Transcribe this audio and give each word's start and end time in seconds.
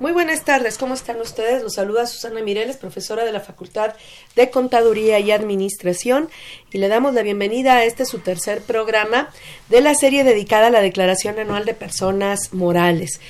Muy 0.00 0.12
buenas 0.12 0.44
tardes, 0.44 0.78
¿cómo 0.78 0.94
están 0.94 1.20
ustedes? 1.20 1.60
Los 1.60 1.74
saluda 1.74 2.06
Susana 2.06 2.40
Mireles, 2.40 2.76
profesora 2.76 3.24
de 3.24 3.32
la 3.32 3.40
Facultad 3.40 3.94
de 4.36 4.48
Contaduría 4.48 5.18
y 5.18 5.32
Administración, 5.32 6.28
y 6.70 6.78
le 6.78 6.86
damos 6.86 7.14
la 7.14 7.22
bienvenida 7.22 7.74
a 7.74 7.84
este 7.84 8.04
su 8.04 8.20
tercer 8.20 8.62
programa 8.62 9.28
de 9.68 9.80
la 9.80 9.96
serie 9.96 10.22
dedicada 10.22 10.68
a 10.68 10.70
la 10.70 10.82
Declaración 10.82 11.40
Anual 11.40 11.64
de 11.64 11.74
Personas 11.74 12.52
Morales. 12.52 13.20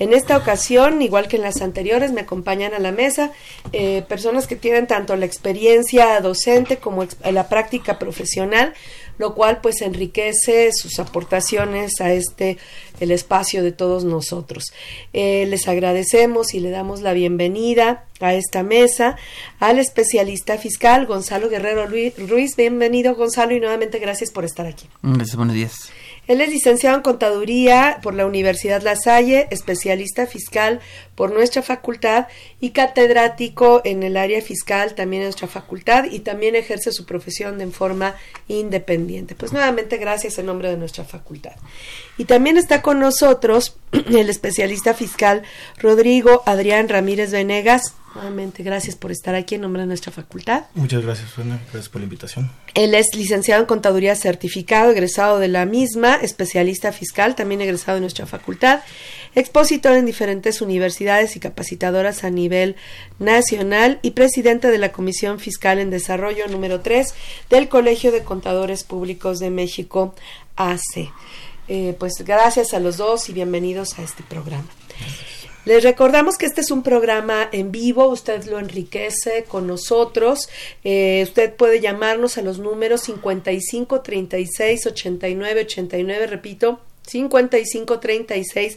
En 0.00 0.12
esta 0.12 0.36
ocasión, 0.36 1.00
igual 1.00 1.28
que 1.28 1.36
en 1.36 1.42
las 1.42 1.62
anteriores, 1.62 2.10
me 2.10 2.22
acompañan 2.22 2.74
a 2.74 2.80
la 2.80 2.90
mesa 2.90 3.30
eh, 3.72 4.02
personas 4.08 4.48
que 4.48 4.56
tienen 4.56 4.88
tanto 4.88 5.14
la 5.14 5.26
experiencia 5.26 6.20
docente 6.20 6.78
como 6.78 7.06
la 7.30 7.48
práctica 7.48 8.00
profesional, 8.00 8.74
lo 9.18 9.34
cual 9.34 9.60
pues 9.60 9.80
enriquece 9.82 10.70
sus 10.72 10.98
aportaciones 10.98 12.00
a 12.00 12.12
este 12.12 12.58
el 13.00 13.10
espacio 13.10 13.62
de 13.62 13.72
todos 13.72 14.04
nosotros. 14.04 14.72
Eh, 15.12 15.46
les 15.48 15.68
agradecemos 15.68 16.54
y 16.54 16.60
le 16.60 16.70
damos 16.70 17.02
la 17.02 17.12
bienvenida 17.12 18.04
a 18.20 18.34
esta 18.34 18.62
mesa 18.62 19.16
al 19.60 19.78
especialista 19.78 20.58
fiscal 20.58 21.06
Gonzalo 21.06 21.48
Guerrero 21.48 21.86
Ruiz. 21.86 22.56
Bienvenido 22.56 23.14
Gonzalo 23.14 23.54
y 23.54 23.60
nuevamente 23.60 23.98
gracias 23.98 24.30
por 24.30 24.44
estar 24.44 24.66
aquí. 24.66 24.86
Gracias, 25.02 25.36
buenos 25.36 25.54
días. 25.54 25.90
Él 26.26 26.40
es 26.40 26.48
licenciado 26.48 26.96
en 26.96 27.02
Contaduría 27.02 28.00
por 28.02 28.14
la 28.14 28.26
Universidad 28.26 28.82
La 28.82 28.96
Salle, 28.96 29.46
especialista 29.50 30.26
fiscal 30.26 30.80
por 31.16 31.32
nuestra 31.32 31.62
facultad 31.62 32.28
y 32.60 32.70
catedrático 32.70 33.80
en 33.84 34.04
el 34.04 34.16
área 34.16 34.40
fiscal 34.40 34.94
también 34.94 35.22
en 35.22 35.28
nuestra 35.28 35.48
facultad 35.48 36.04
y 36.04 36.20
también 36.20 36.54
ejerce 36.54 36.92
su 36.92 37.04
profesión 37.04 37.58
de 37.58 37.66
forma 37.68 38.14
independiente. 38.46 39.34
Pues 39.34 39.52
nuevamente 39.52 39.96
gracias 39.96 40.38
en 40.38 40.46
nombre 40.46 40.70
de 40.70 40.76
nuestra 40.76 41.04
facultad. 41.04 41.56
Y 42.18 42.26
también 42.26 42.56
está 42.56 42.82
con 42.82 43.00
nosotros 43.00 43.76
el 43.92 44.30
especialista 44.30 44.94
fiscal 44.94 45.42
Rodrigo 45.78 46.42
Adrián 46.46 46.88
Ramírez 46.88 47.32
Venegas. 47.32 47.94
Nuevamente 48.14 48.62
gracias 48.62 48.96
por 48.96 49.12
estar 49.12 49.34
aquí 49.34 49.56
en 49.56 49.60
nombre 49.60 49.82
de 49.82 49.88
nuestra 49.88 50.10
facultad. 50.10 50.64
Muchas 50.74 51.02
gracias, 51.02 51.28
Susana. 51.28 51.60
Gracias 51.64 51.90
por 51.90 52.00
la 52.00 52.04
invitación. 52.04 52.50
Él 52.72 52.94
es 52.94 53.14
licenciado 53.14 53.60
en 53.60 53.66
contaduría 53.66 54.16
certificado, 54.16 54.90
egresado 54.90 55.38
de 55.38 55.48
la 55.48 55.66
misma, 55.66 56.14
especialista 56.16 56.92
fiscal, 56.92 57.34
también 57.34 57.60
egresado 57.60 57.96
de 57.96 58.00
nuestra 58.00 58.24
facultad, 58.24 58.80
expositor 59.34 59.92
en 59.96 60.06
diferentes 60.06 60.62
universidades 60.62 61.05
y 61.06 61.38
capacitadoras 61.38 62.24
a 62.24 62.30
nivel 62.30 62.74
nacional 63.20 64.00
y 64.02 64.10
presidente 64.10 64.72
de 64.72 64.78
la 64.78 64.90
Comisión 64.90 65.38
Fiscal 65.38 65.78
en 65.78 65.90
Desarrollo 65.90 66.48
número 66.48 66.80
3 66.80 67.14
del 67.48 67.68
Colegio 67.68 68.10
de 68.10 68.24
Contadores 68.24 68.82
Públicos 68.82 69.38
de 69.38 69.50
México, 69.50 70.16
AC. 70.56 71.12
Eh, 71.68 71.94
pues 71.96 72.14
gracias 72.24 72.74
a 72.74 72.80
los 72.80 72.96
dos 72.96 73.28
y 73.28 73.34
bienvenidos 73.34 74.00
a 74.00 74.02
este 74.02 74.24
programa. 74.24 74.66
Les 75.64 75.84
recordamos 75.84 76.38
que 76.38 76.46
este 76.46 76.60
es 76.60 76.72
un 76.72 76.82
programa 76.82 77.48
en 77.52 77.70
vivo, 77.70 78.08
usted 78.08 78.44
lo 78.46 78.58
enriquece 78.58 79.44
con 79.44 79.68
nosotros. 79.68 80.48
Eh, 80.82 81.22
usted 81.22 81.54
puede 81.54 81.80
llamarnos 81.80 82.36
a 82.36 82.42
los 82.42 82.58
números 82.58 83.02
55 83.02 84.00
36 84.00 84.86
89 84.88 85.60
89, 85.60 86.26
repito, 86.26 86.80
55 87.06 88.00
36 88.00 88.76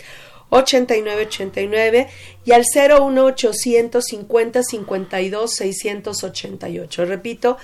89 0.49 1.23
89 1.27 2.07
y 2.45 2.51
al 2.51 2.63
01 2.63 3.23
850 3.25 4.63
52 4.63 5.55
688. 5.55 7.05
Repito, 7.05 7.57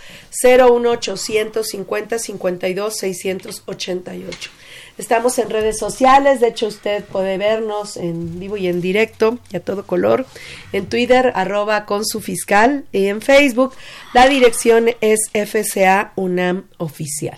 01 0.44 0.90
850 0.90 2.20
52 2.20 2.98
688. 2.98 4.52
Estamos 4.98 5.38
en 5.40 5.50
redes 5.50 5.78
sociales, 5.78 6.40
de 6.40 6.48
hecho 6.48 6.68
usted 6.68 7.04
puede 7.04 7.38
vernos 7.38 7.98
en 7.98 8.40
vivo 8.40 8.56
y 8.56 8.68
en 8.68 8.80
directo 8.80 9.40
y 9.52 9.58
a 9.58 9.60
todo 9.60 9.86
color. 9.86 10.26
En 10.72 10.88
Twitter, 10.88 11.34
arroba 11.36 11.86
con 11.86 12.06
su 12.06 12.22
fiscal 12.22 12.86
y 12.94 13.08
en 13.08 13.22
Facebook 13.22 13.74
la 14.14 14.30
dirección 14.30 14.92
es 15.02 15.20
FCA 15.34 16.14
UNAM 16.16 16.68
Oficial. 16.78 17.38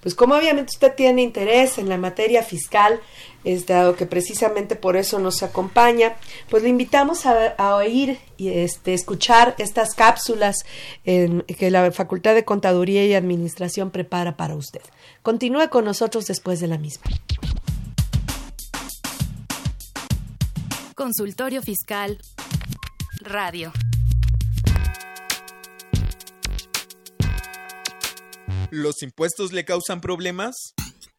Pues 0.00 0.14
como 0.14 0.34
obviamente 0.34 0.72
usted 0.72 0.94
tiene 0.94 1.22
interés 1.22 1.76
en 1.76 1.90
la 1.90 1.98
materia 1.98 2.42
fiscal, 2.42 3.00
es 3.44 3.66
dado 3.66 3.94
que 3.96 4.06
precisamente 4.06 4.74
por 4.76 4.96
eso 4.96 5.18
nos 5.18 5.42
acompaña, 5.42 6.16
pues 6.50 6.62
le 6.62 6.68
invitamos 6.70 7.26
a, 7.26 7.48
a 7.58 7.74
oír 7.76 8.18
y 8.36 8.48
este, 8.48 8.94
escuchar 8.94 9.54
estas 9.58 9.94
cápsulas 9.94 10.56
en- 11.04 11.42
que 11.42 11.70
la 11.70 11.90
Facultad 11.92 12.34
de 12.34 12.44
Contaduría 12.44 13.04
y 13.06 13.14
Administración 13.14 13.90
prepara 13.90 14.36
para 14.36 14.54
usted. 14.56 14.80
Continúe 15.22 15.68
con 15.70 15.84
nosotros 15.84 16.26
después 16.26 16.60
de 16.60 16.68
la 16.68 16.78
misma. 16.78 17.04
Consultorio 20.94 21.60
Fiscal. 21.62 22.18
Radio. 23.20 23.72
¿Los 28.70 29.02
impuestos 29.02 29.52
le 29.52 29.64
causan 29.64 30.00
problemas? 30.00 30.74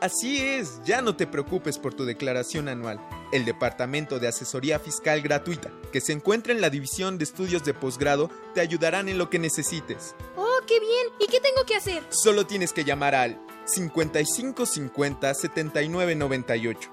Así 0.00 0.40
es, 0.40 0.80
ya 0.84 1.02
no 1.02 1.16
te 1.16 1.26
preocupes 1.26 1.76
por 1.76 1.92
tu 1.92 2.04
declaración 2.04 2.68
anual. 2.68 3.00
El 3.32 3.44
Departamento 3.44 4.20
de 4.20 4.28
Asesoría 4.28 4.78
Fiscal 4.78 5.22
Gratuita, 5.22 5.72
que 5.92 6.00
se 6.00 6.12
encuentra 6.12 6.52
en 6.52 6.60
la 6.60 6.70
División 6.70 7.18
de 7.18 7.24
Estudios 7.24 7.64
de 7.64 7.74
Posgrado, 7.74 8.30
te 8.54 8.60
ayudarán 8.60 9.08
en 9.08 9.18
lo 9.18 9.28
que 9.28 9.40
necesites. 9.40 10.14
oh, 10.36 10.60
qué 10.68 10.78
bien. 10.78 11.08
¿Y 11.18 11.26
qué 11.26 11.40
tengo 11.40 11.66
que 11.66 11.74
hacer? 11.74 12.04
Solo 12.10 12.46
tienes 12.46 12.72
que 12.72 12.84
llamar 12.84 13.16
al 13.16 13.40
5550 13.64 15.34
7998. 15.34 16.90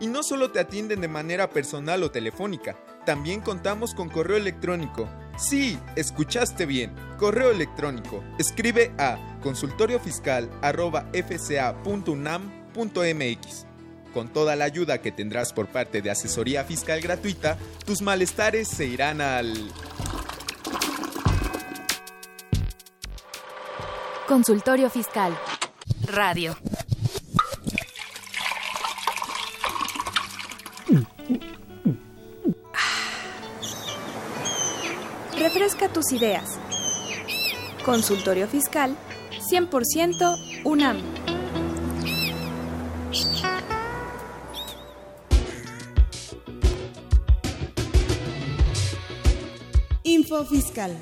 Y 0.00 0.06
no 0.06 0.22
solo 0.22 0.50
te 0.50 0.60
atienden 0.60 1.02
de 1.02 1.08
manera 1.08 1.50
personal 1.50 2.02
o 2.02 2.10
telefónica, 2.10 2.78
también 3.04 3.42
contamos 3.42 3.94
con 3.94 4.08
correo 4.08 4.36
electrónico. 4.38 5.08
Sí, 5.38 5.78
escuchaste 5.96 6.64
bien. 6.64 6.94
Correo 7.18 7.50
electrónico. 7.50 8.24
Escribe 8.38 8.94
a 8.98 9.18
Con 14.12 14.32
toda 14.32 14.56
la 14.56 14.64
ayuda 14.64 14.98
que 15.02 15.12
tendrás 15.12 15.52
por 15.52 15.68
parte 15.68 16.02
de 16.02 16.10
asesoría 16.10 16.64
fiscal 16.64 17.00
gratuita, 17.00 17.58
tus 17.84 18.02
malestares 18.02 18.68
se 18.68 18.86
irán 18.86 19.20
al 19.20 19.52
Consultorio 24.26 24.90
Fiscal. 24.90 25.36
Radio. 26.06 26.56
Refresca 35.38 35.88
tus 35.88 36.12
ideas. 36.12 36.58
Consultorio 37.84 38.48
Fiscal 38.48 38.96
100% 39.48 40.62
UNAM. 40.64 41.15
Info 50.36 50.44
Fiscal. 50.54 50.94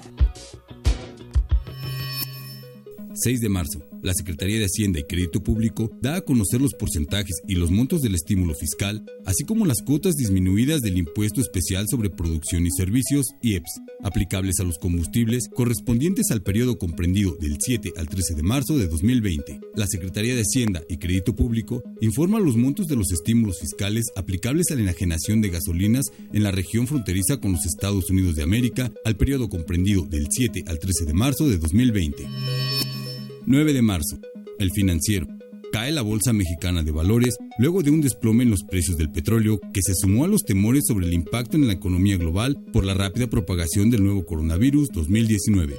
6 3.15 3.41
de 3.41 3.49
marzo. 3.49 3.94
La 4.05 4.13
Secretaría 4.13 4.59
de 4.59 4.67
Hacienda 4.67 5.01
y 5.01 5.05
Crédito 5.05 5.43
Público 5.43 5.91
da 6.03 6.17
a 6.17 6.21
conocer 6.21 6.61
los 6.61 6.75
porcentajes 6.75 7.37
y 7.49 7.55
los 7.55 7.71
montos 7.71 8.03
del 8.03 8.15
estímulo 8.15 8.55
fiscal, 8.55 9.03
así 9.25 9.45
como 9.45 9.65
las 9.65 9.81
cuotas 9.81 10.15
disminuidas 10.15 10.83
del 10.83 10.99
impuesto 10.99 11.41
especial 11.41 11.87
sobre 11.89 12.11
producción 12.11 12.67
y 12.67 12.71
servicios, 12.71 13.29
IEPS, 13.41 13.81
aplicables 14.03 14.61
a 14.61 14.65
los 14.65 14.77
combustibles 14.77 15.49
correspondientes 15.49 16.31
al 16.33 16.43
periodo 16.43 16.77
comprendido 16.77 17.35
del 17.41 17.57
7 17.59 17.95
al 17.97 18.11
13 18.11 18.35
de 18.35 18.43
marzo 18.43 18.77
de 18.77 18.89
2020. 18.89 19.61
La 19.75 19.87
Secretaría 19.87 20.35
de 20.35 20.43
Hacienda 20.43 20.83
y 20.91 20.99
Crédito 20.99 21.35
Público 21.35 21.83
informa 22.03 22.41
los 22.41 22.59
montos 22.59 22.89
de 22.89 22.97
los 22.97 23.11
estímulos 23.11 23.59
fiscales 23.59 24.09
aplicables 24.17 24.71
a 24.71 24.75
la 24.75 24.83
enajenación 24.83 25.41
de 25.41 25.49
gasolinas 25.49 26.05
en 26.31 26.43
la 26.43 26.51
región 26.51 26.87
fronteriza 26.87 27.39
con 27.41 27.53
los 27.53 27.65
Estados 27.65 28.11
Unidos 28.11 28.37
de 28.37 28.43
América 28.43 28.93
al 29.07 29.17
periodo 29.17 29.49
comprendido 29.49 30.05
del 30.05 30.27
7 30.29 30.65
al 30.67 30.79
13 30.79 31.07
de 31.07 31.15
marzo 31.15 31.49
de 31.49 31.57
2020. 31.57 32.27
9 33.47 33.73
de 33.73 33.83
marzo. 33.83 34.19
El 34.59 34.71
financiero. 34.71 35.27
Cae 35.71 35.93
la 35.93 36.03
Bolsa 36.03 36.33
Mexicana 36.33 36.83
de 36.83 36.93
Valores 36.93 37.37
luego 37.59 37.83
de 37.83 37.91
un 37.91 38.01
desplome 38.01 38.45
en 38.45 38.51
los 38.51 38.63
precios 38.63 38.97
del 38.97 39.11
petróleo 39.11 39.61
que 39.73 39.83
se 39.83 39.95
sumó 39.95 40.25
a 40.25 40.29
los 40.29 40.45
temores 40.45 40.85
sobre 40.87 41.07
el 41.07 41.13
impacto 41.13 41.57
en 41.57 41.67
la 41.67 41.73
economía 41.73 42.17
global 42.17 42.57
por 42.73 42.85
la 42.85 42.95
rápida 42.95 43.27
propagación 43.27 43.91
del 43.91 44.05
nuevo 44.05 44.25
coronavirus 44.25 44.89
2019. 44.93 45.77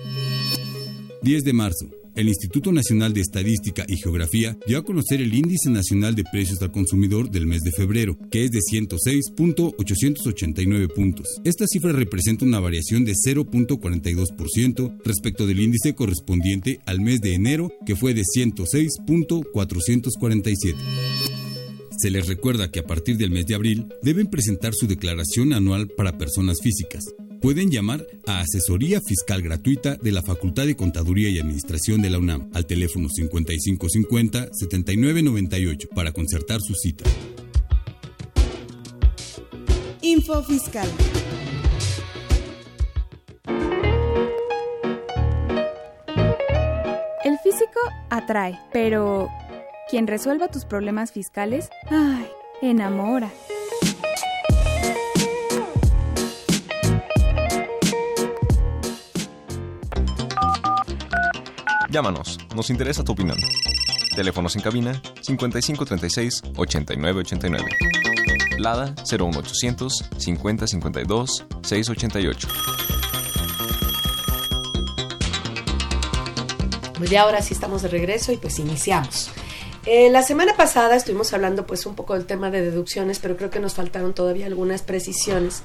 10 1.23 1.43
de 1.43 1.53
marzo. 1.53 2.04
El 2.15 2.29
Instituto 2.29 2.71
Nacional 2.71 3.13
de 3.13 3.19
Estadística 3.19 3.83
y 3.89 3.97
Geografía 3.97 4.57
dio 4.65 4.77
a 4.77 4.85
conocer 4.85 5.19
el 5.19 5.33
Índice 5.33 5.69
Nacional 5.69 6.15
de 6.15 6.23
Precios 6.23 6.61
al 6.61 6.71
Consumidor 6.71 7.29
del 7.29 7.45
mes 7.45 7.61
de 7.61 7.73
febrero, 7.73 8.17
que 8.31 8.45
es 8.45 8.51
de 8.51 8.59
106.889 8.59 10.93
puntos. 10.93 11.27
Esta 11.43 11.67
cifra 11.67 11.91
representa 11.91 12.45
una 12.45 12.61
variación 12.61 13.03
de 13.03 13.15
0.42% 13.15 14.97
respecto 15.03 15.45
del 15.45 15.59
índice 15.59 15.93
correspondiente 15.93 16.79
al 16.85 17.01
mes 17.01 17.19
de 17.19 17.33
enero, 17.33 17.73
que 17.85 17.97
fue 17.97 18.13
de 18.13 18.21
106.447. 18.21 20.75
Se 21.97 22.09
les 22.09 22.27
recuerda 22.27 22.71
que 22.71 22.79
a 22.79 22.85
partir 22.85 23.17
del 23.17 23.31
mes 23.31 23.45
de 23.45 23.55
abril 23.55 23.87
deben 24.01 24.27
presentar 24.27 24.73
su 24.73 24.87
declaración 24.87 25.51
anual 25.51 25.89
para 25.89 26.17
personas 26.17 26.61
físicas. 26.61 27.03
Pueden 27.45 27.69
llamar 27.69 28.01
a 28.25 28.39
Asesoría 28.39 28.99
Fiscal 29.07 29.43
Gratuita 29.43 29.97
de 29.97 30.11
la 30.11 30.23
Facultad 30.23 30.65
de 30.65 30.75
Contaduría 30.75 31.29
y 31.29 31.37
Administración 31.37 32.01
de 32.01 32.09
la 32.09 32.17
UNAM 32.17 32.49
al 32.55 32.65
teléfono 32.65 33.07
5550-7998 33.07 35.89
para 35.89 36.11
concertar 36.11 36.59
su 36.59 36.73
cita. 36.73 37.05
Info 40.01 40.41
Fiscal. 40.41 40.89
El 47.23 47.37
físico 47.43 47.79
atrae, 48.09 48.59
pero 48.73 49.29
quien 49.91 50.07
resuelva 50.07 50.47
tus 50.47 50.65
problemas 50.65 51.11
fiscales, 51.11 51.69
ay, 51.91 52.25
enamora. 52.63 53.31
Llámanos, 61.95 62.37
nos 62.53 62.69
interesa 62.71 63.05
tu 63.05 63.13
opinión. 63.13 63.37
Teléfonos 64.17 64.53
en 64.57 64.61
cabina 64.61 65.01
5536 65.21 66.41
8989. 66.57 67.69
Lada 68.57 68.93
01800 69.09 70.03
5052 70.17 71.45
688. 71.61 72.47
Pues 76.97 77.09
ya 77.09 77.21
ahora 77.21 77.41
sí 77.41 77.53
estamos 77.53 77.81
de 77.81 77.87
regreso 77.87 78.33
y 78.33 78.35
pues 78.35 78.59
iniciamos. 78.59 79.29
Eh, 79.85 80.09
la 80.09 80.21
semana 80.21 80.57
pasada 80.57 80.97
estuvimos 80.97 81.31
hablando 81.31 81.65
pues 81.65 81.85
un 81.85 81.95
poco 81.95 82.15
del 82.15 82.25
tema 82.25 82.51
de 82.51 82.61
deducciones, 82.61 83.19
pero 83.19 83.37
creo 83.37 83.49
que 83.49 83.61
nos 83.61 83.75
faltaron 83.75 84.13
todavía 84.13 84.47
algunas 84.47 84.81
precisiones 84.81 85.63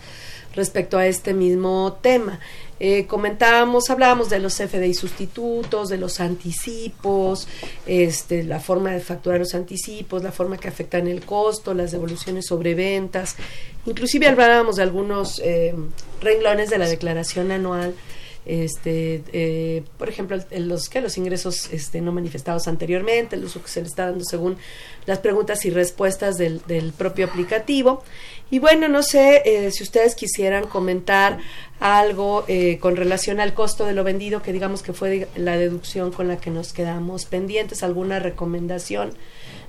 respecto 0.54 0.96
a 0.96 1.06
este 1.06 1.34
mismo 1.34 1.98
tema. 2.00 2.38
Eh, 2.82 3.06
comentábamos, 3.06 3.90
hablábamos 3.90 4.30
de 4.30 4.38
los 4.38 4.54
FDI 4.54 4.94
sustitutos, 4.94 5.90
de 5.90 5.98
los 5.98 6.18
anticipos, 6.18 7.46
este, 7.84 8.42
la 8.42 8.58
forma 8.58 8.92
de 8.92 9.00
facturar 9.00 9.38
los 9.38 9.54
anticipos, 9.54 10.22
la 10.22 10.32
forma 10.32 10.56
que 10.56 10.68
afectan 10.68 11.06
el 11.06 11.22
costo, 11.22 11.74
las 11.74 11.92
devoluciones 11.92 12.46
sobre 12.46 12.74
ventas, 12.74 13.36
inclusive 13.84 14.28
hablábamos 14.28 14.76
de 14.76 14.82
algunos 14.82 15.40
eh, 15.44 15.74
renglones 16.22 16.70
de 16.70 16.78
la 16.78 16.88
declaración 16.88 17.52
anual 17.52 17.94
este 18.50 19.22
eh, 19.32 19.84
por 19.96 20.08
ejemplo 20.08 20.36
los 20.50 20.88
que 20.88 21.00
los 21.00 21.16
ingresos 21.16 21.72
este, 21.72 22.00
no 22.00 22.10
manifestados 22.10 22.66
anteriormente 22.66 23.36
el 23.36 23.44
uso 23.44 23.62
que 23.62 23.68
se 23.68 23.80
le 23.80 23.86
está 23.86 24.06
dando 24.06 24.24
según 24.24 24.56
las 25.06 25.20
preguntas 25.20 25.64
y 25.64 25.70
respuestas 25.70 26.36
del, 26.36 26.60
del 26.66 26.92
propio 26.92 27.26
aplicativo. 27.26 28.02
Y 28.50 28.58
bueno 28.58 28.88
no 28.88 29.04
sé 29.04 29.42
eh, 29.44 29.70
si 29.70 29.84
ustedes 29.84 30.16
quisieran 30.16 30.66
comentar 30.66 31.38
algo 31.78 32.44
eh, 32.48 32.78
con 32.80 32.96
relación 32.96 33.38
al 33.38 33.54
costo 33.54 33.86
de 33.86 33.94
lo 33.94 34.02
vendido 34.02 34.42
que 34.42 34.52
digamos 34.52 34.82
que 34.82 34.92
fue 34.92 35.28
la 35.36 35.56
deducción 35.56 36.10
con 36.10 36.26
la 36.26 36.36
que 36.38 36.50
nos 36.50 36.72
quedamos 36.72 37.26
pendientes 37.26 37.84
alguna 37.84 38.18
recomendación 38.18 39.14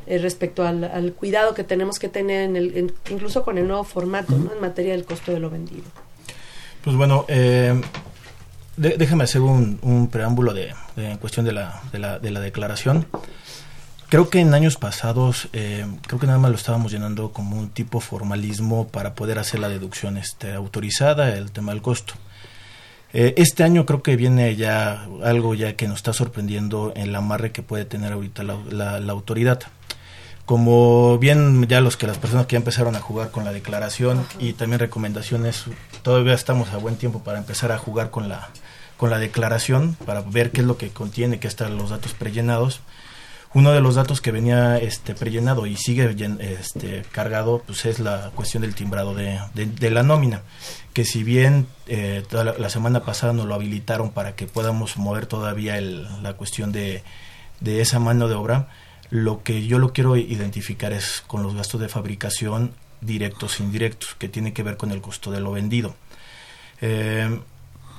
respecto 0.07 0.65
al, 0.65 1.13
cuidado 1.13 1.53
que 1.53 1.63
tenemos 1.63 1.99
que 1.99 2.09
tener 2.09 2.41
en 2.41 2.55
el, 2.55 2.93
incluso 3.11 3.43
con 3.43 3.59
el 3.59 3.67
nuevo 3.67 3.83
formato 3.83 4.33
en 4.33 4.59
materia 4.59 4.93
del 4.93 5.05
costo 5.05 5.31
de 5.31 5.39
lo 5.39 5.51
vendido. 5.51 5.85
Pues 6.83 6.97
bueno 6.97 7.25
déjame 8.77 9.23
hacer 9.23 9.41
un, 9.41 10.09
preámbulo 10.11 10.53
de, 10.53 10.73
en 10.97 11.17
cuestión 11.17 11.45
de 11.45 11.53
la, 11.53 11.81
de, 11.91 11.99
la, 11.99 12.19
de 12.19 12.31
la, 12.31 12.39
declaración. 12.39 13.05
Creo 14.09 14.29
que 14.29 14.39
en 14.39 14.53
años 14.53 14.75
pasados, 14.75 15.47
eh, 15.53 15.85
creo 16.05 16.19
que 16.19 16.27
nada 16.27 16.39
más 16.39 16.51
lo 16.51 16.57
estábamos 16.57 16.91
llenando 16.91 17.31
como 17.31 17.57
un 17.57 17.69
tipo 17.69 18.01
formalismo 18.01 18.87
para 18.87 19.15
poder 19.15 19.39
hacer 19.39 19.59
la 19.59 19.69
deducción 19.69 20.17
este, 20.17 20.53
autorizada, 20.53 21.33
el 21.37 21.51
tema 21.51 21.71
del 21.71 21.81
costo. 21.81 22.15
Eh, 23.13 23.33
este 23.37 23.63
año 23.63 23.85
creo 23.85 24.01
que 24.01 24.15
viene 24.15 24.55
ya 24.55 25.05
algo 25.23 25.53
ya 25.53 25.75
que 25.75 25.87
nos 25.87 25.97
está 25.97 26.13
sorprendiendo 26.13 26.93
en 26.95 27.11
la 27.11 27.17
amarre 27.17 27.51
que 27.51 27.61
puede 27.61 27.83
tener 27.83 28.13
ahorita 28.13 28.43
la, 28.43 28.99
la, 28.99 29.11
autoridad 29.11 29.59
como 30.51 31.17
bien 31.17 31.65
ya 31.69 31.79
los 31.79 31.95
que 31.95 32.07
las 32.07 32.17
personas 32.17 32.45
que 32.45 32.55
ya 32.55 32.57
empezaron 32.57 32.97
a 32.97 32.99
jugar 32.99 33.31
con 33.31 33.45
la 33.45 33.53
declaración 33.53 34.27
y 34.37 34.51
también 34.51 34.81
recomendaciones 34.81 35.63
todavía 36.01 36.33
estamos 36.33 36.73
a 36.73 36.77
buen 36.77 36.97
tiempo 36.97 37.23
para 37.23 37.37
empezar 37.37 37.71
a 37.71 37.77
jugar 37.77 38.09
con 38.11 38.27
la 38.27 38.49
con 38.97 39.09
la 39.09 39.17
declaración 39.17 39.95
para 40.05 40.19
ver 40.19 40.51
qué 40.51 40.59
es 40.59 40.67
lo 40.67 40.75
que 40.75 40.89
contiene, 40.89 41.39
qué 41.39 41.47
están 41.47 41.77
los 41.77 41.89
datos 41.89 42.13
prellenados. 42.13 42.81
Uno 43.53 43.71
de 43.71 43.79
los 43.79 43.95
datos 43.95 44.19
que 44.19 44.33
venía 44.33 44.77
este, 44.77 45.15
prellenado 45.15 45.67
y 45.67 45.77
sigue 45.77 46.13
este, 46.41 47.03
cargado 47.13 47.63
pues 47.65 47.85
es 47.85 47.99
la 47.99 48.31
cuestión 48.35 48.63
del 48.63 48.75
timbrado 48.75 49.15
de, 49.15 49.39
de, 49.53 49.89
la 49.89 50.03
nómina, 50.03 50.41
que 50.91 51.05
si 51.05 51.23
bien 51.23 51.67
eh, 51.87 52.25
toda 52.29 52.43
la, 52.43 52.69
semana 52.69 53.05
pasada 53.05 53.31
nos 53.31 53.45
lo 53.45 53.55
habilitaron 53.55 54.11
para 54.11 54.35
que 54.35 54.47
podamos 54.47 54.97
mover 54.97 55.27
todavía 55.27 55.77
el, 55.77 56.21
la 56.21 56.33
cuestión 56.33 56.73
de, 56.73 57.03
de 57.61 57.79
esa 57.79 57.99
mano 57.99 58.27
de 58.27 58.35
obra, 58.35 58.67
lo 59.11 59.43
que 59.43 59.67
yo 59.67 59.77
lo 59.77 59.93
quiero 59.93 60.17
identificar 60.17 60.93
es 60.93 61.23
con 61.27 61.43
los 61.43 61.53
gastos 61.53 61.79
de 61.81 61.89
fabricación 61.89 62.73
directos 63.01 63.59
e 63.59 63.63
indirectos, 63.63 64.15
que 64.17 64.29
tiene 64.29 64.53
que 64.53 64.63
ver 64.63 64.77
con 64.77 64.91
el 64.91 65.01
costo 65.01 65.31
de 65.31 65.41
lo 65.41 65.51
vendido. 65.51 65.95
Eh, 66.81 67.39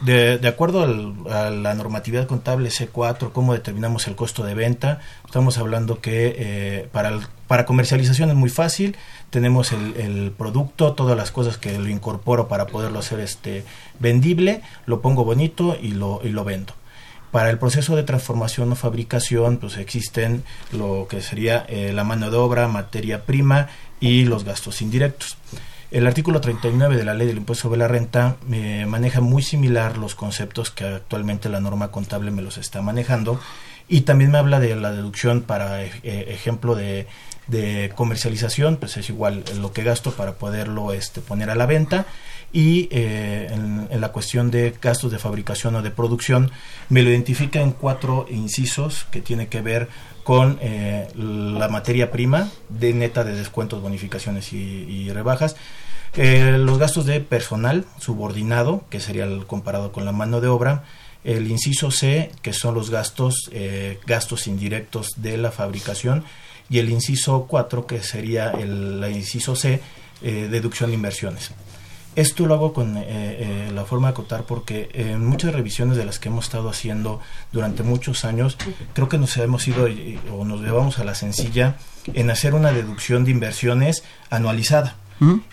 de, 0.04 0.48
acuerdo 0.48 0.82
a 1.30 1.50
la 1.50 1.74
normatividad 1.74 2.26
contable 2.26 2.70
C4, 2.70 3.30
cómo 3.30 3.52
determinamos 3.52 4.08
el 4.08 4.16
costo 4.16 4.42
de 4.42 4.54
venta, 4.54 5.00
estamos 5.24 5.58
hablando 5.58 6.00
que 6.00 6.34
eh, 6.36 6.88
para, 6.90 7.20
para 7.46 7.66
comercialización 7.66 8.30
es 8.30 8.34
muy 8.34 8.50
fácil, 8.50 8.96
tenemos 9.30 9.70
el, 9.70 9.96
el, 9.96 10.32
producto, 10.32 10.94
todas 10.94 11.16
las 11.16 11.30
cosas 11.30 11.56
que 11.56 11.78
lo 11.78 11.88
incorporo 11.88 12.48
para 12.48 12.66
poderlo 12.66 12.98
hacer 12.98 13.20
este 13.20 13.64
vendible, 14.00 14.62
lo 14.86 15.00
pongo 15.02 15.24
bonito 15.24 15.76
y 15.80 15.92
lo, 15.92 16.20
y 16.24 16.30
lo 16.30 16.42
vendo. 16.42 16.74
Para 17.32 17.48
el 17.48 17.58
proceso 17.58 17.96
de 17.96 18.02
transformación 18.02 18.70
o 18.70 18.76
fabricación, 18.76 19.56
pues 19.56 19.78
existen 19.78 20.44
lo 20.70 21.06
que 21.08 21.22
sería 21.22 21.64
eh, 21.66 21.90
la 21.94 22.04
mano 22.04 22.30
de 22.30 22.36
obra, 22.36 22.68
materia 22.68 23.24
prima 23.24 23.68
y 24.00 24.24
los 24.24 24.44
gastos 24.44 24.82
indirectos. 24.82 25.38
El 25.90 26.06
artículo 26.06 26.42
39 26.42 26.94
de 26.94 27.04
la 27.04 27.14
ley 27.14 27.26
del 27.26 27.38
impuesto 27.38 27.62
sobre 27.62 27.78
la 27.78 27.88
renta 27.88 28.36
me 28.46 28.84
maneja 28.84 29.22
muy 29.22 29.42
similar 29.42 29.96
los 29.96 30.14
conceptos 30.14 30.70
que 30.70 30.84
actualmente 30.84 31.48
la 31.48 31.60
norma 31.60 31.90
contable 31.90 32.30
me 32.30 32.42
los 32.42 32.58
está 32.58 32.82
manejando 32.82 33.40
y 33.88 34.02
también 34.02 34.30
me 34.30 34.36
habla 34.38 34.60
de 34.60 34.76
la 34.76 34.92
deducción 34.92 35.40
para 35.40 35.82
eh, 35.84 35.92
ejemplo 36.02 36.74
de, 36.74 37.06
comercialización, 37.94 38.76
pues 38.76 38.96
es 38.98 39.08
igual 39.08 39.44
lo 39.58 39.72
que 39.72 39.82
gasto 39.82 40.12
para 40.12 40.34
poderlo 40.34 40.92
este, 40.92 41.20
poner 41.20 41.50
a 41.50 41.54
la 41.54 41.66
venta 41.66 42.06
y 42.52 42.88
eh, 42.90 43.48
en, 43.50 44.00
la 44.00 44.12
cuestión 44.12 44.50
de 44.50 44.74
gastos 44.80 45.10
de 45.10 45.18
fabricación 45.18 45.74
o 45.76 45.82
de 45.82 45.90
producción 45.90 46.50
me 46.88 47.02
lo 47.02 47.10
identifica 47.10 47.60
en 47.60 47.72
cuatro 47.72 48.26
incisos 48.30 49.06
que 49.10 49.22
tiene 49.22 49.48
que 49.48 49.62
ver 49.62 49.88
con 50.22 50.58
eh, 50.60 51.08
la 51.16 51.68
materia 51.68 52.10
prima 52.10 52.50
de 52.68 52.92
neta 52.92 53.24
de 53.24 53.34
descuentos, 53.34 53.80
bonificaciones 53.80 54.52
y, 54.52 55.10
rebajas. 55.10 55.56
Eh, 56.14 56.56
los 56.58 56.78
gastos 56.78 57.06
de 57.06 57.20
personal 57.20 57.86
subordinado, 57.98 58.84
que 58.90 59.00
sería 59.00 59.24
el 59.24 59.46
comparado 59.46 59.92
con 59.92 60.04
la 60.04 60.12
mano 60.12 60.40
de 60.40 60.48
obra, 60.48 60.84
el 61.24 61.50
inciso 61.50 61.90
C, 61.90 62.30
que 62.42 62.52
son 62.52 62.74
los 62.74 62.90
gastos, 62.90 63.50
gastos 64.06 64.46
indirectos 64.46 65.12
de 65.16 65.38
la 65.38 65.52
fabricación, 65.52 66.24
y 66.68 66.78
el 66.78 66.90
inciso 66.90 67.46
4, 67.48 67.86
que 67.86 68.02
sería 68.02 68.50
el, 68.50 69.02
el 69.02 69.16
inciso 69.16 69.54
C, 69.56 69.80
deducción 70.20 70.90
de 70.90 70.96
inversiones. 70.96 71.52
Esto 72.14 72.44
lo 72.44 72.54
hago 72.54 72.74
con 72.74 72.98
eh, 72.98 73.04
eh, 73.06 73.70
la 73.74 73.86
forma 73.86 74.08
de 74.08 74.12
acotar 74.12 74.44
porque 74.44 74.90
en 74.92 75.24
muchas 75.24 75.54
revisiones 75.54 75.96
de 75.96 76.04
las 76.04 76.18
que 76.18 76.28
hemos 76.28 76.44
estado 76.44 76.68
haciendo 76.68 77.20
durante 77.52 77.82
muchos 77.82 78.26
años, 78.26 78.58
creo 78.92 79.08
que 79.08 79.16
nos 79.16 79.34
hemos 79.38 79.66
ido 79.66 79.86
eh, 79.86 80.18
o 80.30 80.44
nos 80.44 80.60
llevamos 80.60 80.98
a 80.98 81.04
la 81.04 81.14
sencilla 81.14 81.76
en 82.12 82.30
hacer 82.30 82.54
una 82.54 82.70
deducción 82.72 83.24
de 83.24 83.30
inversiones 83.30 84.04
anualizada. 84.30 84.96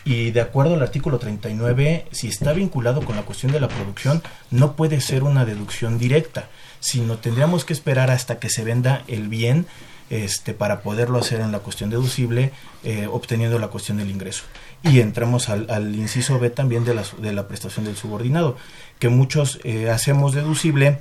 Y 0.04 0.32
de 0.32 0.42
acuerdo 0.42 0.74
al 0.74 0.82
artículo 0.82 1.20
39, 1.20 2.08
si 2.12 2.28
está 2.28 2.54
vinculado 2.54 3.06
con 3.06 3.16
la 3.16 3.22
cuestión 3.22 3.51
de 3.51 3.60
la 3.60 3.68
producción, 3.68 4.24
no 4.50 4.75
puede 4.75 5.00
ser 5.00 5.22
una 5.22 5.46
deducción 5.46 6.00
directa, 6.00 6.50
sino 6.80 7.20
tendríamos 7.20 7.66
que 7.66 7.74
esperar 7.74 8.10
hasta 8.10 8.39
que 8.39 8.50
se 8.50 8.63
venda 8.63 9.04
el 9.08 9.28
bien 9.28 9.68
este, 10.10 10.56
para 10.56 10.82
poderlo 10.82 11.20
hacer 11.20 11.39
en 11.39 11.51
la 11.51 11.60
cuestión 11.60 11.92
deducible, 11.92 12.51
eh, 12.84 13.08
obteniendo 13.12 13.60
la 13.60 13.68
cuestión 13.68 13.98
del 13.98 14.10
ingreso. 14.10 14.44
Y 14.83 15.01
entramos 15.01 15.50
al, 15.50 15.69
al 15.69 15.95
inciso 15.95 16.39
B 16.39 16.50
también 16.50 16.86
de 16.86 16.93
la, 16.93 17.03
de 17.21 17.33
la 17.33 17.48
prestación 17.48 17.86
del 17.86 17.98
subordinado, 17.98 18.55
que 19.00 19.09
muchos 19.09 19.59
eh, 19.63 19.89
hacemos 19.89 20.33
deducible 20.33 21.00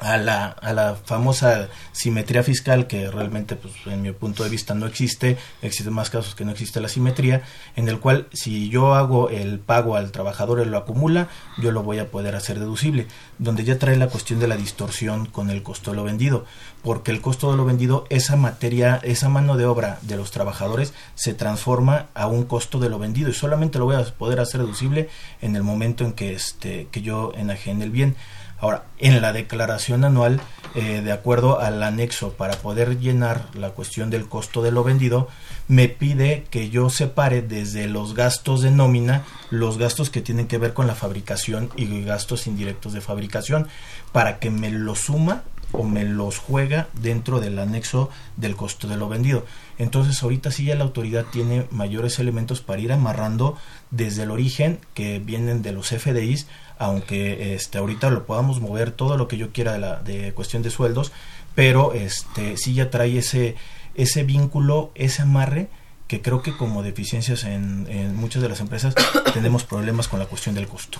a 0.00 0.16
la, 0.16 0.46
a 0.46 0.72
la 0.72 0.96
famosa 0.96 1.68
simetría 1.92 2.42
fiscal 2.42 2.86
que 2.86 3.10
realmente 3.10 3.56
pues 3.56 3.74
en 3.86 4.02
mi 4.02 4.12
punto 4.12 4.42
de 4.44 4.50
vista 4.50 4.74
no 4.74 4.86
existe 4.86 5.36
existen 5.62 5.92
más 5.92 6.10
casos 6.10 6.34
que 6.34 6.44
no 6.44 6.52
existe 6.52 6.80
la 6.80 6.88
simetría 6.88 7.42
en 7.76 7.88
el 7.88 8.00
cual 8.00 8.26
si 8.32 8.68
yo 8.70 8.94
hago 8.94 9.28
el 9.28 9.58
pago 9.58 9.96
al 9.96 10.10
trabajador 10.10 10.60
él 10.60 10.70
lo 10.70 10.78
acumula 10.78 11.28
yo 11.58 11.70
lo 11.70 11.82
voy 11.82 11.98
a 11.98 12.10
poder 12.10 12.34
hacer 12.34 12.58
deducible 12.58 13.06
donde 13.38 13.64
ya 13.64 13.78
trae 13.78 13.96
la 13.96 14.08
cuestión 14.08 14.40
de 14.40 14.48
la 14.48 14.56
distorsión 14.56 15.26
con 15.26 15.50
el 15.50 15.62
costo 15.62 15.90
de 15.90 15.96
lo 15.98 16.04
vendido 16.04 16.44
porque 16.82 17.10
el 17.10 17.20
costo 17.20 17.50
de 17.50 17.56
lo 17.56 17.64
vendido 17.64 18.06
esa 18.08 18.36
materia 18.36 19.00
esa 19.02 19.28
mano 19.28 19.56
de 19.56 19.66
obra 19.66 19.98
de 20.02 20.16
los 20.16 20.30
trabajadores 20.30 20.94
se 21.14 21.34
transforma 21.34 22.06
a 22.14 22.26
un 22.26 22.44
costo 22.44 22.78
de 22.78 22.88
lo 22.88 22.98
vendido 22.98 23.28
y 23.28 23.34
solamente 23.34 23.78
lo 23.78 23.84
voy 23.84 23.96
a 23.96 24.04
poder 24.04 24.40
hacer 24.40 24.60
deducible 24.62 25.10
en 25.42 25.56
el 25.56 25.62
momento 25.62 26.04
en 26.04 26.12
que 26.12 26.32
este 26.32 26.88
que 26.90 27.02
yo 27.02 27.32
enajene 27.36 27.84
el 27.84 27.90
bien 27.90 28.16
Ahora, 28.60 28.84
en 28.98 29.22
la 29.22 29.32
declaración 29.32 30.04
anual, 30.04 30.40
eh, 30.74 31.00
de 31.02 31.12
acuerdo 31.12 31.60
al 31.60 31.82
anexo 31.82 32.34
para 32.34 32.58
poder 32.58 32.98
llenar 32.98 33.48
la 33.54 33.70
cuestión 33.70 34.10
del 34.10 34.28
costo 34.28 34.62
de 34.62 34.70
lo 34.70 34.84
vendido, 34.84 35.28
me 35.66 35.88
pide 35.88 36.44
que 36.50 36.68
yo 36.68 36.90
separe 36.90 37.42
desde 37.42 37.88
los 37.88 38.14
gastos 38.14 38.60
de 38.60 38.70
nómina 38.70 39.24
los 39.48 39.78
gastos 39.78 40.10
que 40.10 40.20
tienen 40.20 40.46
que 40.46 40.58
ver 40.58 40.74
con 40.74 40.86
la 40.86 40.94
fabricación 40.94 41.70
y 41.74 42.02
gastos 42.02 42.46
indirectos 42.46 42.92
de 42.92 43.00
fabricación 43.00 43.68
para 44.12 44.38
que 44.38 44.50
me 44.50 44.70
los 44.70 45.00
suma 45.00 45.42
o 45.72 45.84
me 45.84 46.04
los 46.04 46.38
juega 46.38 46.88
dentro 46.94 47.40
del 47.40 47.58
anexo 47.58 48.10
del 48.36 48.56
costo 48.56 48.88
de 48.88 48.96
lo 48.96 49.08
vendido. 49.08 49.46
Entonces 49.78 50.22
ahorita 50.22 50.50
sí 50.50 50.64
ya 50.64 50.74
la 50.74 50.84
autoridad 50.84 51.26
tiene 51.30 51.66
mayores 51.70 52.18
elementos 52.18 52.60
para 52.60 52.80
ir 52.80 52.92
amarrando 52.92 53.56
desde 53.90 54.24
el 54.24 54.30
origen 54.30 54.80
que 54.94 55.18
vienen 55.18 55.62
de 55.62 55.72
los 55.72 55.88
FDIs 55.88 56.46
aunque 56.80 57.54
este 57.54 57.78
ahorita 57.78 58.10
lo 58.10 58.26
podamos 58.26 58.60
mover 58.60 58.90
todo 58.90 59.16
lo 59.16 59.28
que 59.28 59.36
yo 59.36 59.52
quiera 59.52 59.74
de 59.74 59.78
la 59.78 59.96
de 60.02 60.32
cuestión 60.32 60.62
de 60.62 60.70
sueldos, 60.70 61.12
pero 61.54 61.92
este 61.92 62.56
sí 62.56 62.74
ya 62.74 62.90
trae 62.90 63.18
ese 63.18 63.54
ese 63.94 64.24
vínculo, 64.24 64.90
ese 64.94 65.22
amarre 65.22 65.68
que 66.08 66.22
creo 66.22 66.42
que 66.42 66.56
como 66.56 66.82
deficiencias 66.82 67.44
en, 67.44 67.86
en 67.88 68.16
muchas 68.16 68.42
de 68.42 68.48
las 68.48 68.60
empresas 68.60 68.94
tenemos 69.34 69.62
problemas 69.64 70.08
con 70.08 70.18
la 70.18 70.26
cuestión 70.26 70.54
del 70.54 70.66
costo. 70.66 70.98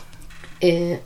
Eh, 0.60 1.00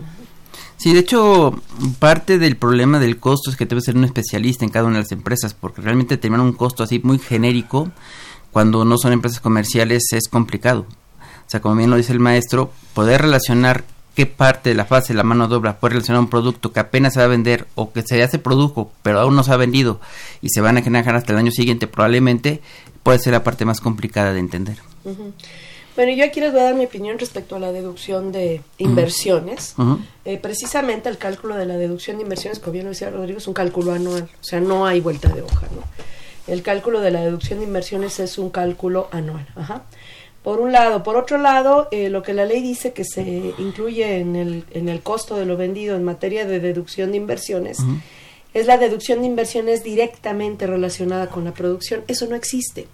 Sí, 0.76 0.92
de 0.92 1.00
hecho, 1.00 1.54
parte 1.98 2.38
del 2.38 2.56
problema 2.56 2.98
del 2.98 3.18
costo 3.18 3.50
es 3.50 3.56
que 3.56 3.64
debe 3.64 3.80
ser 3.80 3.96
un 3.96 4.04
especialista 4.04 4.64
en 4.64 4.70
cada 4.70 4.86
una 4.86 4.96
de 4.96 5.02
las 5.02 5.12
empresas, 5.12 5.54
porque 5.54 5.80
realmente 5.80 6.16
tener 6.16 6.38
un 6.38 6.52
costo 6.52 6.82
así 6.82 7.00
muy 7.02 7.18
genérico, 7.18 7.90
cuando 8.50 8.84
no 8.84 8.98
son 8.98 9.12
empresas 9.12 9.40
comerciales, 9.40 10.02
es 10.12 10.28
complicado. 10.28 10.86
O 11.46 11.50
sea, 11.50 11.60
como 11.60 11.76
bien 11.76 11.90
lo 11.90 11.96
dice 11.96 12.12
el 12.12 12.20
maestro, 12.20 12.70
poder 12.92 13.22
relacionar 13.22 13.84
qué 14.14 14.26
parte 14.26 14.70
de 14.70 14.74
la 14.74 14.84
fase 14.84 15.12
de 15.12 15.16
la 15.16 15.24
mano 15.24 15.48
de 15.48 15.56
obra 15.56 15.78
puede 15.78 15.94
relacionar 15.94 16.20
un 16.20 16.30
producto 16.30 16.72
que 16.72 16.80
apenas 16.80 17.14
se 17.14 17.18
va 17.20 17.26
a 17.26 17.28
vender 17.28 17.66
o 17.74 17.92
que 17.92 18.02
se 18.02 18.18
ya 18.18 18.28
se 18.28 18.38
produjo 18.38 18.90
pero 19.02 19.20
aún 19.20 19.34
no 19.36 19.42
se 19.42 19.52
ha 19.52 19.56
vendido 19.56 20.00
y 20.40 20.48
se 20.50 20.60
van 20.60 20.76
a 20.76 20.82
generar 20.82 21.16
hasta 21.16 21.32
el 21.32 21.38
año 21.38 21.50
siguiente 21.50 21.86
probablemente 21.86 22.60
puede 23.02 23.18
ser 23.18 23.32
la 23.32 23.44
parte 23.44 23.64
más 23.64 23.80
complicada 23.80 24.32
de 24.32 24.40
entender. 24.40 24.78
Uh 25.04 25.10
-huh. 25.10 25.32
Bueno, 25.94 26.12
yo 26.12 26.24
aquí 26.24 26.40
les 26.40 26.50
voy 26.50 26.60
a 26.60 26.64
dar 26.64 26.74
mi 26.74 26.86
opinión 26.86 27.18
respecto 27.20 27.54
a 27.54 27.60
la 27.60 27.70
deducción 27.70 28.32
de 28.32 28.62
inversiones. 28.78 29.74
Uh 29.76 29.82
-huh. 29.82 29.98
eh, 30.24 30.38
precisamente 30.38 31.08
el 31.08 31.18
cálculo 31.18 31.54
de 31.54 31.66
la 31.66 31.76
deducción 31.76 32.16
de 32.16 32.24
inversiones, 32.24 32.58
como 32.58 32.72
bien 32.72 32.84
lo 32.86 32.90
decía 32.90 33.10
Rodrigo, 33.10 33.38
es 33.38 33.46
un 33.46 33.54
cálculo 33.54 33.92
anual, 33.92 34.28
o 34.40 34.44
sea, 34.44 34.58
no 34.60 34.86
hay 34.86 35.00
vuelta 35.00 35.28
de 35.28 35.42
hoja. 35.42 35.66
¿no? 35.70 35.84
El 36.52 36.62
cálculo 36.62 37.00
de 37.00 37.12
la 37.12 37.20
deducción 37.20 37.60
de 37.60 37.66
inversiones 37.66 38.18
es 38.18 38.38
un 38.38 38.50
cálculo 38.50 39.08
anual. 39.12 39.46
Ajá 39.54 39.84
por 40.44 40.60
un 40.60 40.72
lado. 40.72 41.02
Por 41.02 41.16
otro 41.16 41.38
lado, 41.38 41.88
eh, 41.90 42.10
lo 42.10 42.22
que 42.22 42.34
la 42.34 42.44
ley 42.44 42.60
dice 42.60 42.92
que 42.92 43.04
se 43.04 43.22
incluye 43.58 44.18
en 44.18 44.36
el, 44.36 44.64
en 44.72 44.90
el 44.90 45.00
costo 45.00 45.36
de 45.36 45.46
lo 45.46 45.56
vendido 45.56 45.96
en 45.96 46.04
materia 46.04 46.44
de 46.44 46.60
deducción 46.60 47.10
de 47.12 47.16
inversiones 47.16 47.80
uh 47.80 47.84
-huh. 47.84 48.00
es 48.52 48.66
la 48.66 48.76
deducción 48.76 49.20
de 49.20 49.26
inversiones 49.26 49.82
directamente 49.82 50.66
relacionada 50.66 51.28
con 51.28 51.44
la 51.44 51.54
producción. 51.54 52.04
Eso 52.08 52.26
no 52.26 52.36
existe. 52.36 52.86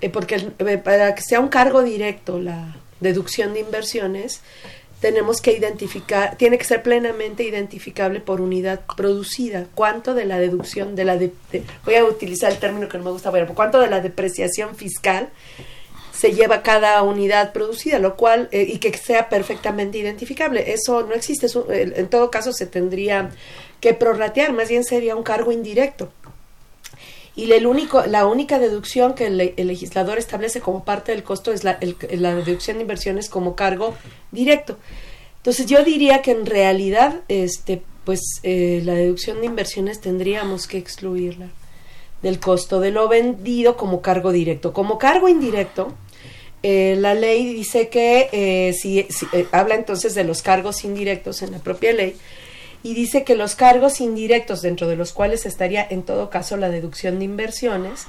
Eh, 0.00 0.08
porque 0.08 0.36
eh, 0.58 0.78
para 0.78 1.14
que 1.14 1.22
sea 1.22 1.38
un 1.38 1.48
cargo 1.48 1.82
directo 1.82 2.40
la 2.40 2.74
deducción 3.00 3.52
de 3.52 3.60
inversiones, 3.60 4.40
tenemos 5.00 5.42
que 5.42 5.52
identificar, 5.52 6.36
tiene 6.38 6.56
que 6.56 6.64
ser 6.64 6.82
plenamente 6.82 7.42
identificable 7.42 8.20
por 8.20 8.40
unidad 8.40 8.80
producida. 8.96 9.66
¿Cuánto 9.74 10.14
de 10.14 10.24
la 10.24 10.38
deducción, 10.38 10.96
de 10.96 11.04
la 11.04 11.18
de, 11.18 11.30
de, 11.52 11.62
voy 11.84 11.96
a 11.96 12.04
utilizar 12.04 12.50
el 12.50 12.58
término 12.58 12.88
que 12.88 12.96
no 12.96 13.04
me 13.04 13.10
gusta, 13.10 13.30
pero 13.30 13.46
cuánto 13.54 13.78
de 13.80 13.88
la 13.88 14.00
depreciación 14.00 14.74
fiscal 14.76 15.28
se 16.12 16.32
lleva 16.32 16.62
cada 16.62 17.02
unidad 17.02 17.52
producida, 17.52 17.98
lo 17.98 18.16
cual, 18.16 18.48
eh, 18.52 18.66
y 18.68 18.78
que 18.78 18.96
sea 18.96 19.28
perfectamente 19.28 19.98
identificable. 19.98 20.72
Eso 20.72 21.02
no 21.02 21.14
existe, 21.14 21.46
eh, 21.46 21.92
en 21.96 22.08
todo 22.08 22.30
caso 22.30 22.52
se 22.52 22.66
tendría 22.66 23.30
que 23.80 23.94
prorratear, 23.94 24.52
más 24.52 24.68
bien 24.68 24.84
sería 24.84 25.16
un 25.16 25.22
cargo 25.22 25.52
indirecto. 25.52 26.12
Y 27.36 27.50
el 27.52 27.66
único, 27.66 28.04
la 28.06 28.26
única 28.26 28.58
deducción 28.58 29.14
que 29.14 29.26
el, 29.26 29.36
legislador 29.36 30.18
establece 30.18 30.60
como 30.60 30.84
parte 30.84 31.12
del 31.12 31.22
costo 31.22 31.52
es 31.52 31.64
la 31.64 31.78
deducción 31.78 32.76
de 32.76 32.82
inversiones 32.82 33.30
como 33.30 33.54
cargo 33.54 33.94
directo. 34.30 34.76
Entonces 35.40 35.64
yo 35.64 35.82
diría 35.82 36.20
que 36.20 36.32
en 36.32 36.44
realidad, 36.44 37.22
este, 37.28 37.82
pues 38.04 38.20
eh, 38.42 38.82
la 38.84 38.92
deducción 38.92 39.40
de 39.40 39.46
inversiones 39.46 40.00
tendríamos 40.00 40.66
que 40.66 40.76
excluirla 40.76 41.48
del 42.22 42.38
costo 42.38 42.80
de 42.80 42.90
lo 42.90 43.08
vendido 43.08 43.76
como 43.76 44.02
cargo 44.02 44.32
directo. 44.32 44.72
Como 44.72 44.98
cargo 44.98 45.28
indirecto, 45.28 45.94
eh, 46.62 46.96
la 46.98 47.14
ley 47.14 47.54
dice 47.54 47.88
que 47.88 48.28
eh, 48.32 48.74
si, 48.74 48.98
eh, 48.98 49.46
habla 49.50 49.76
entonces 49.76 50.14
de 50.14 50.24
los 50.24 50.42
cargos 50.42 50.84
indirectos 50.84 51.40
en 51.40 51.52
la 51.52 51.58
propia 51.58 51.94
ley 51.94 52.16
y 52.82 52.92
dice 52.92 53.24
que 53.24 53.34
los 53.34 53.54
cargos 53.54 54.00
indirectos 54.02 54.60
dentro 54.60 54.86
de 54.86 54.96
los 54.96 55.14
cuales 55.14 55.46
estaría 55.46 55.86
en 55.88 56.02
todo 56.02 56.28
caso 56.28 56.58
la 56.58 56.68
deducción 56.68 57.18
de 57.18 57.24
inversiones 57.24 58.06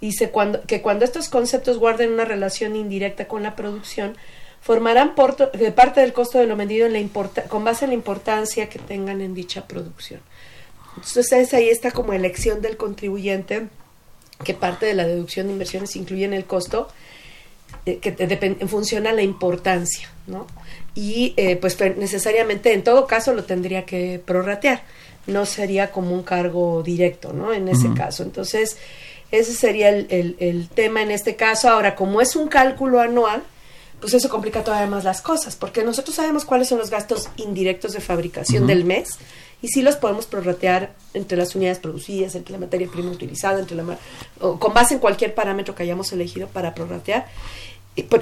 dice 0.00 0.30
cuando, 0.30 0.62
que 0.62 0.80
cuando 0.80 1.04
estos 1.04 1.28
conceptos 1.28 1.78
guarden 1.78 2.12
una 2.12 2.24
relación 2.24 2.76
indirecta 2.76 3.26
con 3.26 3.42
la 3.42 3.56
producción 3.56 4.16
formarán 4.60 5.14
de 5.54 5.72
parte 5.72 6.00
del 6.00 6.12
costo 6.12 6.38
de 6.38 6.46
lo 6.46 6.54
vendido 6.56 6.86
en 6.86 6.92
la 6.92 7.48
con 7.48 7.64
base 7.64 7.84
en 7.84 7.90
la 7.90 7.94
importancia 7.94 8.68
que 8.68 8.78
tengan 8.78 9.20
en 9.20 9.34
dicha 9.34 9.66
producción. 9.66 10.20
Entonces 11.06 11.54
ahí 11.54 11.68
está 11.68 11.90
como 11.90 12.12
elección 12.12 12.62
del 12.62 12.76
contribuyente 12.76 13.68
que 14.44 14.54
parte 14.54 14.86
de 14.86 14.94
la 14.94 15.06
deducción 15.06 15.46
de 15.46 15.52
inversiones 15.52 15.96
incluye 15.96 16.24
en 16.24 16.32
el 16.34 16.44
costo 16.44 16.88
eh, 17.86 17.98
que 17.98 18.14
en 18.18 18.68
función 18.68 19.06
a 19.06 19.12
la 19.12 19.22
importancia, 19.22 20.10
¿no? 20.26 20.46
Y 20.94 21.34
eh, 21.36 21.56
pues 21.56 21.78
necesariamente 21.96 22.72
en 22.72 22.82
todo 22.82 23.06
caso 23.06 23.32
lo 23.34 23.44
tendría 23.44 23.84
que 23.84 24.20
prorratear, 24.24 24.82
no 25.26 25.46
sería 25.46 25.90
como 25.90 26.14
un 26.14 26.22
cargo 26.22 26.82
directo, 26.82 27.32
¿no? 27.32 27.52
En 27.52 27.68
ese 27.68 27.88
uh 27.88 27.92
-huh. 27.92 27.96
caso. 27.96 28.22
Entonces, 28.22 28.76
ese 29.30 29.52
sería 29.52 29.90
el, 29.90 30.06
el, 30.10 30.36
el, 30.38 30.68
tema 30.68 31.02
en 31.02 31.10
este 31.10 31.36
caso. 31.36 31.68
Ahora, 31.68 31.94
como 31.94 32.20
es 32.20 32.34
un 32.36 32.48
cálculo 32.48 33.00
anual, 33.00 33.42
pues 34.00 34.14
eso 34.14 34.28
complica 34.28 34.64
todavía 34.64 34.86
más 34.86 35.04
las 35.04 35.20
cosas, 35.20 35.56
porque 35.56 35.82
nosotros 35.82 36.16
sabemos 36.16 36.44
cuáles 36.44 36.68
son 36.68 36.78
los 36.78 36.90
gastos 36.90 37.28
indirectos 37.36 37.92
de 37.92 38.00
fabricación 38.00 38.62
uh 38.62 38.66
-huh. 38.66 38.68
del 38.68 38.84
mes 38.84 39.18
y 39.60 39.68
sí 39.68 39.82
los 39.82 39.96
podemos 39.96 40.26
prorratear 40.26 40.94
entre 41.14 41.36
las 41.36 41.54
unidades 41.54 41.78
producidas, 41.78 42.34
entre 42.34 42.52
la 42.52 42.58
materia 42.58 42.88
prima 42.90 43.10
utilizada, 43.10 43.58
entre 43.58 43.76
la 43.76 43.98
o 44.40 44.58
con 44.58 44.72
base 44.72 44.94
en 44.94 45.00
cualquier 45.00 45.34
parámetro 45.34 45.74
que 45.74 45.82
hayamos 45.82 46.12
elegido 46.12 46.48
para 46.48 46.74
prorratear 46.74 47.26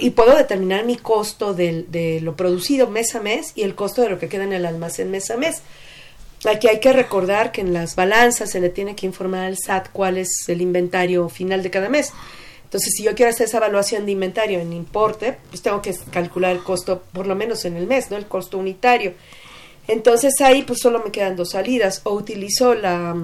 y, 0.01 0.11
puedo 0.11 0.37
determinar 0.37 0.85
mi 0.87 0.97
costo 0.97 1.53
de, 1.53 2.21
lo 2.23 2.35
producido 2.35 2.87
mes 2.87 3.15
a 3.15 3.21
mes 3.21 3.53
y 3.55 3.63
el 3.63 3.75
costo 3.75 4.01
de 4.01 4.09
lo 4.09 4.19
que 4.19 4.29
queda 4.29 4.45
en 4.45 4.55
el 4.55 4.65
almacén 4.65 5.11
mes 5.11 5.31
a 5.31 5.37
mes. 5.37 5.63
Aquí 6.51 6.69
hay 6.69 6.81
que 6.81 6.93
recordar 6.93 7.53
que 7.53 7.61
en 7.61 7.73
las 7.75 7.95
balanzas 7.95 8.51
se 8.51 8.61
le 8.61 8.71
tiene 8.71 8.95
que 8.95 9.05
informar 9.05 9.45
al 9.45 9.59
SAT 9.59 9.89
cuál 9.93 10.17
es 10.17 10.49
el 10.49 10.63
inventario 10.63 11.29
final 11.29 11.63
de 11.63 11.71
cada 11.71 11.89
mes. 11.89 12.13
Entonces, 12.65 12.95
si 12.97 13.05
yo 13.05 13.15
quiero 13.15 13.31
hacer 13.31 13.49
esa 13.49 13.59
evaluación 13.59 14.07
de 14.07 14.13
inventario 14.13 14.61
en 14.61 14.73
importe, 14.73 15.37
pues 15.51 15.63
tengo 15.63 15.83
que 15.83 15.95
calcular 16.11 16.53
el 16.53 16.63
costo, 16.63 17.03
por 17.13 17.27
lo 17.27 17.35
menos 17.35 17.65
en 17.65 17.77
el 17.77 17.87
mes, 17.87 18.11
¿no? 18.11 18.17
El 18.17 18.27
costo 18.27 18.59
unitario. 18.59 19.13
Entonces 19.89 20.35
ahí 20.41 20.63
pues 20.63 20.81
solo 20.81 21.03
me 21.05 21.11
quedan 21.11 21.37
dos 21.37 21.51
salidas. 21.51 22.01
O 22.05 22.13
utilizo 22.15 22.75
la, 22.75 23.15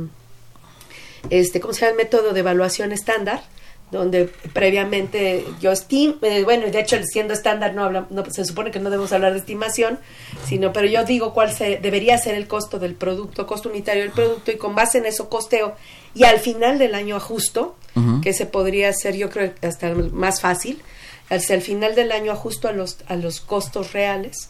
este, 1.31 1.61
¿cómo 1.61 1.73
se 1.75 1.81
llama? 1.81 1.92
El 1.92 1.97
método 1.97 2.33
de 2.33 2.40
evaluación 2.40 2.92
estándar, 2.92 3.42
donde 3.90 4.31
previamente 4.52 5.45
yo 5.61 5.73
estimo, 5.73 6.14
eh, 6.23 6.45
bueno, 6.45 6.66
de 6.71 6.81
hecho 6.81 6.97
siendo 7.04 7.35
estándar 7.35 7.75
no, 7.75 7.85
habla, 7.85 8.07
no 8.11 8.25
se 8.31 8.45
supone 8.45 8.71
que 8.71 8.81
no 8.81 8.90
debemos 8.90 9.12
hablar 9.12 9.33
de 9.33 9.38
estimación, 9.38 9.99
sino, 10.47 10.73
pero 10.73 10.87
yo 10.88 11.04
digo 11.04 11.35
cuál 11.35 11.52
se, 11.52 11.76
debería 11.76 12.16
ser 12.16 12.35
el 12.35 12.49
costo 12.49 12.78
del 12.78 12.95
producto, 12.95 13.47
costo 13.47 13.69
unitario 13.69 14.02
del 14.02 14.12
producto 14.12 14.50
y 14.50 14.57
con 14.57 14.75
base 14.75 14.99
en 14.99 15.07
eso 15.07 15.28
costeo 15.28 15.76
y 16.14 16.25
al 16.25 16.38
final 16.38 16.78
del 16.78 16.95
año 16.95 17.16
ajusto, 17.16 17.76
que 18.23 18.33
se 18.33 18.47
podría 18.47 18.88
hacer 18.88 19.16
yo 19.16 19.28
creo 19.28 19.52
hasta 19.61 19.95
más 19.95 20.40
fácil, 20.40 20.81
hacia 21.28 21.54
el 21.54 21.61
final 21.61 21.95
del 21.95 22.11
año 22.11 22.33
ajusto 22.33 22.69
a 22.69 22.73
los, 22.73 22.97
a 23.07 23.16
los 23.16 23.40
costos 23.40 23.92
reales. 23.92 24.49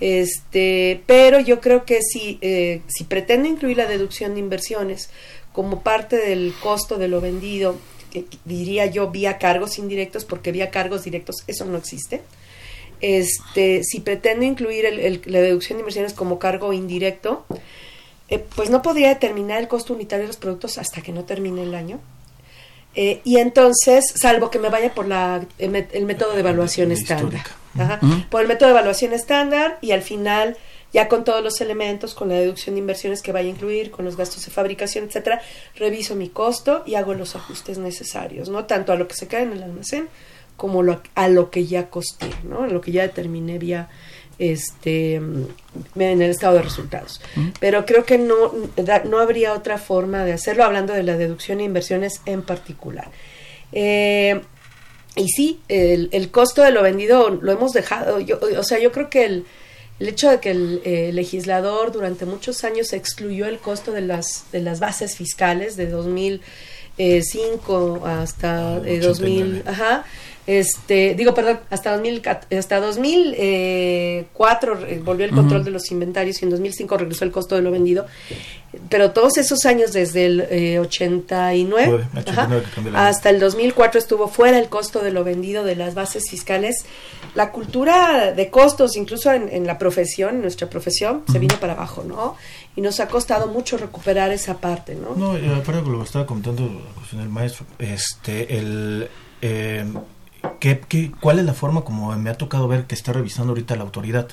Este, 0.00 1.02
pero 1.06 1.40
yo 1.40 1.60
creo 1.60 1.84
que 1.84 2.00
si, 2.02 2.38
eh, 2.40 2.80
si 2.88 3.04
pretendo 3.04 3.48
incluir 3.48 3.76
la 3.76 3.86
deducción 3.86 4.34
de 4.34 4.40
inversiones 4.40 5.10
como 5.52 5.82
parte 5.82 6.16
del 6.16 6.54
costo 6.62 6.96
de 6.96 7.08
lo 7.08 7.20
vendido 7.20 7.76
diría 8.44 8.86
yo 8.86 9.10
vía 9.10 9.38
cargos 9.38 9.78
indirectos, 9.78 10.24
porque 10.24 10.52
vía 10.52 10.70
cargos 10.70 11.04
directos 11.04 11.44
eso 11.46 11.64
no 11.64 11.78
existe. 11.78 12.22
Este, 13.00 13.82
si 13.84 14.00
pretendo 14.00 14.44
incluir 14.44 14.84
la 15.26 15.40
deducción 15.40 15.78
de 15.78 15.82
inversiones 15.82 16.12
como 16.12 16.38
cargo 16.38 16.72
indirecto, 16.72 17.46
eh, 18.28 18.44
pues 18.54 18.70
no 18.70 18.82
podría 18.82 19.08
determinar 19.08 19.60
el 19.60 19.68
costo 19.68 19.94
unitario 19.94 20.24
de 20.24 20.28
los 20.28 20.36
productos 20.36 20.78
hasta 20.78 21.02
que 21.02 21.12
no 21.12 21.24
termine 21.24 21.62
el 21.62 21.74
año. 21.74 22.00
Eh, 22.94 23.20
y 23.24 23.38
entonces, 23.38 24.12
salvo 24.16 24.50
que 24.50 24.58
me 24.58 24.68
vaya 24.68 24.92
por 24.94 25.06
la, 25.06 25.44
el, 25.58 26.04
método 26.06 26.32
de 26.34 26.40
evaluación 26.40 26.92
estándar. 26.92 27.44
Por 28.30 28.42
el 28.42 28.48
método 28.48 28.68
de 28.68 28.74
evaluación 28.74 29.12
estándar 29.12 29.78
y 29.80 29.92
al 29.92 30.02
final 30.02 30.56
ya 30.92 31.08
con 31.08 31.22
todos 31.22 31.42
los 31.42 31.60
elementos, 31.60 32.14
con 32.14 32.28
la 32.28 32.34
deducción 32.34 32.74
de 32.74 32.80
inversiones 32.80 33.22
que 33.22 33.32
vaya 33.32 33.48
a 33.48 33.52
incluir, 33.52 33.90
con 33.90 34.04
los 34.04 34.16
gastos 34.16 34.44
de 34.44 34.50
fabricación, 34.50 35.04
etcétera, 35.04 35.40
reviso 35.76 36.16
mi 36.16 36.28
costo 36.28 36.82
y 36.84 36.96
hago 36.96 37.14
los 37.14 37.36
ajustes 37.36 37.78
necesarios, 37.78 38.48
¿no? 38.48 38.64
Tanto 38.64 38.92
a 38.92 38.96
lo 38.96 39.06
que 39.06 39.14
se 39.14 39.28
queda 39.28 39.42
en 39.42 39.52
el 39.52 39.62
almacén 39.62 40.08
como 40.56 40.84
a 41.14 41.28
lo 41.28 41.50
que 41.50 41.66
ya 41.66 41.88
costé, 41.88 42.28
¿no? 42.42 42.64
A 42.64 42.66
lo 42.66 42.80
que 42.80 42.92
ya 42.92 43.02
determiné 43.02 43.58
vía 43.58 43.88
este 44.40 45.14
en 45.14 45.46
el 45.94 46.22
estado 46.22 46.56
de 46.56 46.62
resultados. 46.62 47.20
Pero 47.60 47.86
creo 47.86 48.04
que 48.04 48.18
no, 48.18 48.52
no 49.04 49.18
habría 49.18 49.52
otra 49.52 49.78
forma 49.78 50.24
de 50.24 50.32
hacerlo, 50.32 50.64
hablando 50.64 50.94
de 50.94 51.04
la 51.04 51.16
deducción 51.16 51.58
de 51.58 51.64
inversiones 51.64 52.22
en 52.26 52.42
particular. 52.42 53.10
Eh, 53.72 54.40
y 55.14 55.28
sí, 55.28 55.60
el, 55.68 56.08
el, 56.12 56.30
costo 56.30 56.62
de 56.62 56.70
lo 56.70 56.82
vendido 56.82 57.30
lo 57.30 57.52
hemos 57.52 57.72
dejado, 57.72 58.20
yo, 58.20 58.38
o 58.58 58.64
sea, 58.64 58.78
yo 58.78 58.90
creo 58.90 59.10
que 59.10 59.24
el, 59.24 59.44
el 60.00 60.08
hecho 60.08 60.28
de 60.30 60.40
que 60.40 60.50
el 60.50 60.82
eh, 60.84 61.12
legislador 61.12 61.92
durante 61.92 62.24
muchos 62.24 62.64
años 62.64 62.94
excluyó 62.94 63.46
el 63.46 63.58
costo 63.58 63.92
de 63.92 64.00
las, 64.00 64.46
de 64.50 64.60
las 64.60 64.80
bases 64.80 65.16
fiscales 65.16 65.76
de 65.76 65.88
2005 65.88 68.02
hasta 68.06 68.80
2000, 68.80 69.56
eh, 69.56 69.62
ajá, 69.66 70.04
este, 70.50 71.14
digo, 71.14 71.32
perdón, 71.32 71.60
hasta 71.70 71.92
2000, 71.92 72.22
hasta 72.58 72.80
2004 72.80 74.78
eh, 74.88 75.00
volvió 75.04 75.24
el 75.24 75.30
control 75.30 75.62
de 75.62 75.70
los 75.70 75.88
inventarios 75.92 76.42
y 76.42 76.44
en 76.44 76.50
2005 76.50 76.96
regresó 76.96 77.24
el 77.24 77.30
costo 77.30 77.54
de 77.54 77.62
lo 77.62 77.70
vendido. 77.70 78.06
Pero 78.88 79.12
todos 79.12 79.38
esos 79.38 79.64
años, 79.64 79.92
desde 79.92 80.26
el 80.26 80.78
89, 80.80 82.04
hasta 82.94 83.30
el 83.30 83.38
2004 83.38 84.00
estuvo 84.00 84.26
fuera 84.26 84.58
el 84.58 84.68
costo 84.68 84.98
de 85.04 85.12
lo 85.12 85.22
vendido 85.22 85.62
de 85.62 85.76
las 85.76 85.94
bases 85.94 86.28
fiscales. 86.28 86.84
La 87.36 87.52
cultura 87.52 88.32
de 88.32 88.50
costos, 88.50 88.96
incluso 88.96 89.30
en, 89.32 89.64
la 89.68 89.78
profesión, 89.78 90.34
en 90.34 90.42
nuestra 90.42 90.68
profesión, 90.68 91.22
se 91.30 91.38
vino 91.38 91.60
para 91.60 91.74
abajo, 91.74 92.02
¿no? 92.02 92.34
Y 92.74 92.80
nos 92.80 92.98
ha 92.98 93.06
costado 93.06 93.46
mucho 93.46 93.78
recuperar 93.78 94.32
esa 94.32 94.58
parte, 94.58 94.96
¿no? 94.96 95.14
No, 95.14 95.30
aparte 95.54 95.82
de 95.82 95.90
lo 95.90 95.98
que 95.98 96.04
estaba 96.06 96.26
comentando 96.26 96.68
el 97.12 97.28
maestro, 97.28 97.66
este, 97.78 98.58
el... 98.58 99.08
Eh, 99.42 99.84
¿Qué, 100.58 100.80
qué, 100.80 101.12
cuál 101.20 101.38
es 101.38 101.44
la 101.44 101.54
forma 101.54 101.82
como 101.82 102.14
me 102.16 102.30
ha 102.30 102.34
tocado 102.34 102.68
ver 102.68 102.86
que 102.86 102.94
está 102.94 103.12
revisando 103.12 103.52
ahorita 103.52 103.76
la 103.76 103.82
autoridad? 103.82 104.28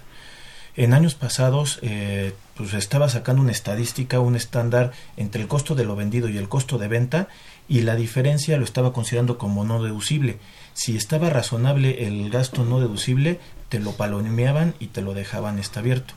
En 0.78 0.94
años 0.94 1.16
pasados, 1.16 1.80
eh, 1.82 2.34
pues 2.56 2.76
estaba 2.76 3.10
sacando 3.10 3.42
una 3.42 3.52
estadística, 3.52 4.20
un 4.20 4.36
estándar 4.36 4.92
entre 5.18 5.42
el 5.42 5.48
costo 5.48 5.74
de 5.74 5.84
lo 5.84 5.96
vendido 5.96 6.30
y 6.30 6.38
el 6.38 6.50
costo 6.50 6.78
de 6.78 6.88
venta, 6.88 7.30
y 7.68 7.82
la 7.82 7.96
diferencia 7.96 8.58
lo 8.58 8.64
estaba 8.64 8.94
considerando 8.94 9.40
como 9.40 9.64
no 9.64 9.82
deducible. 9.82 10.38
Si 10.74 10.96
estaba 10.96 11.32
razonable 11.32 12.06
el 12.08 12.30
gasto 12.30 12.64
no 12.64 12.80
deducible, 12.80 13.40
te 13.70 13.80
lo 13.80 13.94
palomeaban 13.94 14.76
y 14.80 14.88
te 14.88 15.02
lo 15.02 15.16
dejaban 15.16 15.58
está 15.58 15.80
abierto. 15.80 16.14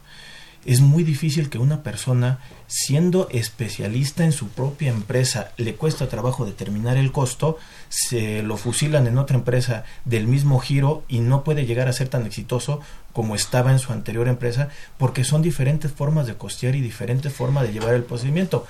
Es 0.67 0.83
muy 0.83 1.05
difícil 1.05 1.49
que 1.49 1.57
una 1.57 1.83
persona, 1.83 2.39
siendo 2.71 3.29
especialista 3.31 4.25
en 4.25 4.31
su 4.31 4.47
propia 4.49 4.91
empresa, 4.91 5.51
le 5.57 5.75
cuesta 5.75 6.09
trabajo 6.09 6.47
determinar 6.47 6.97
el 6.97 7.11
costo, 7.11 7.59
se 7.89 8.45
lo 8.45 8.57
fusilan 8.57 9.09
en 9.09 9.19
otra 9.19 9.37
empresa 9.37 9.83
del 10.05 10.29
mismo 10.29 10.61
giro 10.61 11.03
y 11.09 11.19
no 11.19 11.43
puede 11.43 11.67
llegar 11.67 11.89
a 11.89 11.93
ser 11.93 12.09
tan 12.09 12.27
exitoso 12.27 12.81
como 13.13 13.35
estaba 13.35 13.73
en 13.73 13.81
su 13.81 13.93
anterior 13.93 14.29
empresa, 14.29 14.69
porque 14.99 15.25
son 15.25 15.43
diferentes 15.43 15.91
formas 15.91 16.29
de 16.29 16.37
costear 16.37 16.77
y 16.77 16.81
diferentes 16.81 17.33
formas 17.33 17.65
de 17.65 17.73
llevar 17.73 17.95
el 17.95 18.05
procedimiento. 18.05 18.69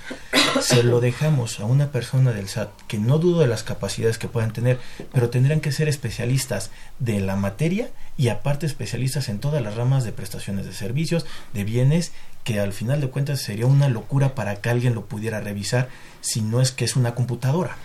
Se 0.62 0.82
lo 0.82 1.00
dejamos 1.00 1.60
a 1.60 1.66
una 1.66 1.92
persona 1.92 2.32
del 2.32 2.48
SAT, 2.48 2.70
que 2.88 2.98
no 2.98 3.18
dudo 3.18 3.40
de 3.40 3.48
las 3.48 3.64
capacidades 3.64 4.16
que 4.16 4.28
puedan 4.28 4.54
tener, 4.54 4.78
pero 5.12 5.28
tendrían 5.28 5.60
que 5.60 5.72
ser 5.72 5.88
especialistas 5.88 6.70
de 6.98 7.20
la 7.20 7.36
materia 7.36 7.90
y 8.16 8.28
aparte 8.28 8.64
especialistas 8.64 9.28
en 9.28 9.40
todas 9.40 9.62
las 9.62 9.76
ramas 9.76 10.04
de 10.04 10.12
prestaciones 10.12 10.64
de 10.64 10.72
servicios, 10.72 11.26
de 11.52 11.64
bienes, 11.64 12.12
que 12.44 12.60
al 12.60 12.72
final 12.72 13.00
de 13.00 13.08
cuentas 13.08 13.40
sería 13.40 13.66
una 13.66 13.88
locura 13.88 14.34
para 14.34 14.56
que 14.56 14.70
alguien 14.70 14.94
lo 14.94 15.04
pudiera 15.04 15.40
revisar 15.40 15.88
si 16.20 16.40
no 16.40 16.60
es 16.60 16.72
que 16.72 16.84
es 16.84 16.96
una 16.96 17.14
computadora 17.14 17.76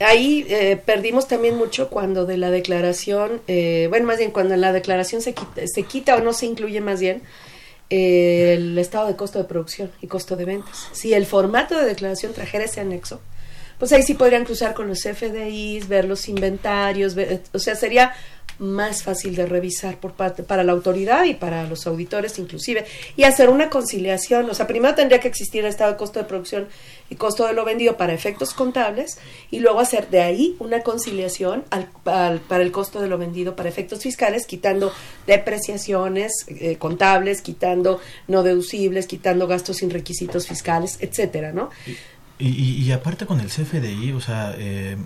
ahí 0.00 0.46
eh, 0.48 0.80
perdimos 0.84 1.28
también 1.28 1.56
mucho 1.56 1.88
cuando 1.88 2.26
de 2.26 2.36
la 2.36 2.50
declaración, 2.50 3.40
eh, 3.48 3.86
bueno, 3.90 4.06
más 4.06 4.18
bien 4.18 4.30
cuando 4.30 4.54
en 4.54 4.60
la 4.60 4.72
declaración 4.72 5.22
se 5.22 5.34
quita, 5.34 5.62
se 5.66 5.82
quita 5.82 6.16
o 6.16 6.20
no 6.20 6.32
se 6.32 6.46
incluye 6.46 6.80
más 6.80 7.00
bien 7.00 7.22
eh, 7.90 8.54
el 8.56 8.78
estado 8.78 9.06
de 9.06 9.16
costo 9.16 9.38
de 9.38 9.44
producción 9.44 9.90
y 10.00 10.06
costo 10.06 10.36
de 10.36 10.44
ventas. 10.44 10.88
Si 10.92 11.14
el 11.14 11.26
formato 11.26 11.78
de 11.78 11.84
declaración 11.84 12.32
trajera 12.32 12.64
ese 12.64 12.80
anexo, 12.80 13.20
pues 13.78 13.92
ahí 13.92 14.02
sí 14.02 14.14
podrían 14.14 14.44
cruzar 14.44 14.74
con 14.74 14.88
los 14.88 15.02
FDIs, 15.02 15.88
ver 15.88 16.04
los 16.04 16.28
inventarios, 16.28 17.16
o 17.52 17.58
sea, 17.58 17.76
sería 17.76 18.12
más 18.58 19.02
fácil 19.02 19.36
de 19.36 19.46
revisar 19.46 19.98
por 19.98 20.12
parte 20.12 20.42
para 20.42 20.64
la 20.64 20.72
autoridad 20.72 21.24
y 21.24 21.34
para 21.34 21.66
los 21.66 21.86
auditores 21.86 22.38
inclusive 22.38 22.84
y 23.16 23.24
hacer 23.24 23.48
una 23.48 23.70
conciliación, 23.70 24.50
o 24.50 24.54
sea, 24.54 24.66
primero 24.66 24.94
tendría 24.94 25.20
que 25.20 25.28
existir 25.28 25.64
el 25.64 25.70
estado 25.70 25.92
de 25.92 25.96
costo 25.96 26.18
de 26.18 26.24
producción 26.24 26.68
y 27.10 27.14
costo 27.16 27.46
de 27.46 27.52
lo 27.52 27.64
vendido 27.64 27.96
para 27.96 28.12
efectos 28.12 28.52
contables 28.54 29.18
y 29.50 29.60
luego 29.60 29.80
hacer 29.80 30.10
de 30.10 30.20
ahí 30.20 30.56
una 30.58 30.80
conciliación 30.82 31.64
al, 31.70 31.88
para 32.04 32.62
el 32.62 32.72
costo 32.72 33.00
de 33.00 33.08
lo 33.08 33.18
vendido 33.18 33.56
para 33.56 33.68
efectos 33.68 34.02
fiscales, 34.02 34.46
quitando 34.46 34.92
depreciaciones 35.26 36.32
eh, 36.48 36.76
contables, 36.76 37.40
quitando 37.40 38.00
no 38.26 38.42
deducibles, 38.42 39.06
quitando 39.06 39.46
gastos 39.46 39.78
sin 39.78 39.90
requisitos 39.90 40.46
fiscales, 40.46 40.98
etcétera, 41.00 41.52
¿no? 41.52 41.70
Y, 42.38 42.84
y, 42.84 42.92
aparte 42.92 43.26
con 43.26 43.40
el 43.40 43.48
CFDI, 43.48 44.12
o 44.12 44.20
sea, 44.20 44.54
eh, 44.56 44.96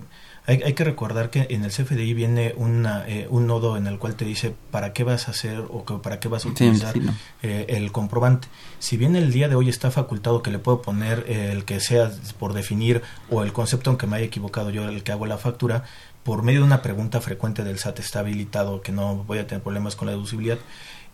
hay, 0.45 0.61
hay, 0.61 0.73
que 0.73 0.83
recordar 0.83 1.29
que 1.29 1.47
en 1.49 1.63
el 1.63 1.71
CFDI 1.71 2.13
viene 2.13 2.53
una, 2.57 3.07
eh, 3.07 3.27
un 3.29 3.47
nodo 3.47 3.77
en 3.77 3.87
el 3.87 3.97
cual 3.97 4.15
te 4.15 4.25
dice 4.25 4.53
para 4.71 4.91
qué 4.91 5.05
vas 5.05 5.29
a 5.29 5.31
hacer 5.31 5.59
o 5.69 5.85
que, 5.85 5.95
para 5.95 6.19
qué 6.19 6.27
vas 6.27 6.45
a 6.45 6.49
utilizar 6.49 6.93
eh, 7.41 7.65
el 7.69 7.91
comprobante. 7.93 8.49
Si 8.79 8.97
bien 8.97 9.15
el 9.15 9.31
día 9.31 9.47
de 9.47 9.55
hoy 9.55 9.69
está 9.69 9.89
facultado 9.89 10.43
que 10.43 10.51
le 10.51 10.59
puedo 10.59 10.81
poner 10.81 11.25
el 11.29 11.63
que 11.63 11.79
sea 11.79 12.11
por 12.39 12.53
definir 12.53 13.01
o 13.29 13.43
el 13.43 13.53
concepto, 13.53 13.89
aunque 13.89 14.05
me 14.05 14.17
haya 14.17 14.25
equivocado 14.25 14.69
yo, 14.69 14.87
el 14.87 15.03
que 15.03 15.13
hago 15.13 15.25
la 15.25 15.37
factura, 15.37 15.85
por 16.23 16.43
medio 16.43 16.59
de 16.59 16.65
una 16.65 16.81
pregunta 16.81 17.21
frecuente 17.21 17.63
del 17.63 17.79
SAT 17.79 17.99
está 17.99 18.19
habilitado 18.19 18.81
que 18.81 18.91
no 18.91 19.23
voy 19.23 19.37
a 19.37 19.47
tener 19.47 19.63
problemas 19.63 19.95
con 19.95 20.07
la 20.07 20.11
deducibilidad. 20.11 20.57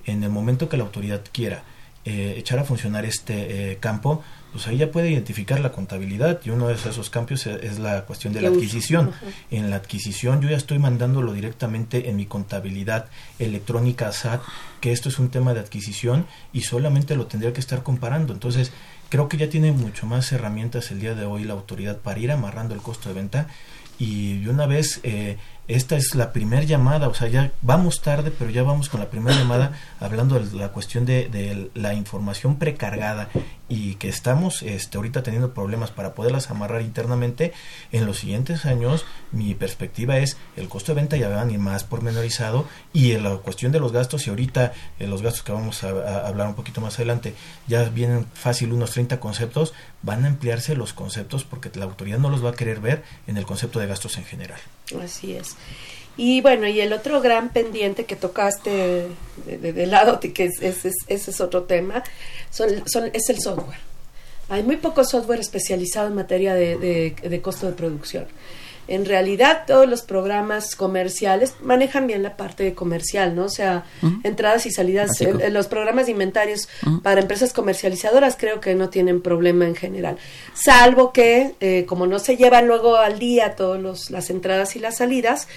En 0.05 0.23
el 0.23 0.31
momento 0.31 0.69
que 0.69 0.77
la 0.77 0.83
autoridad 0.85 1.21
quiera 1.31 1.63
eh, 2.03 2.33
echar 2.37 2.57
a 2.57 2.63
funcionar 2.63 3.05
este 3.05 3.77
campo, 3.79 4.23
pues 4.51 4.67
ahí 4.67 4.77
ya 4.77 4.91
puede 4.91 5.11
identificar 5.11 5.59
la 5.59 5.71
contabilidad 5.71 6.39
y 6.43 6.49
uno 6.49 6.67
de 6.67 6.73
esos 6.73 7.09
cambios 7.09 7.45
es 7.45 7.79
la 7.79 8.05
cuestión 8.05 8.33
de 8.33 8.41
la 8.41 8.49
adquisición. 8.49 9.11
En 9.51 9.69
la 9.69 9.75
adquisición 9.75 10.41
yo 10.41 10.49
ya 10.49 10.57
estoy 10.57 10.79
mandándolo 10.79 11.33
directamente 11.33 12.09
en 12.09 12.15
mi 12.15 12.25
contabilidad 12.25 13.07
electrónica 13.37 14.11
SAT, 14.11 14.41
que 14.81 14.91
esto 14.91 15.09
es 15.09 15.19
un 15.19 15.29
tema 15.29 15.53
de 15.53 15.59
adquisición 15.59 16.25
y 16.51 16.61
solamente 16.61 17.15
lo 17.15 17.27
tendría 17.27 17.53
que 17.53 17.59
estar 17.59 17.83
comparando. 17.83 18.33
Entonces, 18.33 18.71
creo 19.09 19.29
que 19.29 19.37
ya 19.37 19.49
tiene 19.49 19.71
mucho 19.71 20.07
más 20.07 20.31
herramientas 20.31 20.91
el 20.91 20.99
día 20.99 21.15
de 21.15 21.25
hoy 21.25 21.43
la 21.43 21.53
autoridad 21.53 21.97
para 21.97 22.19
ir 22.19 22.31
amarrando 22.31 22.73
el 22.73 22.81
costo 22.81 23.09
de 23.09 23.15
venta 23.15 23.47
y 23.99 24.47
una 24.47 24.65
vez 24.65 25.01
eh, 25.03 25.37
esta 25.67 25.97
es 25.97 26.15
la 26.15 26.31
primera 26.31 26.63
llamada, 26.63 27.09
o 27.09 27.13
sea, 27.13 27.27
ya 27.27 27.51
vamos 27.61 28.01
tarde, 28.01 28.31
pero 28.31 28.49
ya 28.49 28.63
vamos 28.63 28.87
con 28.87 29.01
la 29.01 29.09
primera 29.09 29.37
llamada 29.37 29.73
hablando 29.99 30.39
de 30.39 30.57
la 30.57 30.69
cuestión 30.69 31.05
de, 31.05 31.27
de 31.27 31.69
la 31.75 31.93
información 31.93 32.57
precargada 32.57 33.29
y 33.69 33.95
que 33.95 34.09
estamos 34.09 34.63
este, 34.63 34.97
ahorita 34.97 35.23
teniendo 35.23 35.53
problemas 35.53 35.91
para 35.91 36.13
poderlas 36.13 36.49
amarrar 36.49 36.81
internamente, 36.81 37.53
en 37.91 38.05
los 38.05 38.17
siguientes 38.17 38.65
años 38.65 39.05
mi 39.31 39.53
perspectiva 39.53 40.17
es 40.17 40.37
el 40.57 40.67
costo 40.67 40.93
de 40.93 41.01
venta 41.01 41.17
ya 41.17 41.29
van 41.29 41.49
a 41.49 41.51
ir 41.51 41.59
más 41.59 41.83
pormenorizado 41.83 42.67
y 42.91 43.11
en 43.11 43.23
la 43.23 43.37
cuestión 43.37 43.71
de 43.71 43.79
los 43.79 43.91
gastos 43.91 44.25
y 44.27 44.31
ahorita 44.31 44.73
en 44.99 45.09
los 45.09 45.21
gastos 45.21 45.43
que 45.43 45.51
vamos 45.51 45.83
a, 45.83 45.89
a 45.89 46.27
hablar 46.27 46.47
un 46.47 46.55
poquito 46.55 46.81
más 46.81 46.95
adelante 46.95 47.35
ya 47.67 47.83
vienen 47.89 48.25
fácil 48.33 48.73
unos 48.73 48.91
30 48.91 49.19
conceptos, 49.19 49.73
van 50.01 50.25
a 50.25 50.27
ampliarse 50.27 50.75
los 50.75 50.93
conceptos 50.93 51.43
porque 51.43 51.71
la 51.75 51.85
autoridad 51.85 52.17
no 52.17 52.29
los 52.29 52.43
va 52.43 52.49
a 52.49 52.53
querer 52.53 52.79
ver 52.79 53.03
en 53.27 53.37
el 53.37 53.45
concepto 53.45 53.79
de 53.79 53.87
gastos 53.87 54.17
en 54.17 54.25
general. 54.25 54.59
Así 55.01 55.33
es. 55.33 55.55
Y 56.21 56.41
bueno, 56.41 56.67
y 56.67 56.81
el 56.81 56.91
otro 56.91 57.21
gran 57.21 57.47
pendiente 57.47 58.03
que 58.03 58.17
tocaste 58.17 58.69
de, 59.45 59.57
de, 59.57 59.71
de 59.71 59.85
lado, 59.87 60.19
que 60.19 60.43
es, 60.43 60.61
es, 60.61 60.83
es, 60.83 60.95
ese 61.07 61.31
es 61.31 61.39
otro 61.39 61.63
tema, 61.63 62.03
son, 62.49 62.83
son, 62.87 63.09
es 63.13 63.29
el 63.29 63.39
software. 63.39 63.79
Hay 64.49 64.63
muy 64.63 64.75
poco 64.75 65.05
software 65.05 65.39
especializado 65.39 66.09
en 66.09 66.15
materia 66.15 66.53
de, 66.55 67.15
de 67.23 67.41
costo 67.41 67.67
de 67.67 67.71
producción. 67.71 68.25
En 68.89 69.05
realidad, 69.05 69.65
todos 69.67 69.87
los 69.87 70.01
programas 70.01 70.75
comerciales 70.75 71.53
manejan 71.61 72.07
bien 72.07 72.23
la 72.23 72.35
parte 72.35 72.73
comercial, 72.73 73.35
¿no? 73.35 73.45
O 73.45 73.49
sea, 73.49 73.85
uh 74.01 74.07
-huh. 74.07 74.21
entradas 74.23 74.65
y 74.65 74.71
salidas. 74.71 75.21
En 75.21 75.53
los 75.53 75.67
programas 75.67 76.07
de 76.07 76.13
inventarios 76.13 76.67
uh 76.83 76.89
-huh. 76.89 77.01
para 77.03 77.21
empresas 77.21 77.53
comercializadoras 77.53 78.35
creo 78.35 78.59
que 78.59 78.73
no 78.73 78.89
tienen 78.89 79.21
problema 79.21 79.65
en 79.65 79.75
general. 79.75 80.17
Salvo 80.55 81.13
que, 81.13 81.53
eh, 81.59 81.85
como 81.85 82.07
no 82.07 82.17
se 82.17 82.35
llevan 82.35 82.67
luego 82.67 82.97
al 82.97 83.19
día 83.19 83.55
todas 83.55 84.09
las 84.09 84.31
entradas 84.31 84.75
y 84.75 84.79
las 84.79 84.97
salidas, 84.97 85.47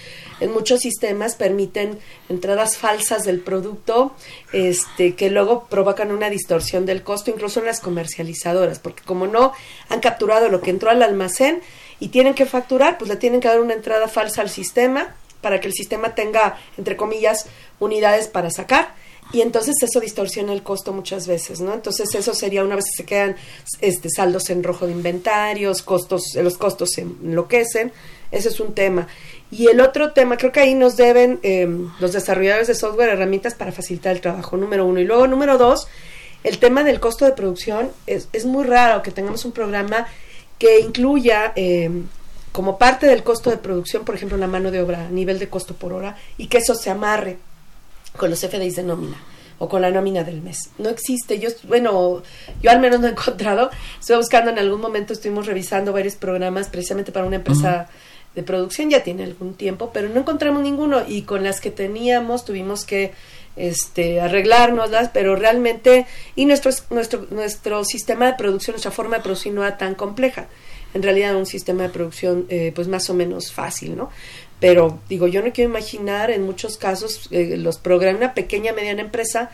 en 0.40 0.52
muchos 0.52 0.80
sistemas 0.80 1.34
permiten 1.34 1.98
entradas 2.28 2.76
falsas 2.76 3.24
del 3.24 3.40
producto 3.40 4.12
este, 4.52 5.14
que 5.14 5.30
luego 5.30 5.66
provocan 5.70 6.12
una 6.12 6.28
distorsión 6.28 6.84
del 6.84 7.02
costo, 7.02 7.30
incluso 7.30 7.60
en 7.60 7.66
las 7.66 7.80
comercializadoras, 7.80 8.78
porque 8.78 9.02
como 9.04 9.26
no 9.26 9.52
han 9.88 10.00
capturado 10.00 10.50
lo 10.50 10.60
que 10.60 10.70
entró 10.70 10.90
al 10.90 11.02
almacén, 11.02 11.62
y 12.02 12.08
tienen 12.08 12.34
que 12.34 12.46
facturar, 12.46 12.98
pues 12.98 13.08
le 13.08 13.14
tienen 13.14 13.38
que 13.38 13.46
dar 13.46 13.60
una 13.60 13.74
entrada 13.74 14.08
falsa 14.08 14.42
al 14.42 14.50
sistema 14.50 15.14
para 15.40 15.60
que 15.60 15.68
el 15.68 15.72
sistema 15.72 16.16
tenga, 16.16 16.58
entre 16.76 16.96
comillas, 16.96 17.46
unidades 17.78 18.26
para 18.26 18.50
sacar. 18.50 18.92
Y 19.32 19.40
entonces 19.40 19.76
eso 19.80 20.00
distorsiona 20.00 20.52
el 20.52 20.64
costo 20.64 20.92
muchas 20.92 21.28
veces, 21.28 21.60
¿no? 21.60 21.72
Entonces 21.72 22.12
eso 22.16 22.34
sería 22.34 22.64
una 22.64 22.74
vez 22.74 22.86
que 22.86 23.02
se 23.02 23.06
quedan 23.06 23.36
este, 23.80 24.10
saldos 24.10 24.50
en 24.50 24.64
rojo 24.64 24.86
de 24.86 24.92
inventarios, 24.92 25.82
costos, 25.82 26.34
los 26.34 26.58
costos 26.58 26.90
se 26.90 27.02
enloquecen. 27.02 27.92
Ese 28.32 28.48
es 28.48 28.58
un 28.58 28.74
tema. 28.74 29.06
Y 29.52 29.68
el 29.68 29.80
otro 29.80 30.12
tema, 30.12 30.36
creo 30.36 30.50
que 30.50 30.58
ahí 30.58 30.74
nos 30.74 30.96
deben 30.96 31.38
eh, 31.44 31.68
los 32.00 32.12
desarrolladores 32.12 32.66
de 32.66 32.74
software 32.74 33.10
herramientas 33.10 33.54
para 33.54 33.70
facilitar 33.70 34.16
el 34.16 34.20
trabajo, 34.20 34.56
número 34.56 34.84
uno. 34.86 34.98
Y 34.98 35.04
luego, 35.04 35.28
número 35.28 35.56
dos, 35.56 35.86
el 36.42 36.58
tema 36.58 36.82
del 36.82 36.98
costo 36.98 37.26
de 37.26 37.30
producción. 37.30 37.92
Es, 38.08 38.28
es 38.32 38.44
muy 38.44 38.64
raro 38.64 39.04
que 39.04 39.12
tengamos 39.12 39.44
un 39.44 39.52
programa 39.52 40.08
que 40.62 40.79
incluya 40.79 41.53
eh, 41.57 41.90
como 42.53 42.79
parte 42.79 43.09
del 43.09 43.25
costo 43.25 43.51
de 43.51 43.57
producción, 43.57 44.05
por 44.05 44.14
ejemplo, 44.14 44.38
la 44.38 44.46
mano 44.46 44.70
de 44.70 44.81
obra 44.81 45.09
nivel 45.09 45.40
de 45.40 45.48
costo 45.48 45.75
por 45.75 45.92
hora 45.92 46.16
y 46.38 46.46
que 46.46 46.59
eso 46.59 46.77
se 46.77 46.88
amarre 46.88 47.38
con 48.16 48.31
los 48.31 48.38
FDIs 48.38 48.77
de 48.77 48.85
nómina 48.85 49.16
o 49.59 49.68
con 49.68 49.83
la 49.83 49.90
nómina 49.90 50.22
del 50.22 50.40
mes. 50.40 50.70
No 50.79 50.88
existe. 50.88 51.40
Yo, 51.40 51.48
bueno, 51.64 52.22
yo 52.62 52.70
al 52.70 52.79
menos 52.79 53.01
no 53.01 53.09
he 53.09 53.11
encontrado. 53.11 53.70
Estoy 53.98 54.18
buscando 54.18 54.53
en 54.53 54.61
algún 54.61 54.81
momento, 54.81 55.14
estuvimos 55.14 55.46
revisando 55.46 55.92
varios 55.92 56.14
programas 56.14 56.68
precisamente 56.68 57.11
para 57.11 57.27
una 57.27 57.37
empresa 57.37 57.88
uh 57.88 57.92
-huh. 57.92 58.35
de 58.37 58.42
producción, 58.44 58.88
ya 58.88 59.03
tiene 59.03 59.25
algún 59.25 59.55
tiempo, 59.55 59.90
pero 59.92 60.11
no 60.11 60.20
encontramos 60.20 60.62
ninguno 60.62 61.03
y 61.09 61.22
con 61.22 61.42
las 61.42 61.61
que 61.61 61.72
teníamos 61.72 62.44
tuvimos 62.44 62.85
que 62.85 63.14
este, 63.56 64.20
arreglárnoslas, 64.20 65.10
pero 65.12 65.36
realmente, 65.36 66.06
y 66.36 66.46
nuestro, 66.46 66.70
nuestro, 66.90 67.26
nuestro 67.30 67.84
sistema 67.84 68.26
de 68.26 68.34
producción, 68.34 68.74
nuestra 68.74 68.90
forma 68.90 69.16
de 69.16 69.22
producir 69.22 69.52
no 69.52 69.62
era 69.62 69.76
tan 69.76 69.94
compleja. 69.94 70.46
En 70.94 71.02
realidad 71.02 71.36
un 71.36 71.46
sistema 71.46 71.84
de 71.84 71.88
producción 71.88 72.46
eh, 72.48 72.72
pues 72.74 72.88
más 72.88 73.08
o 73.08 73.14
menos 73.14 73.52
fácil, 73.52 73.96
¿no? 73.96 74.10
Pero 74.60 75.00
digo, 75.08 75.26
yo 75.26 75.42
no 75.42 75.52
quiero 75.52 75.70
imaginar 75.70 76.30
en 76.30 76.44
muchos 76.44 76.76
casos 76.76 77.28
eh, 77.30 77.56
los 77.56 77.78
programas, 77.78 78.20
una 78.20 78.34
pequeña, 78.34 78.72
mediana 78.72 79.00
empresa, 79.00 79.50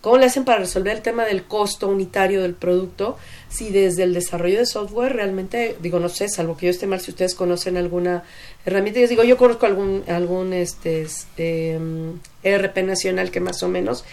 ¿cómo 0.00 0.18
le 0.18 0.26
hacen 0.26 0.44
para 0.44 0.58
resolver 0.58 0.94
el 0.94 1.02
tema 1.02 1.24
del 1.24 1.44
costo 1.44 1.88
unitario 1.88 2.42
del 2.42 2.54
producto? 2.54 3.16
Si 3.48 3.70
desde 3.70 4.04
el 4.04 4.14
desarrollo 4.14 4.58
de 4.58 4.66
software 4.66 5.14
realmente, 5.14 5.76
digo, 5.80 5.98
no 5.98 6.08
sé, 6.08 6.28
salvo 6.28 6.56
que 6.56 6.66
yo 6.66 6.70
esté 6.70 6.86
mal, 6.86 7.00
si 7.00 7.10
ustedes 7.10 7.34
conocen 7.34 7.76
alguna 7.76 8.22
herramienta, 8.64 9.00
yo 9.00 9.08
digo, 9.08 9.24
yo 9.24 9.36
conozco 9.36 9.66
algún, 9.66 10.04
algún 10.08 10.52
este, 10.52 11.02
este 11.02 11.78
ERP 12.42 12.78
nacional 12.78 13.30
que 13.30 13.40
más 13.40 13.62
o 13.62 13.68
menos, 13.68 14.04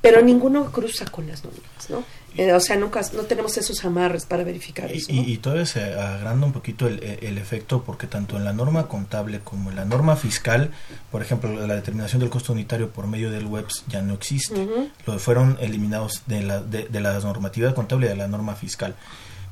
pero 0.00 0.22
ninguno 0.22 0.72
cruza 0.72 1.04
con 1.06 1.26
las 1.26 1.44
nóminas, 1.44 1.90
¿no? 1.90 2.04
Eh, 2.36 2.52
o 2.52 2.60
sea, 2.60 2.76
nunca, 2.76 3.00
no 3.14 3.22
tenemos 3.22 3.56
esos 3.58 3.84
amarres 3.84 4.24
para 4.24 4.44
verificar 4.44 4.90
y, 4.94 4.98
eso. 4.98 5.12
¿no? 5.12 5.20
Y, 5.20 5.32
y, 5.32 5.36
todavía 5.38 5.66
se 5.66 5.82
agranda 5.94 6.46
un 6.46 6.52
poquito 6.52 6.86
el, 6.86 7.02
el, 7.02 7.38
efecto 7.38 7.82
porque 7.82 8.06
tanto 8.06 8.36
en 8.36 8.44
la 8.44 8.52
norma 8.52 8.86
contable 8.86 9.40
como 9.40 9.70
en 9.70 9.76
la 9.76 9.84
norma 9.84 10.14
fiscal, 10.14 10.70
por 11.10 11.22
ejemplo, 11.22 11.66
la 11.66 11.74
determinación 11.74 12.20
del 12.20 12.30
costo 12.30 12.52
unitario 12.52 12.90
por 12.90 13.08
medio 13.08 13.32
del 13.32 13.46
WEBS 13.46 13.84
ya 13.88 14.00
no 14.02 14.14
existe. 14.14 14.54
Uh 14.54 14.68
-huh. 14.68 14.90
Lo 15.06 15.18
fueron 15.18 15.58
eliminados 15.60 16.22
de 16.26 16.42
la, 16.42 16.60
de, 16.60 16.84
de 16.84 17.00
la 17.00 17.18
normativa 17.18 17.74
contable 17.74 18.06
y 18.06 18.10
de 18.10 18.16
la 18.16 18.28
norma 18.28 18.54
fiscal. 18.54 18.94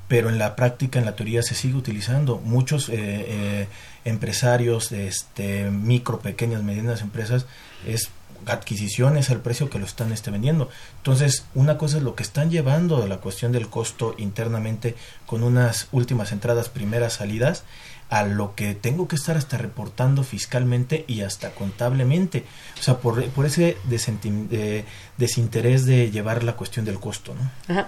Pero 0.09 0.31
en 0.31 0.39
la 0.39 0.57
práctica, 0.57 0.99
en 0.99 1.05
la 1.05 1.17
teoría, 1.17 1.43
se 1.43 1.55
sigue 1.55 1.75
utilizando. 1.75 2.39
Muchos 2.39 2.89
eh, 2.89 2.95
eh, 2.97 3.69
empresarios, 4.05 4.91
este, 4.91 5.71
micro, 5.71 6.19
pequeñas, 6.19 6.63
medianas 6.63 7.03
empresas, 7.03 7.47
es 7.87 8.11
adquisiciones 8.47 9.31
al 9.31 9.41
precio 9.41 9.69
que 9.69 9.79
lo 9.79 9.85
están 9.85 10.13
este, 10.13 10.31
vendiendo. 10.31 10.71
Entonces, 10.99 11.45
una 11.55 11.77
cosa 11.79 11.99
es 11.99 12.03
lo 12.03 12.15
que 12.15 12.23
están 12.23 12.51
llevando 12.51 13.01
de 13.01 13.09
la 13.09 13.19
cuestión 13.19 13.53
del 13.53 13.69
costo 13.69 14.15
internamente 14.19 14.95
con 15.27 15.43
unas 15.43 15.89
últimas 15.93 16.33
entradas, 16.33 16.69
primeras 16.69 17.15
salidas, 17.15 17.65
a 18.11 18.25
lo 18.25 18.55
que 18.55 18.75
tengo 18.75 19.07
que 19.07 19.17
estar 19.17 19.37
hasta 19.37 19.59
reportando 19.59 20.25
fiscalmente 20.25 21.05
y 21.07 21.21
hasta 21.21 21.51
contablemente. 21.51 22.45
O 22.79 22.83
sea, 22.83 22.99
por, 22.99 23.23
por 23.31 23.45
ese 23.45 23.77
de, 23.85 24.85
desinterés 25.19 25.85
de 25.85 26.11
llevar 26.11 26.43
la 26.43 26.57
cuestión 26.57 26.87
del 26.87 26.99
costo. 26.99 27.35
¿no? 27.35 27.75
Ajá. 27.75 27.87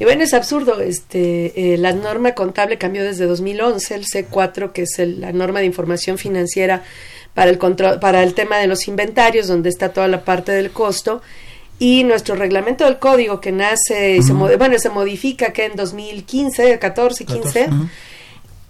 Y 0.00 0.04
bueno, 0.04 0.24
es 0.24 0.34
absurdo. 0.34 0.80
Este, 0.80 1.74
eh, 1.74 1.78
la 1.78 1.92
norma 1.92 2.32
contable 2.32 2.76
cambió 2.76 3.04
desde 3.04 3.26
2011, 3.26 3.94
el 3.94 4.04
C4, 4.04 4.72
que 4.72 4.82
es 4.82 4.98
el, 4.98 5.20
la 5.20 5.32
norma 5.32 5.60
de 5.60 5.66
información 5.66 6.18
financiera 6.18 6.82
para 7.32 7.50
el, 7.50 7.58
control, 7.58 8.00
para 8.00 8.24
el 8.24 8.34
tema 8.34 8.58
de 8.58 8.66
los 8.66 8.88
inventarios, 8.88 9.46
donde 9.46 9.68
está 9.68 9.92
toda 9.92 10.08
la 10.08 10.24
parte 10.24 10.50
del 10.50 10.72
costo. 10.72 11.22
Y 11.78 12.02
nuestro 12.02 12.34
reglamento 12.34 12.84
del 12.84 12.98
código 12.98 13.40
que 13.40 13.52
nace, 13.52 14.18
uh 14.18 14.22
-huh. 14.22 14.48
se, 14.48 14.56
bueno, 14.56 14.78
se 14.78 14.90
modifica 14.90 15.52
que 15.52 15.66
en 15.66 15.76
2015, 15.76 16.78
14, 16.80 17.24
15. 17.24 17.42
14, 17.42 17.66
uh 17.68 17.70
-huh 17.70 17.88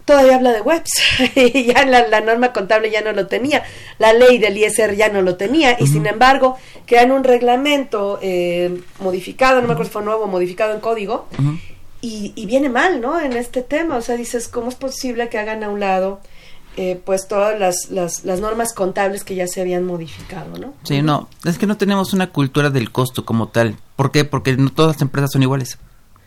todavía 0.05 0.37
habla 0.37 0.53
de 0.53 0.61
webs. 0.61 0.91
ya 1.67 1.85
la, 1.87 2.09
la, 2.09 2.21
norma 2.21 2.53
contable 2.53 2.91
ya 2.91 3.03
no 3.03 3.13
lo 3.13 3.27
tenía, 3.27 3.63
la 3.99 4.13
ley 4.13 4.39
del 4.39 4.57
ISR 4.57 4.95
ya 4.95 5.09
no 5.09 5.23
lo 5.23 5.37
tenía, 5.37 5.73
y 5.73 5.83
uh 5.83 5.87
-huh. 5.87 5.93
sin 5.93 6.07
embargo, 6.07 6.57
crean 6.87 7.13
un 7.13 7.25
reglamento 7.25 8.19
eh, 8.23 8.81
modificado, 9.01 9.61
no 9.61 9.67
me 9.67 9.73
acuerdo 9.75 9.91
si 9.91 9.93
fue 9.93 10.03
nuevo, 10.03 10.27
modificado 10.27 10.75
en 10.75 10.81
código, 10.81 11.27
uh 11.39 11.43
-huh. 11.43 11.61
y, 12.01 12.33
y, 12.35 12.47
viene 12.47 12.69
mal, 12.69 13.01
¿no? 13.01 13.21
En 13.21 13.33
este 13.35 13.63
tema, 13.63 13.97
o 13.97 14.03
sea, 14.03 14.17
dices, 14.17 14.49
¿cómo 14.49 14.69
es 14.69 14.75
posible 14.75 15.29
que 15.29 15.39
hagan 15.39 15.63
a 15.65 15.69
un 15.69 15.81
lado? 15.81 16.21
Eh, 16.79 16.99
pues 17.05 17.29
todas 17.29 17.61
las, 17.61 17.91
las, 17.91 18.25
las, 18.25 18.41
normas 18.41 18.73
contables 18.73 19.25
que 19.25 19.35
ya 19.35 19.47
se 19.47 19.61
habían 19.61 19.85
modificado, 19.85 20.59
¿no? 20.59 20.73
Sí, 20.85 21.03
no, 21.03 21.29
es 21.45 21.59
que 21.59 21.67
no 21.67 21.77
tenemos 21.77 22.15
una 22.15 22.31
cultura 22.31 22.71
del 22.71 22.91
costo 22.91 23.27
como 23.27 23.49
tal. 23.49 23.77
¿Por 23.95 24.11
qué? 24.11 24.25
Porque 24.25 24.57
no 24.57 24.71
todas 24.71 24.97
las 24.97 25.03
empresas 25.03 25.33
son 25.33 25.43
iguales 25.43 25.79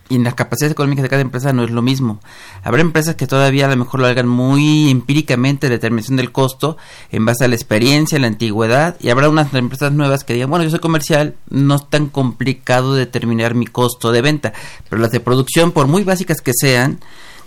y 0.07 0.19
las 0.19 0.35
capacidades 0.35 0.73
económicas 0.73 1.03
de 1.03 1.09
cada 1.09 1.21
empresa 1.21 1.51
no 1.51 1.63
es 1.63 1.71
lo 1.71 1.81
mismo. 1.81 2.19
Habrá 2.63 2.81
empresas 2.81 3.15
que 3.15 3.27
todavía 3.27 3.65
a 3.65 3.69
lo 3.69 3.77
mejor 3.77 3.99
lo 3.99 4.07
hagan 4.07 4.27
muy 4.27 4.89
empíricamente, 4.91 5.67
la 5.67 5.75
determinación 5.75 6.17
del 6.17 6.31
costo, 6.31 6.77
en 7.11 7.25
base 7.25 7.45
a 7.45 7.47
la 7.47 7.55
experiencia, 7.55 8.19
la 8.19 8.27
antigüedad, 8.27 8.97
y 8.99 9.09
habrá 9.09 9.29
unas 9.29 9.53
empresas 9.53 9.91
nuevas 9.91 10.23
que 10.23 10.33
digan, 10.33 10.49
bueno, 10.49 10.63
yo 10.63 10.69
soy 10.69 10.79
comercial, 10.79 11.35
no 11.49 11.75
es 11.75 11.89
tan 11.89 12.07
complicado 12.07 12.93
determinar 12.93 13.55
mi 13.55 13.65
costo 13.65 14.11
de 14.11 14.21
venta, 14.21 14.53
pero 14.89 15.01
las 15.01 15.11
de 15.11 15.19
producción, 15.19 15.71
por 15.71 15.87
muy 15.87 16.03
básicas 16.03 16.41
que 16.41 16.51
sean, 16.53 16.99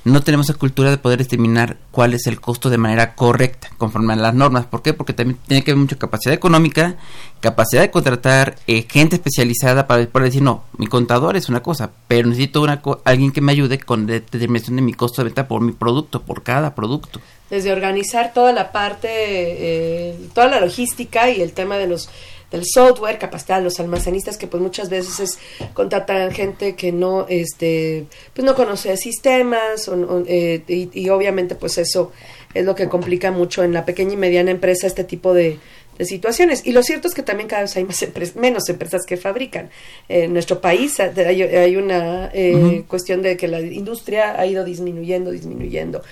no 0.05 0.23
tenemos 0.23 0.49
la 0.49 0.55
cultura 0.55 0.91
de 0.91 0.99
poder 0.99 1.19
determinar 1.19 1.77
cuál 1.91 2.15
es 2.15 2.27
el 2.27 2.41
costo 2.41 2.71
de 2.71 2.79
manera 2.79 3.15
correcta, 3.15 3.71
conforme 3.79 4.13
a 4.13 4.17
las 4.17 4.35
normas. 4.35 4.67
¿Por 4.67 4.83
qué? 4.83 4.95
Porque 4.95 5.13
también 5.13 5.39
tiene 5.47 5.63
que 5.63 5.73
haber 5.73 5.81
mucha 5.81 5.97
capacidad 5.97 6.35
económica, 6.35 6.97
capacidad 7.41 7.83
de 7.83 7.91
contratar 7.91 8.57
eh, 8.67 8.87
gente 8.89 9.17
especializada 9.17 9.87
para, 9.87 10.07
para, 10.07 10.25
decir, 10.25 10.43
no, 10.43 10.65
mi 10.77 10.87
contador 10.87 11.37
es 11.37 11.49
una 11.49 11.63
cosa, 11.63 11.91
pero 12.07 12.29
necesito 12.29 12.63
una 12.63 12.83
alguien 13.05 13.33
que 13.33 13.41
me 13.41 13.53
ayude 13.53 13.79
con 13.79 14.07
determinación 14.07 14.77
de 14.77 14.83
mi 14.83 14.95
costo 14.95 15.23
de 15.23 15.27
venta 15.27 15.49
por 15.49 15.61
mi 15.61 15.73
producto, 15.73 16.23
por 16.23 16.43
cada 16.43 16.75
producto. 16.75 17.21
Desde 17.51 17.73
organizar 17.73 18.33
toda 18.35 18.53
la 18.53 18.73
parte, 18.73 19.09
eh, 19.11 20.19
toda 20.35 20.49
la 20.49 20.61
logística 20.61 21.31
y 21.31 21.41
el 21.41 21.53
tema 21.53 21.79
de 21.79 21.87
los 21.87 22.11
del 22.51 22.63
software, 22.65 23.19
capacitar 23.19 23.59
a 23.59 23.61
los 23.63 23.79
almacenistas 23.79 24.39
que 24.39 24.47
pues 24.47 24.63
muchas 24.63 24.89
veces 24.89 25.21
es 25.21 25.39
contratan 25.75 26.31
gente 26.33 26.75
que 26.77 26.93
no 26.93 27.27
este 27.29 28.07
pues 28.35 28.45
no 28.45 28.55
conoce 28.55 28.97
sistemas 28.97 29.91
eh, 30.27 30.63
y, 30.67 30.91
y, 30.93 31.09
obviamente 31.11 31.55
pues 31.55 31.77
eso 31.79 32.13
es 32.55 32.65
lo 32.65 32.75
que 32.75 32.89
complica 32.89 33.31
mucho 33.31 33.63
en 33.63 33.73
la 33.73 33.85
pequeña 33.85 34.15
y 34.15 34.17
mediana 34.17 34.51
empresa 34.51 34.87
este 34.87 35.05
tipo 35.05 35.35
de, 35.35 35.59
de 35.99 36.05
situaciones. 36.05 36.65
Y 36.65 36.73
lo 36.73 36.83
cierto 36.83 37.09
es 37.09 37.15
que 37.15 37.23
también 37.23 37.49
cada 37.49 37.63
vez 37.63 37.77
hay 37.77 37.85
más 37.85 38.05
menos 38.37 38.69
empresas 38.69 39.05
que 39.05 39.17
fabrican. 39.17 39.69
En 40.09 40.33
nuestro 40.33 40.61
país 40.61 40.99
hay, 41.01 41.77
una 41.77 42.31
eh, 42.33 42.85
cuestión 42.87 43.21
de 43.21 43.37
que 43.37 43.49
la 43.49 43.61
industria 43.61 44.41
ha 44.41 44.47
ido 44.47 44.65
disminuyendo, 44.65 45.31
disminuyendo 45.31 46.03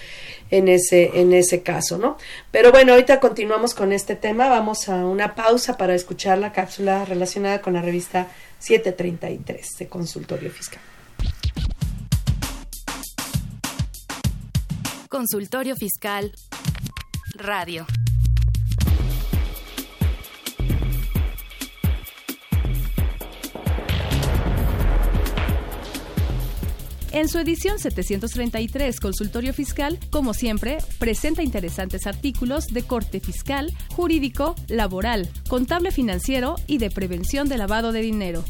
en 0.50 0.68
ese, 0.68 1.20
en 1.20 1.32
ese 1.32 1.62
caso, 1.62 1.98
¿no? 1.98 2.16
Pero 2.50 2.70
bueno, 2.70 2.92
ahorita 2.92 3.20
continuamos 3.20 3.74
con 3.74 3.92
este 3.92 4.16
tema. 4.16 4.48
Vamos 4.48 4.88
a 4.88 5.06
una 5.06 5.34
pausa 5.34 5.76
para 5.76 5.94
escuchar 5.94 6.38
la 6.38 6.52
cápsula 6.52 7.04
relacionada 7.04 7.60
con 7.60 7.74
la 7.74 7.82
revista 7.82 8.28
733 8.58 9.78
de 9.78 9.88
Consultorio 9.88 10.50
Fiscal. 10.50 10.80
Consultorio 15.08 15.76
Fiscal 15.76 16.32
Radio. 17.34 17.86
En 27.16 27.28
su 27.28 27.38
edición 27.38 27.78
733 27.78 29.00
Consultorio 29.00 29.54
Fiscal, 29.54 29.98
como 30.10 30.34
siempre, 30.34 30.76
presenta 30.98 31.42
interesantes 31.42 32.06
artículos 32.06 32.66
de 32.66 32.82
corte 32.82 33.20
fiscal, 33.20 33.72
jurídico, 33.94 34.54
laboral, 34.68 35.26
contable 35.48 35.92
financiero 35.92 36.56
y 36.66 36.76
de 36.76 36.90
prevención 36.90 37.48
de 37.48 37.56
lavado 37.56 37.92
de 37.92 38.02
dinero. 38.02 38.44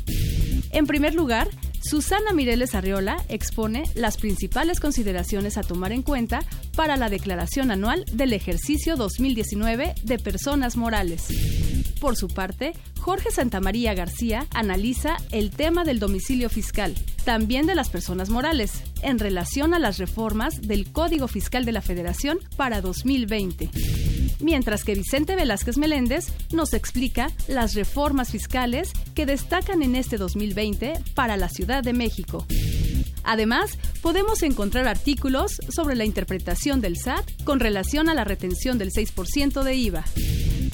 En 0.73 0.89
primer 0.89 1.15
lugar, 1.15 1.49
Susana 1.81 2.33
Mireles 2.33 2.75
Arriola 2.75 3.19
expone 3.29 3.85
las 3.95 4.17
principales 4.17 4.81
consideraciones 4.81 5.59
a 5.59 5.63
tomar 5.63 5.93
en 5.93 6.03
cuenta 6.03 6.41
para 6.75 6.97
la 6.97 7.09
declaración 7.09 7.71
anual 7.71 8.05
del 8.13 8.33
ejercicio 8.33 8.97
2019 8.97 9.95
de 10.03 10.19
personas 10.19 10.77
morales. 10.77 11.29
Por 12.01 12.17
su 12.17 12.27
parte, 12.27 12.73
Jorge 12.99 13.31
Santamaría 13.31 13.95
García 13.95 14.49
analiza 14.53 15.19
el 15.31 15.53
tema 15.53 15.85
del 15.85 16.01
domicilio 16.01 16.51
fiscal, 16.51 16.97
también 17.27 17.67
de 17.67 17.75
las 17.75 17.91
personas 17.91 18.31
morales, 18.31 18.85
en 19.03 19.19
relación 19.19 19.75
a 19.75 19.81
las 19.81 19.99
reformas 19.99 20.63
del 20.63 20.91
Código 20.93 21.27
Fiscal 21.27 21.65
de 21.65 21.73
la 21.73 21.83
Federación 21.83 22.39
para 22.57 22.81
2020 22.81 23.69
mientras 24.41 24.85
que 24.85 24.95
Vicente 24.95 25.35
Velázquez 25.35 25.79
Meléndez 25.79 26.27
nos 26.53 26.75
explica 26.75 27.31
las 27.49 27.75
reformas 27.75 28.31
fiscales 28.31 28.93
que 29.15 29.27
destacan 29.27 29.83
en 29.83 29.97
este 29.97 30.19
2020 30.19 30.93
para 31.15 31.37
la 31.37 31.49
Ciudad 31.49 31.83
de 31.83 31.95
México. 31.95 32.47
Además, 33.27 33.79
podemos 34.01 34.43
encontrar 34.43 34.87
artículos 34.87 35.53
sobre 35.69 35.97
la 35.97 36.05
interpretación 36.05 36.81
del 36.81 36.97
SAT 36.97 37.43
con 37.45 37.61
relación 37.61 38.09
a 38.09 38.15
la 38.15 38.25
retención 38.25 38.79
del 38.79 38.93
6% 38.93 39.63
de 39.63 39.75
IVA. 39.75 40.05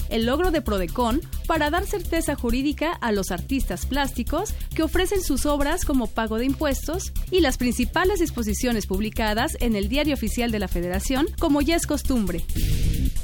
El 0.09 0.27
logro 0.27 0.51
de 0.51 0.61
Prodecon 0.61 1.21
para 1.47 1.71
dar 1.71 1.85
certeza 1.87 2.35
jurídica 2.35 2.91
a 2.93 3.11
los 3.11 3.31
artistas 3.31 3.87
plásticos 3.87 4.53
que 4.75 4.83
ofrecen 4.83 5.23
sus 5.23 5.47
obras 5.47 5.85
como 5.85 6.05
pago 6.07 6.37
de 6.37 6.45
impuestos 6.45 7.11
y 7.31 7.41
las 7.41 7.57
principales 7.57 8.19
disposiciones 8.19 8.85
publicadas 8.85 9.57
en 9.59 9.75
el 9.75 9.89
Diario 9.89 10.13
Oficial 10.13 10.51
de 10.51 10.59
la 10.59 10.67
Federación 10.67 11.25
como 11.39 11.61
ya 11.61 11.75
es 11.75 11.87
costumbre. 11.87 12.43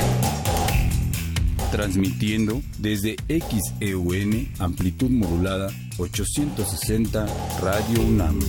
Transmitiendo 1.73 2.61
desde 2.77 3.17
XEUN, 3.27 4.47
amplitud 4.59 5.09
modulada 5.09 5.69
860 5.97 7.25
Radio 7.59 8.01
UNAM. 8.01 8.39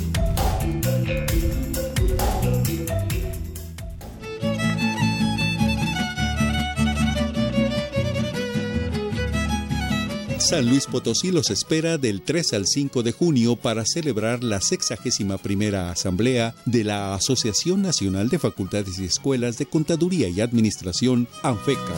San 10.42 10.68
Luis 10.68 10.86
Potosí 10.86 11.30
los 11.30 11.50
espera 11.50 11.98
del 11.98 12.20
3 12.20 12.54
al 12.54 12.66
5 12.66 13.04
de 13.04 13.12
junio 13.12 13.54
para 13.54 13.84
celebrar 13.86 14.42
la 14.42 14.60
61 14.60 15.38
primera 15.38 15.90
Asamblea 15.90 16.54
de 16.66 16.82
la 16.82 17.14
Asociación 17.14 17.80
Nacional 17.80 18.28
de 18.28 18.40
Facultades 18.40 18.98
y 18.98 19.04
Escuelas 19.04 19.56
de 19.58 19.66
Contaduría 19.66 20.28
y 20.28 20.40
Administración, 20.40 21.28
ANFECA. 21.42 21.94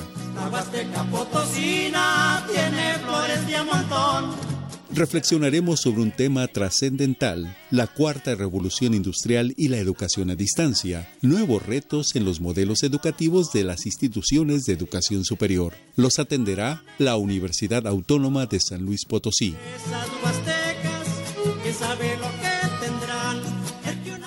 tiene 2.53 2.99
flores 2.99 3.47
de 3.47 4.54
reflexionaremos 4.95 5.81
sobre 5.81 6.03
un 6.03 6.13
tema 6.13 6.47
trascendental, 6.47 7.57
la 7.71 7.87
cuarta 7.87 8.35
revolución 8.35 8.93
industrial 8.95 9.55
y 9.57 9.69
la 9.69 9.79
educación 9.79 10.29
a 10.31 10.37
distancia, 10.37 11.09
nuevos 11.23 11.65
retos 11.65 12.15
en 12.17 12.25
los 12.25 12.41
modelos 12.41 12.83
educativos 12.83 13.53
de 13.53 13.63
las 13.65 13.85
instituciones 13.87 14.65
de 14.65 14.73
educación 14.73 15.25
superior. 15.25 15.75
Los 15.97 16.19
atenderá 16.19 16.83
la 16.99 17.17
Universidad 17.17 17.87
Autónoma 17.87 18.47
de 18.47 18.59
San 18.61 18.83
Luis 18.83 19.05
Potosí. 19.05 19.55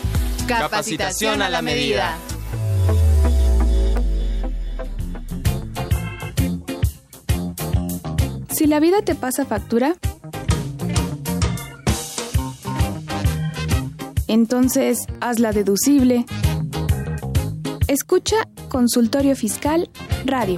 capacitación, 0.48 1.42
a 1.42 1.50
la 1.50 1.64
medida. 1.64 2.16
Si 8.50 8.66
la 8.66 8.80
vida 8.80 9.02
te 9.04 9.14
pasa 9.16 9.46
factura, 9.46 9.96
entonces 14.28 15.06
hazla 15.22 15.52
deducible 15.52 16.26
Escucha 17.88 18.36
Consultorio 18.68 19.34
Fiscal 19.34 19.90
Radio. 20.26 20.58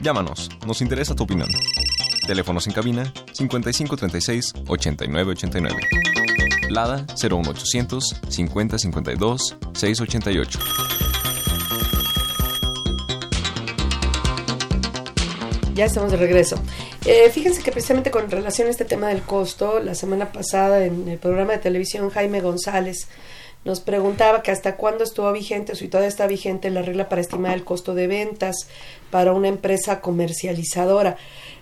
Llámanos, 0.00 0.48
nos 0.64 0.80
interesa 0.80 1.16
tu 1.16 1.24
opinión. 1.24 1.48
Teléfonos 2.28 2.68
en 2.68 2.72
cabina 2.72 3.12
5536 3.32 4.52
8989. 4.68 5.76
Lada 6.70 7.04
01800 7.20 8.20
5052 8.28 9.56
688. 9.72 10.58
Ya 15.74 15.86
estamos 15.86 16.12
de 16.12 16.18
regreso. 16.18 16.56
Eh, 17.06 17.28
fíjense 17.30 17.62
que 17.62 17.70
precisamente 17.70 18.10
con 18.10 18.30
relación 18.30 18.66
a 18.68 18.70
este 18.70 18.86
tema 18.86 19.08
del 19.08 19.22
costo, 19.22 19.78
la 19.78 19.94
semana 19.94 20.32
pasada 20.32 20.86
en 20.86 21.06
el 21.06 21.18
programa 21.18 21.52
de 21.52 21.58
televisión 21.58 22.08
Jaime 22.08 22.40
González 22.40 23.08
nos 23.62 23.80
preguntaba 23.80 24.42
que 24.42 24.50
hasta 24.50 24.76
cuándo 24.76 25.04
estuvo 25.04 25.30
vigente 25.32 25.72
o 25.72 25.74
si 25.74 25.88
todavía 25.88 26.08
está 26.08 26.26
vigente 26.26 26.70
la 26.70 26.80
regla 26.80 27.10
para 27.10 27.20
estimar 27.20 27.52
el 27.52 27.64
costo 27.64 27.94
de 27.94 28.06
ventas 28.06 28.68
para 29.10 29.32
una 29.32 29.48
empresa 29.48 30.00
comercializadora. 30.00 31.16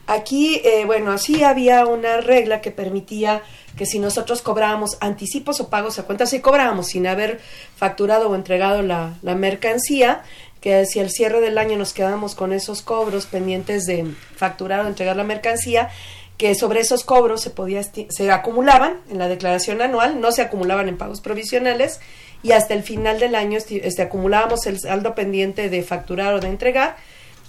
Aquí, 0.07 0.61
eh, 0.65 0.85
bueno, 0.85 1.17
sí 1.19 1.43
había 1.43 1.87
una 1.87 2.21
regla 2.21 2.61
que 2.61 2.71
permitía 2.73 3.43
que 3.77 3.87
si 3.87 3.99
nosotros 3.99 4.43
cobrábamos 4.43 4.97
anticipos 5.01 5.61
o 5.61 5.71
pagos 5.71 5.99
a 5.99 6.05
cuenta, 6.05 6.27
si 6.27 6.41
cobrábamos 6.41 6.89
sin 6.89 7.07
haber 7.07 7.41
facturado 7.77 8.29
o 8.29 8.35
entregado 8.35 8.83
la, 8.83 9.15
la 9.23 9.35
mercancía, 9.35 10.23
que 10.63 10.87
si 10.87 11.01
al 11.01 11.11
cierre 11.11 11.41
del 11.41 11.59
año 11.59 11.77
nos 11.77 11.93
quedábamos 11.93 12.35
con 12.35 12.53
esos 12.53 12.81
cobros 12.81 13.27
pendientes 13.27 13.85
de 13.85 14.07
facturar 14.37 14.81
o 14.85 14.89
entregar 14.89 15.17
la 15.17 15.25
mercancía, 15.25 15.91
que 16.39 16.55
sobre 16.55 16.81
esos 16.81 17.05
cobros 17.05 17.43
se 17.43 17.51
podía 17.51 17.83
se 17.83 18.31
acumulaban 18.31 19.01
en 19.11 19.19
la 19.19 19.29
declaración 19.29 19.83
anual, 19.83 20.21
no 20.21 20.33
se 20.33 20.41
acumulaban 20.41 20.89
en 20.89 20.97
pagos 20.97 21.21
provisionales 21.21 22.01
y 22.45 22.53
hasta 22.53 22.75
el 22.75 22.85
final 22.85 23.19
del 23.19 23.35
año 23.35 23.59
este, 23.59 24.03
acumulábamos 24.03 24.67
el 24.67 24.79
saldo 24.79 25.15
pendiente 25.15 25.69
de 25.69 25.83
facturar 25.83 26.33
o 26.33 26.41
de 26.41 26.49
entregar 26.49 26.97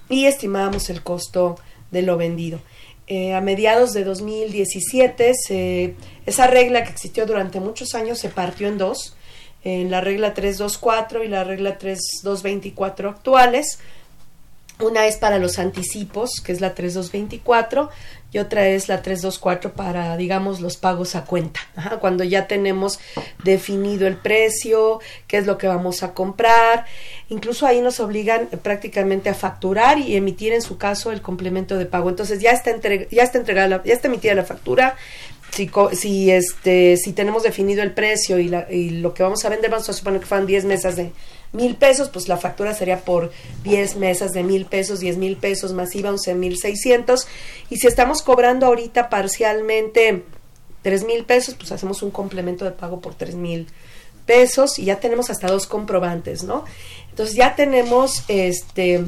y 0.10 0.26
estimábamos 0.26 0.90
el 0.90 1.04
costo 1.04 1.58
de 1.92 2.02
lo 2.02 2.18
vendido. 2.18 2.60
Eh, 3.06 3.36
a 3.36 3.42
mediados 3.42 3.94
de 3.94 4.06
2017 4.06 5.34
esa 6.26 6.48
regla 6.48 6.84
que 6.84 6.90
existió 6.90 7.26
durante 7.26 7.60
muchos 7.60 7.94
años 7.94 8.18
se 8.18 8.30
partió 8.30 8.68
en 8.68 8.78
dos 8.78 9.16
en 9.64 9.90
la 9.90 10.02
regla 10.02 10.34
324 10.34 11.24
y 11.24 11.28
la 11.28 11.44
regla 11.44 11.78
3224 11.78 13.10
actuales. 13.10 13.80
Una 14.80 15.06
es 15.06 15.18
para 15.18 15.38
los 15.38 15.60
anticipos, 15.60 16.42
que 16.44 16.52
es 16.52 16.60
la 16.60 16.74
3224, 16.74 17.90
y 18.34 18.40
otra 18.40 18.68
es 18.68 18.90
la 18.90 19.04
324 19.04 19.74
para, 19.74 20.18
digamos, 20.18 20.60
los 20.60 20.78
pagos 20.78 21.16
a 21.16 21.26
cuenta. 21.26 21.60
cuando 22.02 22.24
ya 22.24 22.48
tenemos 22.48 23.00
definido 23.44 24.08
el 24.08 24.18
precio, 24.18 25.00
qué 25.28 25.38
es 25.38 25.46
lo 25.46 25.60
que 25.60 25.68
vamos 25.68 26.02
a 26.02 26.16
comprar. 26.16 26.86
Incluso 27.30 27.68
ahí 27.68 27.82
nos 27.82 28.00
obligan 28.00 28.48
prácticamente 28.64 29.30
a 29.30 29.36
facturar 29.36 30.00
y 30.00 30.16
emitir 30.16 30.52
en 30.52 30.64
su 30.64 30.80
caso 30.80 31.12
el 31.12 31.22
complemento 31.22 31.78
de 31.78 31.86
pago. 31.86 32.10
Entonces 32.10 32.42
ya 32.42 32.52
está, 32.52 32.72
ya 33.12 33.24
está 33.24 33.38
entregada, 33.38 33.84
ya 33.86 33.94
está 33.94 34.08
emitida 34.08 34.34
la 34.34 34.44
factura, 34.44 34.98
si, 35.54 35.70
si, 35.94 36.32
este, 36.32 36.98
si 36.98 37.14
tenemos 37.14 37.44
definido 37.44 37.84
el 37.84 37.92
precio 37.92 38.40
y, 38.40 38.48
la, 38.50 38.72
y 38.72 38.90
lo 38.90 39.14
que 39.14 39.22
vamos 39.22 39.46
a 39.46 39.50
vender, 39.50 39.70
vamos 39.70 39.88
a 39.88 39.94
suponer 39.94 40.20
que 40.20 40.26
fueron 40.26 40.48
10 40.48 40.66
mesas 40.66 40.96
de 40.96 41.12
mil 41.52 41.76
pesos, 41.76 42.10
pues 42.10 42.28
la 42.28 42.38
factura 42.38 42.74
sería 42.74 43.02
por 43.02 43.32
10 43.64 43.98
mesas 43.98 44.32
de 44.32 44.42
mil 44.42 44.66
pesos, 44.66 45.00
10 45.00 45.18
mil 45.18 45.38
pesos 45.38 45.72
más 45.74 45.96
IVA, 45.96 46.10
11 46.10 46.34
mil 46.34 46.58
600. 46.58 47.28
Y 47.70 47.78
si 47.78 47.86
estamos 47.86 48.24
cobrando 48.24 48.66
ahorita 48.66 49.10
parcialmente 49.10 50.24
3 50.82 51.04
mil 51.06 51.24
pesos, 51.24 51.54
pues 51.54 51.72
hacemos 51.72 52.02
un 52.02 52.10
complemento 52.10 52.66
de 52.66 52.72
pago 52.72 53.00
por 53.00 53.14
3 53.14 53.36
mil 53.36 53.68
pesos 54.26 54.80
y 54.80 54.86
ya 54.86 55.00
tenemos 55.00 55.30
hasta 55.30 55.48
dos 55.48 55.68
comprobantes, 55.68 56.44
¿no? 56.44 56.66
Entonces 57.10 57.36
ya 57.36 57.56
tenemos 57.56 58.24
este 58.28 59.04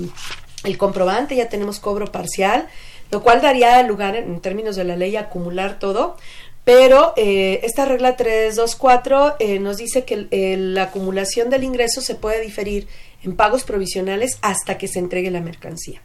el 0.64 0.78
comprobante, 0.78 1.36
ya 1.36 1.50
tenemos 1.50 1.80
cobro 1.80 2.12
parcial 2.12 2.68
lo 3.12 3.22
cual 3.22 3.42
daría 3.42 3.82
lugar 3.84 4.16
en, 4.16 4.40
términos 4.40 4.76
de 4.76 4.84
la 4.84 4.96
ley 4.96 5.16
a 5.16 5.22
acumular 5.22 5.80
todo, 5.80 6.18
pero 6.64 7.14
eh, 7.16 7.60
esta 7.64 7.86
regla 7.86 8.16
324 8.16 9.36
eh, 9.40 9.60
nos 9.60 9.78
dice 9.78 10.04
que 10.04 10.28
la 10.58 10.84
acumulación 10.84 11.50
del 11.50 11.64
ingreso 11.64 12.02
se 12.02 12.16
puede 12.16 12.42
diferir 12.42 12.88
en 13.24 13.36
pagos 13.36 13.64
provisionales 13.64 14.38
hasta 14.42 14.78
que 14.78 14.88
se 14.88 15.00
entregue 15.00 15.30
la 15.30 15.42
mercancía. 15.42 16.02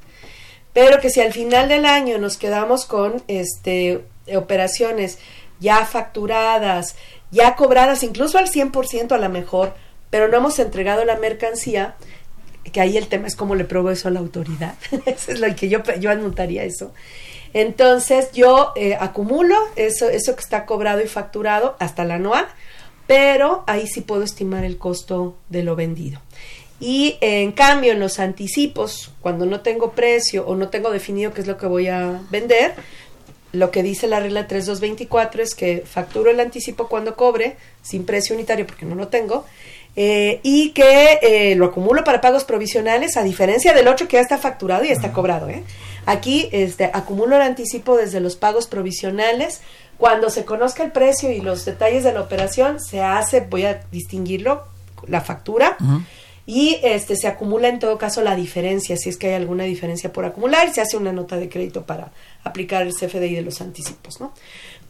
Pero 0.72 1.00
que 1.00 1.10
si 1.10 1.20
al 1.20 1.32
final 1.32 1.68
del 1.68 1.86
año 1.86 2.18
nos 2.18 2.36
quedamos 2.36 2.84
con 2.84 3.22
este, 3.26 4.04
operaciones 4.36 5.18
ya 5.60 5.84
facturadas, 5.84 6.96
ya 7.30 7.54
cobradas, 7.56 8.02
incluso 8.02 8.38
al 8.38 8.50
100% 8.50 9.12
a 9.12 9.18
lo 9.18 9.28
mejor, 9.28 9.74
pero 10.10 10.28
no 10.28 10.38
hemos 10.38 10.58
entregado 10.58 11.04
la 11.04 11.16
mercancía, 11.16 11.96
que 12.72 12.80
ahí 12.80 12.96
el 12.96 13.08
tema 13.08 13.26
es 13.26 13.36
cómo 13.36 13.54
le 13.54 13.64
pruebo 13.64 13.90
eso 13.90 14.08
a 14.08 14.10
la 14.10 14.20
autoridad. 14.20 14.74
eso 15.06 15.32
es 15.32 15.40
lo 15.40 15.54
que 15.54 15.68
yo, 15.68 15.82
yo 15.98 16.10
anotaría 16.10 16.64
eso. 16.64 16.92
Entonces 17.52 18.30
yo 18.32 18.72
eh, 18.76 18.96
acumulo 18.98 19.56
eso, 19.76 20.08
eso 20.08 20.34
que 20.34 20.42
está 20.42 20.66
cobrado 20.66 21.02
y 21.02 21.08
facturado 21.08 21.76
hasta 21.80 22.04
el 22.04 22.12
anual, 22.12 22.46
pero 23.06 23.64
ahí 23.66 23.86
sí 23.88 24.02
puedo 24.02 24.22
estimar 24.22 24.64
el 24.64 24.78
costo 24.78 25.36
de 25.48 25.64
lo 25.64 25.74
vendido. 25.74 26.20
Y 26.78 27.18
en 27.20 27.52
cambio, 27.52 27.92
en 27.92 28.00
los 28.00 28.18
anticipos, 28.20 29.12
cuando 29.20 29.44
no 29.44 29.60
tengo 29.60 29.92
precio 29.92 30.46
o 30.46 30.54
no 30.54 30.68
tengo 30.68 30.90
definido 30.90 31.34
qué 31.34 31.42
es 31.42 31.46
lo 31.46 31.58
que 31.58 31.66
voy 31.66 31.88
a 31.88 32.22
vender, 32.30 32.74
lo 33.52 33.70
que 33.70 33.82
dice 33.82 34.06
la 34.06 34.20
regla 34.20 34.46
3224 34.46 35.42
es 35.42 35.54
que 35.54 35.82
facturo 35.84 36.30
el 36.30 36.40
anticipo 36.40 36.88
cuando 36.88 37.16
cobre, 37.16 37.56
sin 37.82 38.06
precio 38.06 38.34
unitario 38.34 38.66
porque 38.66 38.86
no 38.86 38.94
lo 38.94 39.08
tengo, 39.08 39.44
eh, 39.96 40.40
y 40.42 40.70
que 40.70 41.18
eh, 41.22 41.54
lo 41.56 41.66
acumulo 41.66 42.04
para 42.04 42.20
pagos 42.20 42.44
provisionales, 42.44 43.16
a 43.16 43.22
diferencia 43.22 43.74
del 43.74 43.88
otro 43.88 44.06
que 44.06 44.16
ya 44.16 44.22
está 44.22 44.38
facturado 44.38 44.84
y 44.84 44.88
está 44.88 45.12
cobrado. 45.12 45.48
¿eh? 45.48 45.64
Aquí 46.06 46.48
este, 46.52 46.90
acumulo 46.92 47.36
el 47.36 47.42
anticipo 47.42 47.96
desde 47.96 48.20
los 48.20 48.36
pagos 48.36 48.66
provisionales. 48.66 49.60
Cuando 49.98 50.30
se 50.30 50.44
conozca 50.44 50.82
el 50.82 50.92
precio 50.92 51.30
y 51.30 51.40
los 51.40 51.64
detalles 51.64 52.04
de 52.04 52.12
la 52.12 52.22
operación, 52.22 52.80
se 52.80 53.02
hace, 53.02 53.40
voy 53.40 53.64
a 53.64 53.82
distinguirlo, 53.90 54.64
la 55.06 55.20
factura. 55.20 55.76
Y 56.46 56.80
este 56.82 57.16
se 57.16 57.28
acumula 57.28 57.68
en 57.68 57.78
todo 57.78 57.98
caso 57.98 58.22
la 58.22 58.34
diferencia, 58.34 58.96
si 58.96 59.10
es 59.10 59.16
que 59.16 59.28
hay 59.28 59.34
alguna 59.34 59.64
diferencia 59.64 60.12
por 60.12 60.24
acumular, 60.24 60.68
y 60.68 60.72
se 60.72 60.80
hace 60.80 60.96
una 60.96 61.12
nota 61.12 61.36
de 61.36 61.48
crédito 61.48 61.84
para 61.84 62.12
aplicar 62.42 62.82
el 62.82 62.94
CFDI 62.94 63.34
de 63.34 63.42
los 63.42 63.60
anticipos, 63.60 64.20
¿no? 64.20 64.32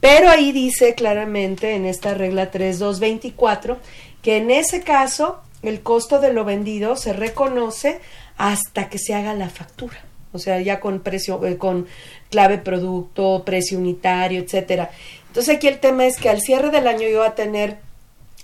Pero 0.01 0.31
ahí 0.31 0.53
dice 0.53 0.95
claramente 0.95 1.75
en 1.75 1.85
esta 1.85 2.15
regla 2.15 2.51
3224 2.51 3.79
que 4.23 4.37
en 4.37 4.51
ese 4.51 4.83
caso 4.83 5.41
el 5.63 5.83
costo 5.83 6.21
de 6.21 6.33
lo 6.33 6.45
vendido 6.45 6.97
se 6.97 7.13
reconoce 7.13 8.01
hasta 8.37 8.89
que 8.89 8.99
se 8.99 9.15
haga 9.15 9.35
la 9.35 9.51
factura. 9.51 10.05
O 10.33 10.39
sea, 10.39 10.61
ya 10.61 10.81
con 10.81 11.01
precio, 11.01 11.45
eh, 11.45 11.57
con 11.57 11.87
clave 12.31 12.59
producto, 12.59 13.43
precio 13.45 13.79
unitario, 13.79 14.41
etcétera. 14.41 14.91
Entonces 15.27 15.57
aquí 15.57 15.69
el 15.69 15.81
tema 15.81 16.07
es 16.07 16.17
que 16.17 16.29
al 16.29 16.41
cierre 16.41 16.71
del 16.71 16.87
año 16.87 17.09
yo 17.09 17.19
voy 17.19 17.27
a 17.27 17.35
tener 17.35 17.79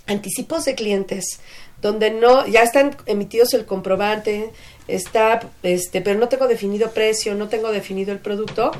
anticipos 0.05 0.65
de 0.65 0.75
clientes 0.75 1.39
donde 1.81 2.11
no, 2.11 2.47
ya 2.47 2.61
están 2.61 2.95
emitidos 3.05 3.53
el 3.53 3.65
comprobante, 3.65 4.51
está, 4.87 5.41
este, 5.63 6.01
pero 6.01 6.19
no 6.19 6.27
tengo 6.27 6.47
definido 6.47 6.91
precio, 6.91 7.35
no 7.35 7.49
tengo 7.49 7.71
definido 7.71 8.11
el 8.11 8.19
producto, 8.19 8.71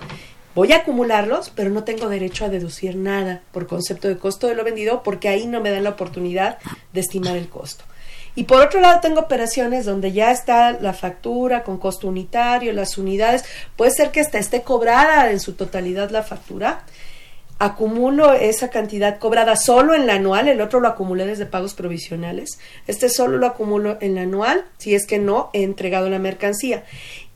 voy 0.57 0.73
a 0.73 0.77
acumularlos, 0.77 1.51
pero 1.51 1.69
no 1.69 1.83
tengo 1.83 2.09
derecho 2.09 2.43
a 2.43 2.49
deducir 2.49 2.95
nada 2.95 3.43
por 3.51 3.67
concepto 3.67 4.07
de 4.07 4.17
costo 4.17 4.47
de 4.47 4.55
lo 4.55 4.63
vendido 4.63 5.03
porque 5.03 5.29
ahí 5.29 5.45
no 5.45 5.61
me 5.61 5.69
dan 5.69 5.83
la 5.83 5.91
oportunidad 5.91 6.57
de 6.93 6.99
estimar 6.99 7.37
el 7.37 7.47
costo. 7.47 7.83
Y 8.33 8.45
por 8.45 8.63
otro 8.63 8.81
lado 8.81 8.99
tengo 8.99 9.19
operaciones 9.19 9.85
donde 9.85 10.13
ya 10.13 10.31
está 10.31 10.71
la 10.71 10.93
factura 10.93 11.61
con 11.61 11.77
costo 11.77 12.07
unitario, 12.07 12.73
las 12.73 12.97
unidades, 12.97 13.45
puede 13.75 13.91
ser 13.91 14.09
que 14.09 14.19
hasta 14.19 14.39
esté 14.39 14.63
cobrada 14.63 15.29
en 15.29 15.39
su 15.39 15.53
totalidad 15.53 16.09
la 16.09 16.23
factura. 16.23 16.85
Acumulo 17.59 18.33
esa 18.33 18.69
cantidad 18.71 19.19
cobrada 19.19 19.55
solo 19.55 19.93
en 19.93 20.07
la 20.07 20.15
anual, 20.15 20.47
el 20.47 20.61
otro 20.61 20.79
lo 20.79 20.87
acumulé 20.87 21.27
desde 21.27 21.45
pagos 21.45 21.75
provisionales. 21.75 22.59
Este 22.87 23.09
solo 23.09 23.37
lo 23.37 23.45
acumulo 23.45 23.97
en 24.01 24.15
la 24.15 24.21
anual, 24.21 24.65
si 24.79 24.95
es 24.95 25.05
que 25.05 25.19
no 25.19 25.51
he 25.53 25.61
entregado 25.61 26.09
la 26.09 26.19
mercancía 26.19 26.83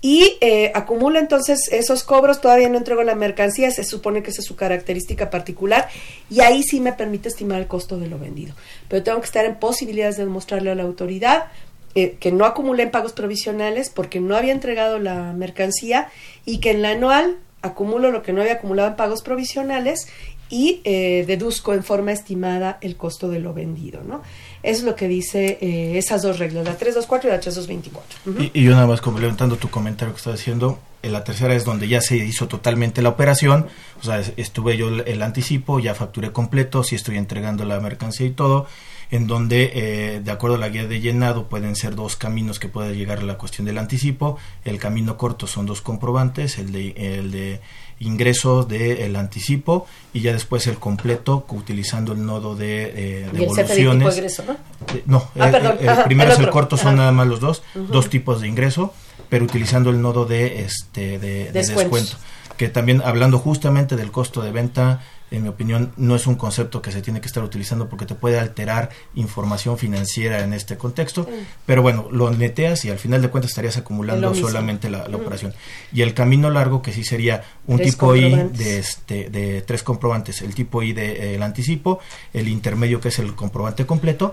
y 0.01 0.37
eh, 0.41 0.71
acumula 0.73 1.19
entonces 1.19 1.69
esos 1.71 2.03
cobros, 2.03 2.41
todavía 2.41 2.69
no 2.69 2.77
entrego 2.77 3.03
la 3.03 3.13
mercancía, 3.13 3.69
se 3.69 3.83
supone 3.83 4.23
que 4.23 4.31
esa 4.31 4.41
es 4.41 4.47
su 4.47 4.55
característica 4.55 5.29
particular 5.29 5.87
y 6.29 6.41
ahí 6.41 6.63
sí 6.63 6.79
me 6.79 6.91
permite 6.91 7.29
estimar 7.29 7.59
el 7.61 7.67
costo 7.67 7.99
de 7.99 8.07
lo 8.07 8.17
vendido. 8.17 8.55
Pero 8.87 9.03
tengo 9.03 9.19
que 9.19 9.27
estar 9.27 9.45
en 9.45 9.55
posibilidades 9.55 10.17
de 10.17 10.25
demostrarle 10.25 10.71
a 10.71 10.75
la 10.75 10.83
autoridad 10.83 11.45
eh, 11.93 12.17
que 12.19 12.31
no 12.31 12.45
acumulé 12.45 12.83
en 12.83 12.91
pagos 12.91 13.13
provisionales 13.13 13.91
porque 13.91 14.19
no 14.19 14.35
había 14.35 14.53
entregado 14.53 14.97
la 14.97 15.33
mercancía 15.33 16.07
y 16.45 16.59
que 16.59 16.71
en 16.71 16.81
la 16.81 16.91
anual 16.91 17.37
acumulo 17.61 18.09
lo 18.09 18.23
que 18.23 18.33
no 18.33 18.41
había 18.41 18.53
acumulado 18.53 18.89
en 18.89 18.95
pagos 18.95 19.21
provisionales 19.21 20.07
y 20.49 20.81
eh, 20.83 21.23
deduzco 21.27 21.73
en 21.73 21.83
forma 21.83 22.11
estimada 22.11 22.77
el 22.81 22.97
costo 22.97 23.29
de 23.29 23.39
lo 23.39 23.53
vendido, 23.53 24.03
¿no? 24.03 24.21
Es 24.63 24.83
lo 24.83 24.95
que 24.95 25.07
dice 25.07 25.57
eh, 25.61 25.97
esas 25.97 26.21
dos 26.21 26.39
reglas, 26.39 26.65
la 26.65 26.77
324 26.77 27.29
y 27.29 27.33
la 27.33 27.39
3224. 27.39 28.51
y, 28.53 28.59
y 28.59 28.63
yo 28.63 28.71
nada 28.71 28.87
más 28.87 29.01
complementando 29.01 29.55
tu 29.57 29.69
comentario 29.69 30.13
que 30.13 30.17
estás 30.17 30.37
diciendo, 30.37 30.79
En 31.01 31.13
la 31.13 31.23
tercera 31.23 31.55
es 31.55 31.65
donde 31.65 31.87
ya 31.87 31.99
se 32.01 32.17
hizo 32.17 32.47
totalmente 32.47 33.01
la 33.01 33.09
operación, 33.09 33.67
o 33.99 34.03
sea, 34.03 34.21
estuve 34.37 34.77
yo 34.77 34.89
el, 34.89 35.21
anticipo, 35.23 35.79
ya 35.79 35.95
facturé 35.95 36.31
completo, 36.31 36.83
si 36.83 36.95
estoy 36.95 37.17
entregando 37.17 37.65
la 37.65 37.79
mercancía 37.79 38.27
y 38.27 38.31
todo, 38.31 38.67
en 39.09 39.27
donde, 39.27 39.71
eh, 39.73 40.21
de 40.23 40.31
acuerdo 40.31 40.55
a 40.55 40.59
la 40.59 40.69
guía 40.69 40.85
de 40.85 41.01
llenado, 41.01 41.47
pueden 41.47 41.75
ser 41.75 41.95
dos 41.95 42.15
caminos 42.15 42.59
que 42.59 42.69
puede 42.69 42.95
llegar 42.95 43.19
a 43.19 43.23
la 43.23 43.37
cuestión 43.37 43.65
del 43.65 43.77
anticipo. 43.77 44.37
El 44.63 44.79
camino 44.79 45.17
corto 45.17 45.47
son 45.47 45.65
dos 45.65 45.81
comprobantes, 45.81 46.57
el 46.57 46.71
de, 46.71 46.93
el 46.95 47.31
de 47.31 47.59
ingreso 48.01 48.63
del 48.63 49.15
anticipo 49.15 49.85
y 50.13 50.21
ya 50.21 50.33
después 50.33 50.67
el 50.67 50.75
completo 50.75 51.45
utilizando 51.49 52.13
el 52.13 52.25
nodo 52.25 52.55
de 52.55 52.91
eh, 52.95 53.29
devoluciones. 53.31 54.07
El 54.07 54.17
ingreso, 54.17 54.43
¿no? 54.47 54.57
no, 55.05 55.29
ah, 55.39 55.45
el, 55.45 55.51
perdón, 55.51 55.77
el, 55.79 56.03
primero 56.03 56.31
es 56.33 56.39
el 56.39 56.49
corto, 56.49 56.77
son 56.77 56.97
nada 56.97 57.11
más 57.11 57.27
los 57.27 57.39
dos, 57.39 57.63
dos 57.75 58.09
tipos 58.09 58.41
de 58.41 58.47
ingreso, 58.47 58.93
pero 59.29 59.45
utilizando 59.45 59.89
el 59.89 60.01
nodo 60.01 60.25
de 60.25 60.63
este 60.63 61.19
de, 61.19 61.45
de 61.45 61.51
descuento. 61.51 62.17
Que 62.57 62.67
también 62.69 63.01
hablando 63.03 63.39
justamente 63.39 63.95
del 63.95 64.11
costo 64.11 64.41
de 64.41 64.51
venta 64.51 65.01
en 65.31 65.43
mi 65.43 65.49
opinión, 65.49 65.93
no 65.95 66.15
es 66.15 66.27
un 66.27 66.35
concepto 66.35 66.81
que 66.81 66.91
se 66.91 67.01
tiene 67.01 67.21
que 67.21 67.27
estar 67.27 67.41
utilizando 67.41 67.87
porque 67.87 68.05
te 68.05 68.15
puede 68.15 68.37
alterar 68.37 68.89
información 69.15 69.77
financiera 69.77 70.43
en 70.43 70.51
este 70.53 70.77
contexto. 70.77 71.25
Pero 71.65 71.81
bueno, 71.81 72.09
lo 72.11 72.29
neteas 72.31 72.83
y 72.83 72.89
al 72.89 72.99
final 72.99 73.21
de 73.21 73.29
cuentas 73.29 73.51
estarías 73.51 73.77
acumulando 73.77 74.35
solamente 74.35 74.89
la, 74.89 75.05
operación. 75.05 75.53
Y 75.93 76.01
el 76.01 76.13
camino 76.13 76.49
largo, 76.49 76.81
que 76.81 76.91
sí 76.91 77.05
sería 77.05 77.43
un 77.65 77.79
tipo 77.79 78.15
I 78.15 78.49
de, 78.51 78.79
este, 78.79 79.29
de 79.29 79.61
tres 79.61 79.83
comprobantes: 79.83 80.41
el 80.41 80.53
tipo 80.53 80.83
I 80.83 80.91
del 80.91 81.13
de, 81.13 81.35
el 81.35 81.43
anticipo, 81.43 81.99
el 82.33 82.49
intermedio, 82.49 82.99
que 82.99 83.07
es 83.07 83.19
el 83.19 83.33
comprobante 83.33 83.85
completo, 83.85 84.31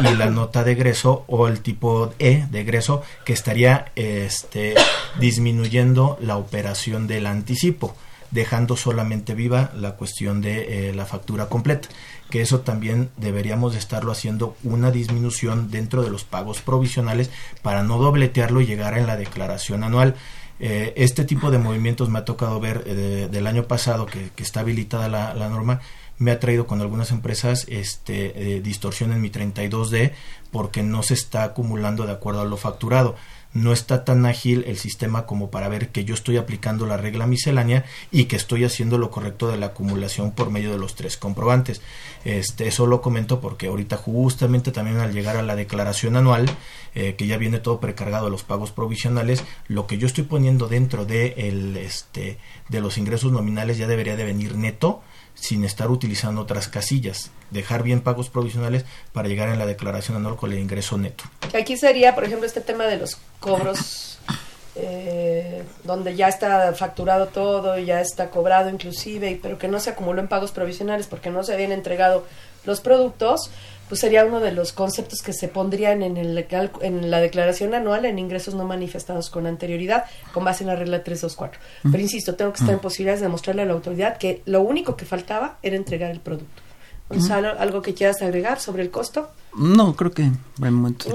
y 0.00 0.14
la 0.16 0.30
nota 0.30 0.64
de 0.64 0.72
egreso 0.72 1.24
o 1.28 1.48
el 1.48 1.60
tipo 1.60 2.12
E 2.18 2.44
de 2.50 2.60
egreso, 2.60 3.02
que 3.24 3.32
estaría 3.32 3.90
este, 3.96 4.74
disminuyendo 5.18 6.18
la 6.20 6.36
operación 6.36 7.06
del 7.06 7.26
anticipo 7.26 7.96
dejando 8.30 8.76
solamente 8.76 9.34
viva 9.34 9.70
la 9.74 9.92
cuestión 9.92 10.40
de 10.40 10.88
eh, 10.88 10.94
la 10.94 11.06
factura 11.06 11.48
completa 11.48 11.88
que 12.30 12.40
eso 12.40 12.60
también 12.60 13.10
deberíamos 13.16 13.74
de 13.74 13.78
estarlo 13.78 14.10
haciendo 14.10 14.56
una 14.64 14.90
disminución 14.90 15.70
dentro 15.70 16.02
de 16.02 16.10
los 16.10 16.24
pagos 16.24 16.60
provisionales 16.60 17.30
para 17.62 17.84
no 17.84 17.98
dobletearlo 17.98 18.60
y 18.60 18.66
llegar 18.66 18.98
en 18.98 19.06
la 19.06 19.16
declaración 19.16 19.84
anual. 19.84 20.16
Eh, 20.58 20.92
este 20.96 21.24
tipo 21.24 21.52
de 21.52 21.58
movimientos 21.58 22.08
me 22.08 22.18
ha 22.18 22.24
tocado 22.24 22.58
ver 22.58 22.82
eh, 22.86 23.28
del 23.30 23.46
año 23.46 23.68
pasado 23.68 24.06
que, 24.06 24.32
está 24.38 24.60
habilitada 24.60 25.08
la, 25.08 25.48
norma 25.48 25.80
me 26.18 26.32
ha 26.32 26.40
traído 26.40 26.66
con 26.66 26.80
algunas 26.80 27.12
empresas 27.12 27.66
este 27.68 28.60
distorsión 28.60 29.12
en 29.12 29.20
mi 29.20 29.30
32D 29.30 30.12
porque 30.50 30.82
no 30.82 31.02
se 31.02 31.14
está 31.14 31.44
acumulando 31.44 32.06
de 32.06 32.12
acuerdo 32.12 32.40
a 32.40 32.46
lo 32.46 32.56
facturado 32.56 33.16
no 33.56 33.72
está 33.72 34.04
tan 34.04 34.26
ágil 34.26 34.64
el 34.66 34.76
sistema 34.76 35.26
como 35.26 35.50
para 35.50 35.68
ver 35.68 35.88
que 35.88 36.04
yo 36.04 36.14
estoy 36.14 36.36
aplicando 36.36 36.86
la 36.86 36.96
regla 36.96 37.26
miscelánea 37.26 37.84
y 38.10 38.24
que 38.24 38.36
estoy 38.36 38.64
haciendo 38.64 38.98
lo 38.98 39.10
correcto 39.10 39.48
de 39.48 39.56
la 39.56 39.66
acumulación 39.66 40.32
por 40.32 40.50
medio 40.50 40.70
de 40.70 40.78
los 40.78 40.94
tres 40.94 41.16
comprobantes. 41.16 41.80
Este, 42.24 42.68
eso 42.68 42.86
lo 42.86 43.00
comento 43.00 43.40
porque 43.40 43.68
ahorita 43.68 43.96
justamente 43.96 44.72
también 44.72 44.98
al 44.98 45.12
llegar 45.12 45.36
a 45.36 45.42
la 45.42 45.56
declaración 45.56 46.16
anual, 46.16 46.46
eh, 46.94 47.14
que 47.16 47.26
ya 47.26 47.38
viene 47.38 47.58
todo 47.58 47.80
precargado 47.80 48.26
a 48.26 48.30
los 48.30 48.44
pagos 48.44 48.72
provisionales, 48.72 49.44
lo 49.68 49.86
que 49.86 49.98
yo 49.98 50.06
estoy 50.06 50.24
poniendo 50.24 50.68
dentro 50.68 51.06
de, 51.06 51.34
el, 51.36 51.76
este, 51.76 52.38
de 52.68 52.80
los 52.80 52.98
ingresos 52.98 53.32
nominales 53.32 53.78
ya 53.78 53.86
debería 53.86 54.16
de 54.16 54.24
venir 54.24 54.56
neto 54.56 55.02
sin 55.36 55.64
estar 55.64 55.90
utilizando 55.90 56.40
otras 56.40 56.66
casillas. 56.66 57.30
Dejar 57.50 57.84
bien 57.84 58.00
pagos 58.00 58.28
provisionales 58.28 58.84
para 59.12 59.28
llegar 59.28 59.48
en 59.50 59.58
la 59.58 59.66
declaración 59.66 60.16
anual 60.16 60.36
con 60.36 60.52
el 60.52 60.58
ingreso 60.58 60.98
neto. 60.98 61.24
Aquí 61.56 61.76
sería, 61.76 62.14
por 62.14 62.24
ejemplo, 62.24 62.46
este 62.46 62.60
tema 62.60 62.84
de 62.86 62.96
los 62.96 63.18
cobros, 63.38 64.18
eh, 64.74 65.62
donde 65.84 66.16
ya 66.16 66.28
está 66.28 66.72
facturado 66.74 67.28
todo, 67.28 67.78
ya 67.78 68.00
está 68.00 68.30
cobrado 68.30 68.70
inclusive, 68.70 69.38
pero 69.40 69.58
que 69.58 69.68
no 69.68 69.78
se 69.78 69.90
acumuló 69.90 70.20
en 70.20 70.28
pagos 70.28 70.50
provisionales 70.50 71.06
porque 71.06 71.30
no 71.30 71.44
se 71.44 71.54
habían 71.54 71.70
entregado 71.70 72.26
los 72.64 72.80
productos 72.80 73.50
pues 73.88 74.00
sería 74.00 74.24
uno 74.24 74.40
de 74.40 74.52
los 74.52 74.72
conceptos 74.72 75.22
que 75.22 75.32
se 75.32 75.48
pondrían 75.48 76.02
en, 76.02 76.16
el, 76.16 76.46
en 76.80 77.10
la 77.10 77.20
declaración 77.20 77.74
anual 77.74 78.04
en 78.04 78.18
ingresos 78.18 78.54
no 78.54 78.64
manifestados 78.64 79.30
con 79.30 79.46
anterioridad, 79.46 80.04
con 80.32 80.44
base 80.44 80.64
en 80.64 80.68
la 80.68 80.76
regla 80.76 81.04
324. 81.04 81.60
Pero 81.90 82.02
insisto, 82.02 82.34
tengo 82.34 82.52
que 82.52 82.60
estar 82.60 82.74
en 82.74 82.80
posibilidades 82.80 83.20
de 83.20 83.26
demostrarle 83.26 83.62
a 83.62 83.66
la 83.66 83.72
autoridad 83.72 84.18
que 84.18 84.42
lo 84.46 84.62
único 84.62 84.96
que 84.96 85.04
faltaba 85.04 85.58
era 85.62 85.76
entregar 85.76 86.10
el 86.10 86.20
producto. 86.20 86.62
Gonzalo, 87.08 87.58
¿algo 87.58 87.82
que 87.82 87.94
quieras 87.94 88.20
agregar 88.22 88.58
sobre 88.58 88.82
el 88.82 88.90
costo? 88.90 89.30
No, 89.56 89.94
creo 89.94 90.10
que. 90.10 90.30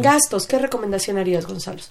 Gastos, 0.01 0.47
¿qué 0.47 0.57
recomendación 0.57 1.17
harías, 1.17 1.45
Gonzalo? 1.45 1.81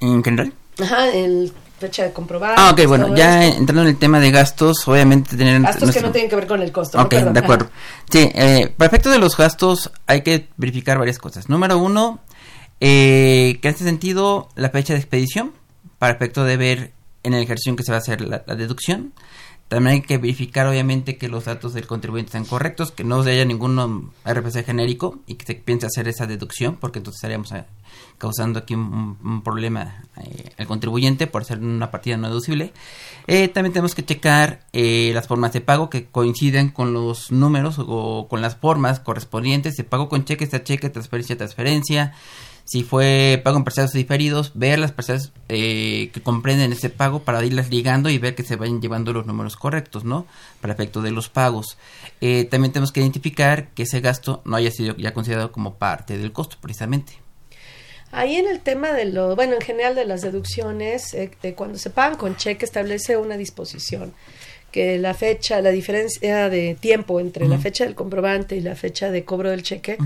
¿En 0.00 0.24
general? 0.24 0.52
Ajá, 0.80 1.08
el 1.08 1.52
fecha 1.78 2.04
de 2.04 2.12
comprobar. 2.12 2.54
Ah, 2.56 2.70
ok, 2.72 2.86
bueno, 2.86 3.14
ya 3.14 3.46
entrando 3.46 3.82
en 3.82 3.88
el 3.88 3.98
tema 3.98 4.20
de 4.20 4.30
gastos, 4.30 4.86
obviamente 4.86 5.36
tener... 5.36 5.60
Gastos 5.62 5.92
que 5.92 6.00
no 6.00 6.10
tienen 6.10 6.28
que 6.28 6.36
ver 6.36 6.46
con 6.46 6.60
el 6.60 6.72
costo. 6.72 7.00
Ok, 7.00 7.14
de 7.14 7.38
acuerdo. 7.38 7.70
Sí, 8.10 8.30
eh, 8.34 8.72
para 8.76 8.88
efecto 8.88 9.10
de 9.10 9.18
los 9.18 9.36
gastos 9.36 9.90
hay 10.06 10.22
que 10.22 10.48
verificar 10.56 10.98
varias 10.98 11.18
cosas. 11.18 11.48
Número 11.48 11.78
uno, 11.78 12.20
eh, 12.80 13.58
que 13.62 13.68
en 13.68 13.74
este 13.74 13.84
sentido 13.84 14.48
la 14.54 14.70
fecha 14.70 14.92
de 14.92 15.00
expedición, 15.00 15.52
para 15.98 16.14
efecto 16.14 16.44
de 16.44 16.56
ver 16.56 16.92
en 17.22 17.34
el 17.34 17.42
ejercicio 17.42 17.70
en 17.70 17.76
que 17.76 17.82
se 17.82 17.92
va 17.92 17.96
a 17.96 18.00
hacer 18.00 18.20
la 18.20 18.38
deducción. 18.38 19.12
También 19.68 19.96
hay 19.96 20.00
que 20.00 20.16
verificar, 20.16 20.66
obviamente, 20.66 21.18
que 21.18 21.28
los 21.28 21.44
datos 21.44 21.74
del 21.74 21.86
contribuyente 21.86 22.28
están 22.28 22.46
correctos, 22.46 22.90
que 22.90 23.04
no 23.04 23.20
haya 23.20 23.44
ningún 23.44 24.12
RPC 24.24 24.64
genérico 24.64 25.18
y 25.26 25.34
que 25.34 25.44
se 25.44 25.54
piense 25.56 25.86
hacer 25.86 26.08
esa 26.08 26.26
deducción, 26.26 26.76
porque 26.76 27.00
entonces 27.00 27.18
estaríamos 27.18 27.52
causando 28.18 28.58
aquí 28.58 28.74
un, 28.74 29.42
problema 29.44 30.02
eh, 30.16 30.50
al 30.58 30.66
contribuyente 30.66 31.26
por 31.26 31.44
ser 31.44 31.58
una 31.60 31.90
partida 31.90 32.16
no 32.16 32.28
deducible. 32.28 32.72
Eh, 33.26 33.48
también 33.48 33.72
tenemos 33.72 33.94
que 33.94 34.04
checar 34.04 34.60
las 34.72 35.26
formas 35.26 35.52
de 35.52 35.60
pago 35.60 35.90
que 35.90 36.06
coinciden 36.06 36.70
con 36.70 36.92
los 36.92 37.30
números 37.30 37.76
o 37.78 38.26
con 38.28 38.40
las 38.40 38.56
formas 38.56 39.00
correspondientes 39.00 39.76
de 39.76 39.84
pago 39.84 40.08
con 40.08 40.24
cheque, 40.24 40.44
está 40.44 40.64
cheque, 40.64 40.88
transferencia, 40.90 41.36
transferencia 41.36 42.14
si 42.68 42.82
fue 42.82 43.40
pago 43.42 43.56
en 43.56 43.64
parciales 43.64 43.94
diferidos, 43.94 44.52
ver 44.54 44.78
las 44.78 44.92
parciales 44.92 45.32
eh, 45.48 46.10
que 46.12 46.20
comprenden 46.20 46.70
ese 46.70 46.90
pago 46.90 47.20
para 47.20 47.42
irlas 47.42 47.70
ligando 47.70 48.10
y 48.10 48.18
ver 48.18 48.34
que 48.34 48.42
se 48.42 48.56
vayan 48.56 48.82
llevando 48.82 49.14
los 49.14 49.24
números 49.24 49.56
correctos, 49.56 50.04
¿no? 50.04 50.26
Para 50.60 50.74
efecto 50.74 51.00
de 51.00 51.10
los 51.10 51.30
pagos. 51.30 51.78
Eh, 52.20 52.44
también 52.44 52.70
tenemos 52.70 52.92
que 52.92 53.00
identificar 53.00 53.68
que 53.70 53.84
ese 53.84 54.02
gasto 54.02 54.42
no 54.44 54.54
haya 54.54 54.70
sido 54.70 54.94
ya 54.96 55.14
considerado 55.14 55.50
como 55.50 55.76
parte 55.76 56.18
del 56.18 56.32
costo, 56.32 56.58
precisamente. 56.60 57.14
Ahí 58.10 58.36
en 58.36 58.48
el 58.48 58.60
tema 58.60 58.92
de 58.92 59.06
lo, 59.06 59.36
bueno, 59.36 59.54
en 59.54 59.60
general 59.60 59.94
de 59.94 60.04
las 60.04 60.22
deducciones, 60.22 61.14
eh, 61.14 61.30
de 61.42 61.54
cuando 61.54 61.78
se 61.78 61.90
pagan 61.90 62.16
con 62.16 62.36
cheque 62.36 62.64
establece 62.64 63.16
una 63.16 63.36
disposición 63.36 64.14
que 64.70 64.98
la 64.98 65.14
fecha, 65.14 65.60
la 65.60 65.70
diferencia 65.70 66.50
de 66.50 66.76
tiempo 66.78 67.20
entre 67.20 67.48
la 67.48 67.58
fecha 67.58 67.84
del 67.84 67.94
comprobante 67.94 68.54
y 68.54 68.60
la 68.60 68.74
fecha 68.76 69.10
de 69.10 69.24
cobro 69.24 69.50
del 69.50 69.62
cheque 69.62 69.96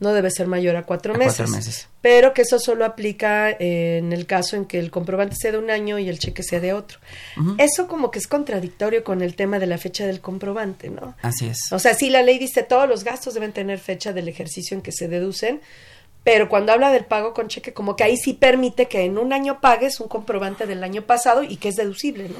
no 0.00 0.12
debe 0.12 0.30
ser 0.30 0.48
mayor 0.48 0.76
a 0.76 0.82
cuatro, 0.82 1.14
meses, 1.14 1.88
Pero 2.02 2.34
que 2.34 2.42
eso 2.42 2.58
solo 2.58 2.84
aplica 2.84 3.50
en 3.50 4.12
el 4.12 4.26
caso 4.26 4.56
en 4.56 4.66
que 4.66 4.78
el 4.78 4.90
comprobante 4.90 5.36
sea 5.36 5.52
de 5.52 5.58
un 5.58 5.70
año 5.70 5.98
y 5.98 6.08
el 6.08 6.18
cheque 6.18 6.42
sea 6.42 6.60
de 6.60 6.74
otro. 6.74 6.98
Eso 7.56 7.88
como 7.88 8.10
que 8.10 8.18
es 8.18 8.26
contradictorio 8.26 9.02
con 9.02 9.22
el 9.22 9.34
tema 9.34 9.58
de 9.58 9.66
la 9.66 9.78
fecha 9.78 10.06
del 10.06 10.20
comprobante, 10.20 10.90
¿no? 10.90 11.14
Así 11.22 11.46
es. 11.46 11.72
O 11.72 11.78
sea, 11.78 11.94
sí, 11.94 12.10
la 12.10 12.22
ley 12.22 12.38
dice 12.38 12.64
todos 12.64 12.88
los 12.88 13.04
gastos 13.04 13.32
deben 13.32 13.52
tener 13.52 13.78
fecha 13.78 14.12
del 14.12 14.28
ejercicio 14.28 14.76
en 14.76 14.82
que 14.82 14.92
se 14.92 15.08
deducen, 15.08 15.60
pero 16.24 16.48
cuando 16.48 16.72
habla 16.72 16.90
del 16.90 17.04
pago 17.04 17.34
con 17.34 17.48
cheque, 17.48 17.72
como 17.72 17.96
que 17.96 18.04
ahí 18.04 18.16
sí 18.16 18.34
permite 18.34 18.86
que 18.86 19.04
en 19.04 19.18
un 19.18 19.32
año 19.32 19.60
pagues 19.60 20.00
un 20.00 20.08
comprobante 20.08 20.66
del 20.66 20.84
año 20.84 21.02
pasado 21.02 21.42
y 21.42 21.56
que 21.56 21.68
es 21.68 21.76
deducible, 21.76 22.28
¿no? 22.28 22.36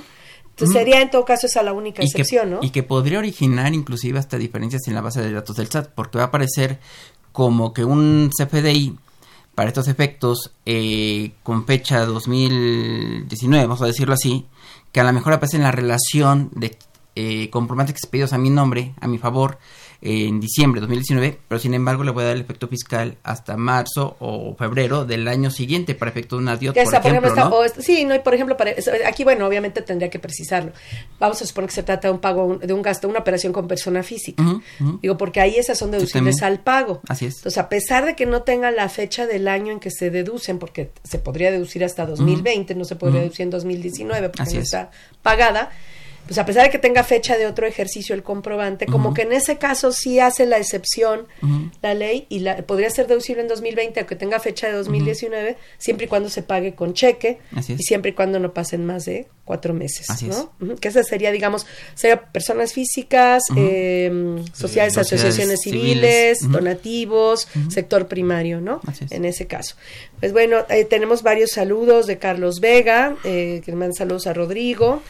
Entonces 0.50 0.76
sería 0.76 1.00
en 1.00 1.10
todo 1.10 1.24
caso 1.24 1.46
esa 1.46 1.62
la 1.62 1.72
única 1.72 2.02
excepción, 2.02 2.50
¿no? 2.50 2.58
Y 2.62 2.70
que 2.70 2.82
podría 2.82 3.18
originar 3.18 3.72
inclusive 3.72 4.18
hasta 4.18 4.36
diferencias 4.36 4.82
en 4.86 4.94
la 4.94 5.00
base 5.00 5.22
de 5.22 5.32
datos 5.32 5.56
del 5.56 5.68
SAT, 5.68 5.88
porque 5.94 6.18
va 6.18 6.24
a 6.24 6.26
aparecer 6.28 6.78
como 7.32 7.72
que 7.72 7.84
un 7.84 8.30
CFDI 8.30 8.96
para 9.54 9.68
estos 9.68 9.88
efectos 9.88 10.52
eh, 10.66 11.32
con 11.42 11.66
fecha 11.66 12.04
2019, 12.04 13.64
vamos 13.64 13.82
a 13.82 13.86
decirlo 13.86 14.14
así, 14.14 14.46
que 14.92 15.00
a 15.00 15.04
lo 15.04 15.12
mejor 15.12 15.32
aparece 15.32 15.56
en 15.56 15.62
la 15.62 15.72
relación 15.72 16.50
de 16.54 16.76
eh, 17.14 17.50
comprobantes 17.50 17.94
expedidos 17.94 18.32
a 18.32 18.38
mi 18.38 18.50
nombre, 18.50 18.94
a 19.00 19.08
mi 19.08 19.18
favor, 19.18 19.58
en 20.04 20.40
diciembre 20.40 20.80
de 20.80 20.86
2019, 20.88 21.38
pero 21.46 21.60
sin 21.60 21.74
embargo 21.74 22.02
le 22.02 22.10
voy 22.10 22.24
a 22.24 22.26
dar 22.26 22.36
el 22.36 22.42
efecto 22.42 22.66
fiscal 22.66 23.16
hasta 23.22 23.56
marzo 23.56 24.16
o 24.18 24.56
febrero 24.56 25.04
del 25.04 25.28
año 25.28 25.50
siguiente 25.50 25.94
para 25.94 26.10
efecto 26.10 26.36
de 26.36 26.42
una 26.42 26.56
DIOT, 26.56 26.74
por 26.74 26.94
ejemplo, 26.94 27.34
¿no? 27.34 27.62
sí, 27.78 28.04
no, 28.04 28.14
y 28.14 28.18
por 28.18 28.34
ejemplo, 28.34 28.56
para, 28.56 28.72
aquí, 29.06 29.22
bueno, 29.22 29.46
obviamente 29.46 29.80
tendría 29.80 30.10
que 30.10 30.18
precisarlo. 30.18 30.72
Vamos 31.20 31.40
a 31.40 31.46
suponer 31.46 31.68
que 31.68 31.76
se 31.76 31.84
trata 31.84 32.08
de 32.08 32.14
un 32.14 32.20
pago, 32.20 32.58
de 32.58 32.72
un 32.72 32.82
gasto, 32.82 33.08
una 33.08 33.20
operación 33.20 33.52
con 33.52 33.68
persona 33.68 34.02
física. 34.02 34.42
Digo, 35.00 35.16
porque 35.16 35.40
ahí 35.40 35.54
esas 35.56 35.78
son 35.78 35.92
deducibles 35.92 36.42
al 36.42 36.60
pago. 36.60 37.00
Así 37.08 37.26
es. 37.26 37.36
Entonces, 37.36 37.58
a 37.58 37.68
pesar 37.68 38.04
de 38.04 38.16
que 38.16 38.26
no 38.26 38.42
tenga 38.42 38.72
la 38.72 38.88
fecha 38.88 39.26
del 39.26 39.46
año 39.46 39.72
en 39.72 39.78
que 39.78 39.90
se 39.92 40.10
deducen, 40.10 40.58
porque 40.58 40.90
se 41.04 41.18
podría 41.18 41.52
deducir 41.52 41.84
hasta 41.84 42.06
2020, 42.06 42.74
no 42.74 42.84
se 42.84 42.96
podría 42.96 43.20
deducir 43.20 43.44
en 43.44 43.50
2019 43.50 44.30
porque 44.30 44.54
no 44.54 44.60
está 44.60 44.90
pagada, 45.22 45.70
pues 46.26 46.38
a 46.38 46.46
pesar 46.46 46.64
de 46.64 46.70
que 46.70 46.78
tenga 46.78 47.02
fecha 47.04 47.36
de 47.36 47.46
otro 47.46 47.66
ejercicio 47.66 48.14
el 48.14 48.22
comprobante, 48.22 48.86
como 48.86 49.12
que 49.12 49.22
en 49.22 49.32
ese 49.32 49.58
caso 49.58 49.92
sí 49.92 50.20
hace 50.20 50.46
la 50.46 50.58
excepción 50.58 51.26
la 51.82 51.94
ley 51.94 52.26
y 52.28 52.40
la, 52.40 52.58
podría 52.58 52.90
ser 52.90 53.06
deducible 53.06 53.42
en 53.42 53.48
2020, 53.48 54.00
aunque 54.00 54.16
tenga 54.16 54.38
fecha 54.40 54.68
de 54.68 54.74
2019, 54.74 55.56
siempre 55.78 56.06
y 56.06 56.08
cuando 56.08 56.28
se 56.28 56.42
pague 56.42 56.74
con 56.74 56.94
cheque 56.94 57.38
y 57.68 57.82
siempre 57.82 58.12
y 58.12 58.14
cuando 58.14 58.38
no 58.38 58.52
pasen 58.52 58.86
más 58.86 59.04
de 59.04 59.26
cuatro 59.44 59.74
meses, 59.74 60.06
¿no? 60.22 60.76
Que 60.76 60.88
esa 60.88 61.02
sería, 61.02 61.32
digamos, 61.32 61.66
sería 61.94 62.22
personas 62.30 62.72
físicas, 62.72 63.42
eh, 63.56 64.10
sociedades, 64.52 64.96
asociaciones 64.96 65.60
civiles, 65.62 66.38
donativos, 66.48 67.48
sector 67.68 68.06
primario, 68.06 68.60
¿no? 68.60 68.80
En 69.10 69.24
ese 69.24 69.46
caso. 69.46 69.76
Pues 70.20 70.32
bueno, 70.32 70.58
eh, 70.68 70.84
tenemos 70.84 71.22
varios 71.22 71.50
saludos 71.50 72.06
de 72.06 72.18
Carlos 72.18 72.60
Vega, 72.60 73.16
eh, 73.24 73.60
que 73.64 73.72
le 73.72 73.76
manda 73.76 73.94
saludos 73.94 74.26
a 74.26 74.32
Rodrigo. 74.32 75.02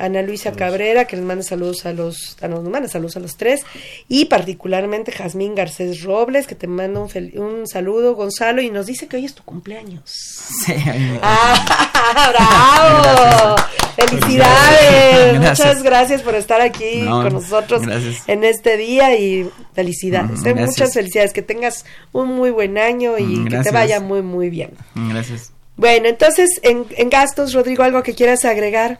Ana 0.00 0.22
Luisa 0.22 0.52
Cabrera, 0.52 1.04
que 1.04 1.16
les 1.16 1.24
manda 1.24 1.44
saludos 1.44 1.84
a 1.84 1.92
los, 1.92 2.36
a 2.40 2.48
nos 2.48 2.64
manda 2.64 2.88
saludos 2.88 3.16
a 3.16 3.20
los 3.20 3.36
tres, 3.36 3.60
y 4.08 4.24
particularmente 4.24 5.12
Jazmín 5.12 5.54
Garcés 5.54 6.02
Robles, 6.02 6.46
que 6.46 6.54
te 6.54 6.66
manda 6.66 7.00
un, 7.00 7.10
un 7.40 7.66
saludo, 7.68 8.14
Gonzalo, 8.14 8.62
y 8.62 8.70
nos 8.70 8.86
dice 8.86 9.06
que 9.06 9.16
hoy 9.16 9.26
es 9.26 9.34
tu 9.34 9.42
cumpleaños. 9.44 10.02
Sí, 10.04 10.74
¡Ah, 11.22 12.32
bravo! 13.56 13.56
¡Felicidades! 13.96 15.38
Muchas 15.38 15.82
gracias 15.82 16.22
por 16.22 16.34
estar 16.34 16.60
aquí 16.60 17.04
con 17.04 17.32
nosotros 17.32 17.82
en 18.26 18.44
este 18.44 18.76
día 18.76 19.14
y 19.16 19.48
felicidades. 19.74 20.44
¿eh? 20.44 20.54
Muchas 20.54 20.94
felicidades, 20.94 21.32
que 21.32 21.42
tengas 21.42 21.84
un 22.12 22.28
muy 22.28 22.50
buen 22.50 22.78
año 22.78 23.18
y 23.18 23.44
que 23.44 23.58
te 23.58 23.70
vaya 23.70 24.00
muy, 24.00 24.22
muy 24.22 24.48
bien. 24.48 24.70
Gracias. 24.94 25.52
Bueno, 25.76 26.08
entonces, 26.08 26.60
en, 26.62 26.86
en 26.96 27.08
gastos, 27.08 27.52
Rodrigo, 27.52 27.82
¿algo 27.82 28.02
que 28.02 28.14
quieras 28.14 28.44
agregar? 28.44 28.98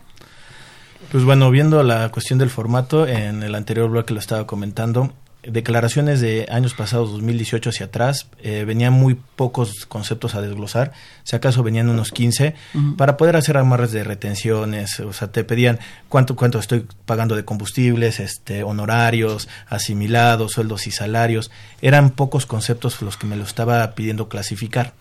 Pues 1.10 1.24
bueno, 1.24 1.50
viendo 1.50 1.82
la 1.82 2.08
cuestión 2.10 2.38
del 2.38 2.50
formato, 2.50 3.06
en 3.06 3.42
el 3.42 3.54
anterior 3.54 3.90
bloque 3.90 4.14
lo 4.14 4.20
estaba 4.20 4.46
comentando, 4.46 5.12
declaraciones 5.42 6.20
de 6.20 6.46
años 6.50 6.74
pasados, 6.74 7.10
2018 7.12 7.70
hacia 7.70 7.86
atrás, 7.86 8.28
eh, 8.42 8.64
venían 8.66 8.92
muy 8.92 9.14
pocos 9.36 9.86
conceptos 9.86 10.34
a 10.34 10.42
desglosar, 10.42 10.92
si 11.24 11.34
acaso 11.34 11.62
venían 11.62 11.88
unos 11.88 12.10
15, 12.10 12.54
para 12.96 13.16
poder 13.16 13.36
hacer 13.36 13.56
amarres 13.56 13.92
de 13.92 14.04
retenciones, 14.04 15.00
o 15.00 15.12
sea, 15.12 15.32
te 15.32 15.42
pedían 15.44 15.78
cuánto, 16.08 16.36
cuánto 16.36 16.58
estoy 16.58 16.86
pagando 17.06 17.36
de 17.36 17.44
combustibles, 17.44 18.20
este, 18.20 18.62
honorarios, 18.62 19.48
asimilados, 19.68 20.52
sueldos 20.52 20.86
y 20.86 20.90
salarios, 20.90 21.50
eran 21.80 22.10
pocos 22.10 22.44
conceptos 22.44 23.00
los 23.00 23.16
que 23.16 23.26
me 23.26 23.36
lo 23.36 23.44
estaba 23.44 23.94
pidiendo 23.94 24.28
clasificar. 24.28 24.92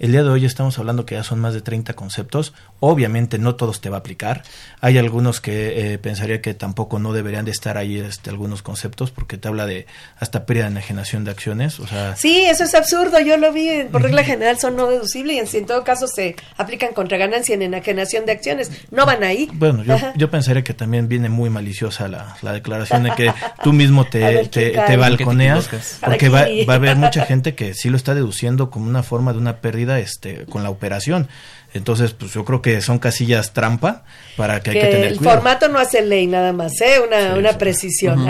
El 0.00 0.12
día 0.12 0.22
de 0.22 0.30
hoy 0.30 0.46
estamos 0.46 0.78
hablando 0.78 1.04
que 1.04 1.14
ya 1.14 1.22
son 1.22 1.40
más 1.40 1.52
de 1.52 1.60
30 1.60 1.92
conceptos. 1.92 2.54
Obviamente 2.80 3.38
no 3.38 3.56
todos 3.56 3.82
te 3.82 3.90
va 3.90 3.98
a 3.98 4.00
aplicar. 4.00 4.44
Hay 4.80 4.96
algunos 4.96 5.42
que 5.42 5.92
eh, 5.92 5.98
pensaría 5.98 6.40
que 6.40 6.54
tampoco 6.54 6.98
no 6.98 7.12
deberían 7.12 7.44
de 7.44 7.50
estar 7.50 7.76
ahí 7.76 7.98
este, 7.98 8.30
algunos 8.30 8.62
conceptos 8.62 9.10
porque 9.10 9.36
te 9.36 9.48
habla 9.48 9.66
de 9.66 9.86
hasta 10.18 10.46
pérdida 10.46 10.64
de 10.64 10.70
enajenación 10.70 11.24
de 11.24 11.32
acciones. 11.32 11.80
O 11.80 11.86
sea, 11.86 12.16
sí, 12.16 12.44
eso 12.46 12.64
es 12.64 12.74
absurdo. 12.74 13.20
Yo 13.20 13.36
lo 13.36 13.52
vi. 13.52 13.68
Por 13.92 14.00
regla 14.00 14.24
general 14.24 14.58
son 14.58 14.74
no 14.76 14.86
deducibles 14.88 15.52
y 15.52 15.58
en, 15.58 15.66
todo 15.66 15.84
caso 15.84 16.06
se 16.08 16.34
aplican 16.56 16.94
contra 16.94 17.18
ganancia 17.18 17.54
en 17.54 17.60
enajenación 17.60 18.24
de 18.24 18.32
acciones. 18.32 18.70
No 18.90 19.04
van 19.04 19.22
ahí. 19.22 19.50
Bueno, 19.52 19.84
yo, 19.84 19.98
yo 20.16 20.30
pensaría 20.30 20.64
que 20.64 20.72
también 20.72 21.08
viene 21.08 21.28
muy 21.28 21.50
maliciosa 21.50 22.08
la, 22.08 22.38
la 22.40 22.54
declaración 22.54 23.02
de 23.02 23.10
que 23.10 23.34
tú 23.62 23.74
mismo 23.74 24.06
te, 24.06 24.48
te, 24.48 24.70
te, 24.70 24.96
balconeas 24.96 25.68
porque 26.02 26.30
va, 26.30 26.46
va 26.66 26.72
a 26.72 26.76
haber 26.76 26.96
mucha 26.96 27.26
gente 27.26 27.54
que 27.54 27.74
sí 27.74 27.90
lo 27.90 27.98
está 27.98 28.14
deduciendo 28.14 28.70
como 28.70 28.86
una 28.86 29.02
forma 29.02 29.34
de 29.34 29.38
una 29.38 29.58
pérdida 29.58 29.89
este, 29.98 30.46
con 30.46 30.62
la 30.62 30.70
operación. 30.70 31.28
Entonces, 31.72 32.12
pues 32.12 32.32
yo 32.32 32.44
creo 32.44 32.62
que 32.62 32.80
son 32.80 32.98
casillas 32.98 33.52
trampa 33.52 34.04
para 34.36 34.60
que, 34.60 34.70
hay 34.70 34.80
que 34.80 34.86
tener 34.86 35.12
el 35.12 35.20
formato 35.20 35.68
no 35.68 35.78
hace 35.78 36.02
ley 36.02 36.26
nada 36.26 36.52
más, 36.52 36.80
¿eh? 36.80 37.00
Una, 37.06 37.34
una 37.36 37.58
precisión. 37.58 38.26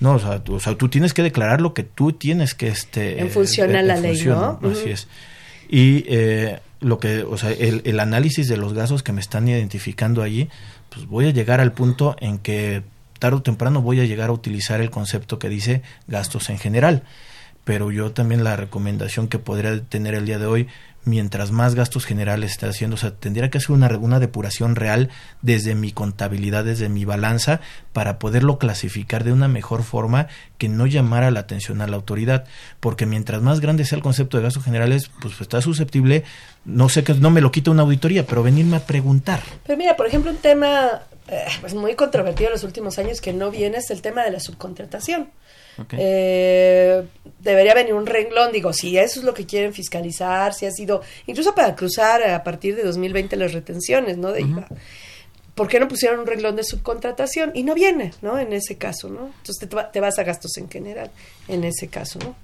No, 0.00 0.14
o 0.14 0.18
sea, 0.18 0.42
tú, 0.42 0.54
o 0.54 0.60
sea, 0.60 0.74
tú 0.74 0.88
tienes 0.88 1.12
que 1.12 1.22
declarar 1.22 1.60
lo 1.60 1.74
que 1.74 1.82
tú 1.82 2.12
tienes 2.12 2.54
que... 2.54 2.68
este 2.68 3.20
En 3.20 3.30
función 3.30 3.76
a 3.76 3.82
la 3.82 3.96
ley, 3.96 4.22
¿no? 4.24 4.58
Así 4.62 4.90
es. 4.90 5.06
Y 5.68 6.04
eh, 6.08 6.60
lo 6.80 6.98
que, 6.98 7.22
o 7.24 7.36
sea, 7.36 7.50
el, 7.50 7.82
el 7.84 8.00
análisis 8.00 8.48
de 8.48 8.56
los 8.56 8.72
gastos 8.72 9.02
que 9.02 9.12
me 9.12 9.20
están 9.20 9.48
identificando 9.48 10.22
allí, 10.22 10.48
pues 10.88 11.06
voy 11.06 11.26
a 11.26 11.30
llegar 11.30 11.60
al 11.60 11.72
punto 11.72 12.16
en 12.20 12.38
que 12.38 12.82
tarde 13.18 13.36
o 13.36 13.42
temprano 13.42 13.82
voy 13.82 14.00
a 14.00 14.04
llegar 14.04 14.30
a 14.30 14.32
utilizar 14.32 14.80
el 14.80 14.90
concepto 14.90 15.38
que 15.38 15.48
dice 15.48 15.82
gastos 16.06 16.48
en 16.48 16.58
general. 16.58 17.02
Pero 17.68 17.90
yo 17.90 18.12
también 18.12 18.44
la 18.44 18.56
recomendación 18.56 19.28
que 19.28 19.38
podría 19.38 19.78
tener 19.82 20.14
el 20.14 20.24
día 20.24 20.38
de 20.38 20.46
hoy 20.46 20.68
mientras 21.04 21.50
más 21.50 21.74
gastos 21.74 22.06
generales 22.06 22.52
está 22.52 22.70
haciendo, 22.70 22.94
o 22.94 22.98
sea, 22.98 23.10
tendría 23.10 23.50
que 23.50 23.58
hacer 23.58 23.72
una, 23.72 23.88
una 23.98 24.20
depuración 24.20 24.74
real 24.74 25.10
desde 25.42 25.74
mi 25.74 25.92
contabilidad, 25.92 26.64
desde 26.64 26.88
mi 26.88 27.04
balanza, 27.04 27.60
para 27.92 28.18
poderlo 28.18 28.58
clasificar 28.58 29.22
de 29.22 29.34
una 29.34 29.48
mejor 29.48 29.82
forma 29.82 30.28
que 30.56 30.70
no 30.70 30.86
llamara 30.86 31.30
la 31.30 31.40
atención 31.40 31.82
a 31.82 31.86
la 31.86 31.96
autoridad, 31.96 32.46
porque 32.80 33.04
mientras 33.04 33.42
más 33.42 33.60
grande 33.60 33.84
sea 33.84 33.96
el 33.96 34.02
concepto 34.02 34.38
de 34.38 34.44
gastos 34.44 34.64
generales, 34.64 35.10
pues 35.20 35.38
está 35.38 35.60
susceptible, 35.60 36.24
no 36.64 36.88
sé 36.88 37.04
que 37.04 37.12
no 37.12 37.30
me 37.30 37.42
lo 37.42 37.52
quita 37.52 37.70
una 37.70 37.82
auditoría, 37.82 38.24
pero 38.24 38.42
venirme 38.42 38.78
a 38.78 38.86
preguntar. 38.86 39.42
Pero 39.66 39.76
mira, 39.76 39.94
por 39.94 40.06
ejemplo, 40.06 40.30
un 40.30 40.38
tema 40.38 41.02
eh, 41.28 41.44
pues 41.60 41.74
muy 41.74 41.94
controvertido 41.96 42.48
en 42.48 42.54
los 42.54 42.64
últimos 42.64 42.98
años 42.98 43.20
que 43.20 43.34
no 43.34 43.50
viene 43.50 43.76
es 43.76 43.90
el 43.90 44.00
tema 44.00 44.24
de 44.24 44.30
la 44.30 44.40
subcontratación. 44.40 45.28
Eh, 45.92 47.02
debería 47.38 47.74
venir 47.74 47.94
un 47.94 48.06
renglón, 48.06 48.52
digo, 48.52 48.72
si 48.72 48.98
eso 48.98 49.20
es 49.20 49.26
lo 49.26 49.34
que 49.34 49.46
quieren 49.46 49.72
fiscalizar, 49.72 50.54
si 50.54 50.66
ha 50.66 50.70
sido, 50.70 51.02
incluso 51.26 51.54
para 51.54 51.74
cruzar 51.74 52.22
a 52.22 52.42
partir 52.42 52.76
de 52.76 52.82
2020 52.82 53.36
las 53.36 53.52
retenciones, 53.52 54.16
¿no? 54.16 54.32
De 54.32 54.42
IVA. 54.42 54.66
¿Por 55.54 55.66
qué 55.66 55.80
no 55.80 55.88
pusieron 55.88 56.20
un 56.20 56.26
renglón 56.26 56.54
de 56.54 56.62
subcontratación? 56.62 57.50
Y 57.52 57.64
no 57.64 57.74
viene, 57.74 58.12
¿no? 58.22 58.38
En 58.38 58.52
ese 58.52 58.76
caso, 58.76 59.08
¿no? 59.08 59.32
Entonces 59.38 59.68
te, 59.92 60.00
vas 60.00 60.18
a 60.18 60.22
gastos 60.22 60.56
en 60.56 60.70
general, 60.70 61.10
en 61.48 61.64
ese 61.64 61.88
caso, 61.88 62.18
¿no? 62.20 62.36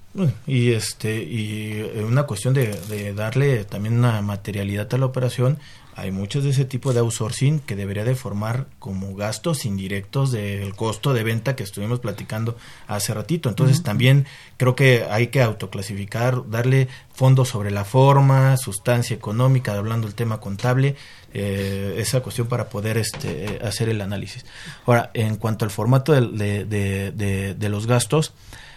y 0.47 0.71
este 0.71 1.25
y 1.25 1.73
eh, 1.73 2.05
una 2.05 2.23
cuestión 2.23 2.55
de, 2.55 2.69
de 2.89 3.13
darle 3.15 3.65
también 3.65 3.99
una 3.99 4.23
materialidad 4.23 4.87
a 4.95 4.99
la 4.99 5.07
operación 5.07 5.59
hay 5.97 6.11
muchos 6.11 6.43
de 6.43 6.51
ese 6.51 6.65
tipo 6.65 6.93
de 6.93 7.01
outsourcing 7.01 7.61
que 7.61 7.77
debería 7.77 8.05
de 8.05 8.17
formar 8.17 8.67
como 8.81 9.15
gastos 9.15 9.65
indirectos 9.65 10.33
del 10.33 10.75
costo 10.75 11.15
de 11.15 11.23
venta 11.23 11.55
que 11.55 11.63
estuvimos 11.63 12.01
platicando 12.01 12.57
hace 12.89 13.15
ratito. 13.15 13.49
Entonces 13.49 13.83
también 13.83 14.27
creo 14.57 14.75
que 14.75 15.07
hay 15.09 15.29
que 15.29 15.41
autoclasificar, 15.41 16.51
darle 16.51 16.89
fondos 17.13 17.49
sobre 17.49 17.71
la 17.71 17.85
forma, 17.85 18.57
sustancia 18.57 19.15
económica, 19.15 19.75
hablando 19.75 20.09
del 20.09 20.17
tema 20.17 20.41
contable, 20.41 20.97
eh, 21.33 21.95
esa 21.99 22.21
cuestión 22.21 22.49
para 22.49 22.69
poder 22.69 22.99
este, 22.99 23.61
hacer 23.63 23.89
el 23.89 24.01
análisis. 24.01 24.45
Ahora, 24.87 25.11
en 25.15 25.37
cuanto 25.37 25.65
al 25.65 25.71
formato 25.71 26.13
de, 26.13 26.65
de, 26.65 27.55
de, 27.55 27.69
los 27.69 27.87
gastos, 27.87 28.33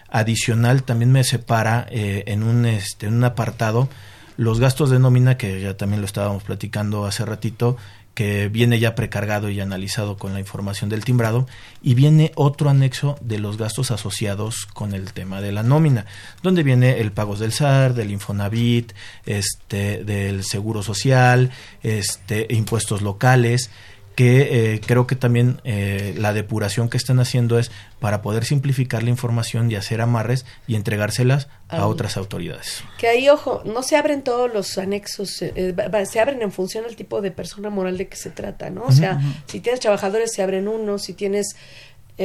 adicional 0.10 0.84
también 0.84 1.12
me 1.12 1.24
separa 1.24 1.88
eh, 1.90 2.24
en, 2.28 2.44
un, 2.44 2.66
este, 2.66 3.08
en 3.08 3.16
un 3.16 3.24
apartado 3.24 3.90
los 4.38 4.60
gastos 4.60 4.90
de 4.90 5.00
nómina, 5.00 5.38
que 5.38 5.60
ya 5.60 5.76
también 5.76 6.02
lo 6.02 6.06
estábamos 6.06 6.44
platicando 6.44 7.06
hace 7.06 7.26
ratito, 7.26 7.76
que 8.14 8.48
viene 8.48 8.80
ya 8.80 8.96
precargado 8.96 9.50
y 9.52 9.60
analizado 9.60 10.18
con 10.18 10.34
la 10.34 10.40
información 10.40 10.90
del 10.90 11.04
timbrado, 11.04 11.46
y 11.84 11.94
viene 11.94 12.32
otro 12.34 12.70
anexo 12.70 13.16
de 13.22 13.38
los 13.38 13.58
gastos 13.58 13.92
asociados 13.92 14.66
con 14.74 14.94
el 14.94 15.14
tema 15.14 15.40
de 15.40 15.52
la 15.52 15.62
nómina, 15.62 16.08
donde 16.42 16.64
viene 16.64 17.00
el 17.00 17.12
pagos 17.12 17.38
del 17.38 17.52
SAR, 17.52 17.94
del 17.94 18.10
Infonavit, 18.10 18.94
este, 19.28 20.04
del 20.04 20.44
Seguro 20.44 20.82
Social, 20.82 21.52
este, 21.84 22.48
impuestos 22.50 23.04
locales, 23.04 23.70
que 24.18 24.74
eh, 24.74 24.82
creo 24.84 25.06
que 25.06 25.16
también 25.16 25.62
eh, 25.64 26.16
la 26.18 26.34
depuración 26.34 26.90
que 26.90 26.98
están 26.98 27.20
haciendo 27.20 27.60
es 27.60 27.70
para 28.00 28.24
poder 28.24 28.46
simplificar 28.46 29.04
la 29.04 29.12
información 29.12 29.70
y 29.70 29.76
hacer 29.76 30.02
amarres 30.02 30.44
y 30.66 30.74
entregárselas 30.74 31.50
a 31.70 31.86
otras 31.86 32.18
autoridades. 32.18 32.84
Que 32.98 33.10
ahí, 33.10 33.30
ojo, 33.30 33.62
no 33.64 33.84
se 33.84 33.96
abren 33.96 34.24
todos 34.24 34.52
los 34.52 34.80
anexos, 34.80 35.44
eh, 35.44 35.76
se 36.10 36.20
abren 36.20 36.42
en 36.42 36.52
función 36.52 36.86
al 36.86 36.96
tipo 36.96 37.22
de 37.22 37.30
persona 37.30 37.70
moral 37.70 38.00
de 38.00 38.08
que 38.08 38.18
se 38.18 38.32
trata, 38.32 38.72
¿no? 38.72 38.86
O 38.86 38.92
sea, 38.92 39.22
si 39.46 39.60
tienes 39.60 39.82
trabajadores 39.82 40.34
se 40.34 40.42
abren 40.42 40.68
unos, 40.68 41.04
si 41.04 41.14
tienes 41.14 41.56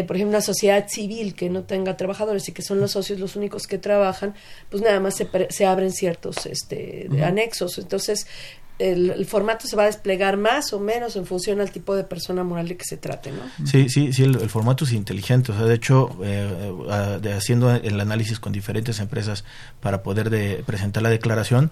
por 0.07 0.17
ejemplo, 0.17 0.31
una 0.31 0.41
sociedad 0.41 0.89
civil 0.89 1.35
que 1.35 1.51
no 1.51 1.65
tenga 1.65 1.99
trabajadores 1.99 2.49
y 2.49 2.53
que 2.53 2.63
son 2.63 2.81
los 2.81 2.93
socios 2.93 3.21
los 3.21 3.37
únicos 3.37 3.67
que 3.67 3.77
trabajan, 3.77 4.35
pues 4.71 4.83
nada 4.83 4.99
más 5.01 5.17
se, 5.17 5.29
se 5.51 5.67
abren 5.67 5.93
ciertos 5.93 6.47
este, 6.47 7.11
anexos. 7.23 7.77
Entonces, 7.77 8.27
el, 8.91 9.27
formato 9.27 9.67
se 9.67 9.77
va 9.77 9.85
a 9.85 9.87
desplegar 9.87 10.37
más 10.37 10.73
o 10.73 10.81
menos 10.81 11.15
en 11.17 11.25
función 11.27 11.61
al 11.61 11.71
tipo 11.71 11.95
de 11.95 12.05
persona 12.05 12.43
moral 12.43 12.69
de 12.69 12.77
que 12.77 12.85
se 12.85 12.97
trate, 12.97 13.31
¿no? 13.31 13.43
Sí, 13.67 13.89
sí, 13.89 14.13
sí, 14.13 14.25
el, 14.25 14.51
formato 14.51 14.85
es 14.85 14.93
inteligente. 14.93 15.53
O 15.53 15.55
sea, 15.55 15.65
de 15.67 15.75
hecho, 15.75 16.11
eh, 16.23 17.19
de 17.21 17.33
haciendo 17.33 17.71
el 17.73 18.01
análisis 18.01 18.41
con 18.41 18.53
diferentes 18.53 18.99
empresas 18.99 19.45
para 19.81 20.03
poder 20.03 20.31
de, 20.31 20.63
presentar 20.67 21.03
la 21.03 21.11
declaración, 21.11 21.71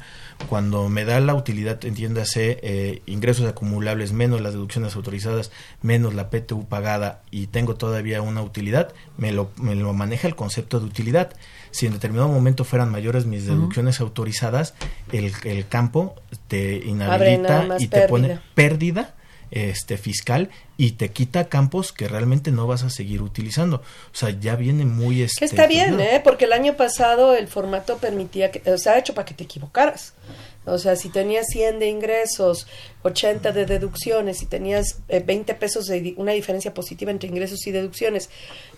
cuando 0.48 0.88
me 0.88 1.04
da 1.04 1.18
la 1.20 1.34
utilidad, 1.34 1.84
entiéndase, 1.84 2.58
eh, 2.62 3.02
ingresos 3.06 3.48
acumulables 3.48 4.12
menos 4.12 4.40
las 4.40 4.52
deducciones 4.52 4.94
autorizadas, 4.94 5.50
menos 5.82 6.14
la 6.14 6.30
PTU 6.30 6.66
pagada 6.66 7.22
y 7.30 7.48
tengo 7.48 7.74
todavía 7.74 8.22
una 8.22 8.42
utilidad, 8.42 8.92
me 9.16 9.32
lo, 9.32 9.50
me 9.56 9.74
lo 9.74 9.92
maneja 9.92 10.28
el 10.28 10.36
concepto 10.36 10.78
de 10.78 10.86
utilidad 10.86 11.32
si 11.70 11.86
en 11.86 11.92
determinado 11.92 12.28
momento 12.28 12.64
fueran 12.64 12.90
mayores 12.90 13.26
mis 13.26 13.46
deducciones 13.46 14.00
autorizadas, 14.00 14.74
el, 15.12 15.32
el, 15.44 15.66
campo 15.68 16.14
te 16.48 16.76
inhabilita 16.84 17.76
y 17.78 17.86
te 17.86 18.08
pone 18.08 18.40
pérdida 18.54 19.14
este 19.50 19.98
fiscal 19.98 20.50
y 20.76 20.92
te 20.92 21.10
quita 21.10 21.48
campos 21.48 21.92
que 21.92 22.08
realmente 22.08 22.52
no 22.52 22.66
vas 22.66 22.82
a 22.84 22.90
seguir 22.90 23.22
utilizando. 23.22 23.78
O 23.78 24.16
sea, 24.16 24.30
ya 24.30 24.56
viene 24.56 24.84
muy 24.84 25.22
este, 25.22 25.40
Que 25.40 25.44
está 25.44 25.66
bien, 25.66 26.00
¿eh? 26.00 26.20
Porque 26.22 26.44
el 26.44 26.52
año 26.52 26.76
pasado 26.76 27.34
el 27.34 27.48
formato 27.48 27.98
permitía 27.98 28.50
que, 28.50 28.68
o 28.70 28.78
sea, 28.78 28.98
hecho 28.98 29.14
para 29.14 29.24
que 29.24 29.34
te 29.34 29.44
equivocaras. 29.44 30.14
O 30.66 30.78
sea, 30.78 30.94
si 30.94 31.08
tenías 31.08 31.46
100 31.46 31.78
de 31.78 31.88
ingresos, 31.88 32.66
80 33.02 33.52
de 33.52 33.64
deducciones, 33.64 34.42
y 34.42 34.46
tenías 34.46 35.00
eh, 35.08 35.22
20 35.24 35.54
pesos 35.54 35.86
de 35.86 36.14
una 36.18 36.32
diferencia 36.32 36.74
positiva 36.74 37.10
entre 37.10 37.28
ingresos 37.30 37.66
y 37.66 37.70
deducciones, 37.70 38.28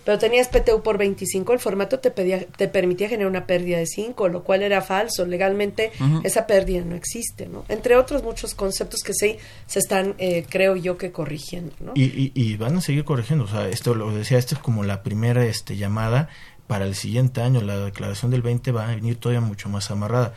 pero 0.05 0.17
tenías 0.17 0.47
PTU 0.47 0.81
por 0.81 0.97
25, 0.97 1.53
el 1.53 1.59
formato 1.59 1.99
te, 1.99 2.09
pedía, 2.11 2.45
te 2.45 2.67
permitía 2.67 3.09
generar 3.09 3.29
una 3.29 3.45
pérdida 3.45 3.77
de 3.77 3.85
5, 3.85 4.29
lo 4.29 4.43
cual 4.43 4.63
era 4.63 4.81
falso. 4.81 5.25
Legalmente 5.25 5.91
uh 5.99 6.03
-huh. 6.03 6.21
esa 6.23 6.47
pérdida 6.47 6.83
no 6.85 6.95
existe, 6.95 7.47
¿no? 7.47 7.65
Entre 7.67 7.95
otros 7.95 8.23
muchos 8.23 8.53
conceptos 8.55 9.01
que 9.01 9.13
sí 9.13 9.37
se 9.65 9.79
están, 9.79 10.15
eh, 10.17 10.45
creo 10.49 10.75
yo, 10.77 10.97
que 10.97 11.11
corrigiendo, 11.11 11.75
¿no? 11.79 11.91
Y, 11.95 12.03
y, 12.03 12.31
y, 12.33 12.55
van 12.55 12.77
a 12.77 12.81
seguir 12.81 13.03
corrigiendo. 13.03 13.45
O 13.45 13.47
sea, 13.47 13.67
esto 13.67 13.93
lo 13.93 14.13
decía, 14.13 14.37
esto 14.37 14.55
es 14.55 14.61
como 14.61 14.83
la 14.83 15.03
primera 15.03 15.45
este, 15.45 15.75
llamada 15.75 16.29
para 16.67 16.85
el 16.85 16.95
siguiente 16.95 17.41
año. 17.41 17.61
La 17.61 17.77
declaración 17.77 18.31
del 18.31 18.41
20 18.41 18.71
va 18.71 18.89
a 18.89 18.95
venir 18.95 19.17
todavía 19.17 19.41
mucho 19.41 19.69
más 19.69 19.91
amarrada 19.91 20.33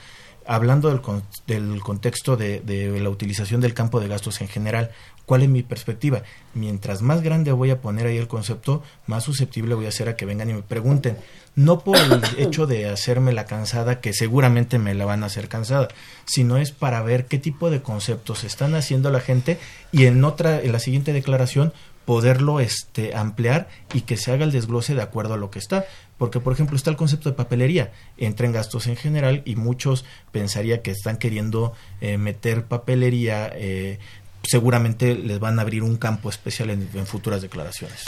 hablando 0.46 0.88
del, 0.88 1.00
con, 1.00 1.22
del 1.46 1.80
contexto 1.80 2.36
de, 2.36 2.60
de, 2.60 3.00
la 3.00 3.10
utilización 3.10 3.60
del 3.60 3.74
campo 3.74 4.00
de 4.00 4.08
gastos 4.08 4.40
en 4.40 4.48
general, 4.48 4.90
¿cuál 5.24 5.42
es 5.42 5.48
mi 5.48 5.62
perspectiva? 5.62 6.22
Mientras 6.54 7.02
más 7.02 7.22
grande 7.22 7.52
voy 7.52 7.70
a 7.70 7.80
poner 7.80 8.06
ahí 8.06 8.16
el 8.16 8.28
concepto, 8.28 8.82
más 9.06 9.24
susceptible 9.24 9.74
voy 9.74 9.86
a 9.86 9.92
ser 9.92 10.08
a 10.08 10.16
que 10.16 10.26
vengan 10.26 10.50
y 10.50 10.54
me 10.54 10.62
pregunten. 10.62 11.18
No 11.54 11.80
por 11.80 11.96
el 11.96 12.22
hecho 12.38 12.66
de 12.66 12.88
hacerme 12.88 13.32
la 13.32 13.46
cansada, 13.46 14.00
que 14.00 14.12
seguramente 14.12 14.78
me 14.78 14.94
la 14.94 15.04
van 15.04 15.22
a 15.22 15.26
hacer 15.26 15.48
cansada, 15.48 15.88
sino 16.24 16.56
es 16.56 16.72
para 16.72 17.02
ver 17.02 17.26
qué 17.26 17.38
tipo 17.38 17.70
de 17.70 17.82
conceptos 17.82 18.44
están 18.44 18.74
haciendo 18.74 19.10
la 19.10 19.20
gente 19.20 19.58
y 19.92 20.06
en 20.06 20.24
otra, 20.24 20.60
en 20.60 20.72
la 20.72 20.78
siguiente 20.78 21.12
declaración, 21.12 21.72
poderlo 22.06 22.60
este, 22.60 23.14
ampliar 23.14 23.68
y 23.92 24.02
que 24.02 24.16
se 24.16 24.32
haga 24.32 24.44
el 24.44 24.52
desglose 24.52 24.94
de 24.94 25.02
acuerdo 25.02 25.34
a 25.34 25.36
lo 25.36 25.50
que 25.50 25.58
está. 25.58 25.84
Porque, 26.18 26.40
por 26.40 26.52
ejemplo, 26.52 26.76
está 26.76 26.90
el 26.90 26.96
concepto 26.96 27.28
de 27.28 27.36
papelería, 27.36 27.92
entra 28.16 28.46
en 28.46 28.52
gastos 28.52 28.86
en 28.86 28.96
general 28.96 29.42
y 29.44 29.56
muchos 29.56 30.04
pensaría 30.32 30.82
que 30.82 30.90
están 30.90 31.18
queriendo 31.18 31.74
eh, 32.00 32.16
meter 32.16 32.64
papelería, 32.64 33.50
eh, 33.54 33.98
seguramente 34.42 35.14
les 35.14 35.38
van 35.38 35.58
a 35.58 35.62
abrir 35.62 35.82
un 35.82 35.96
campo 35.96 36.30
especial 36.30 36.70
en, 36.70 36.88
en 36.94 37.06
futuras 37.06 37.42
declaraciones. 37.42 38.04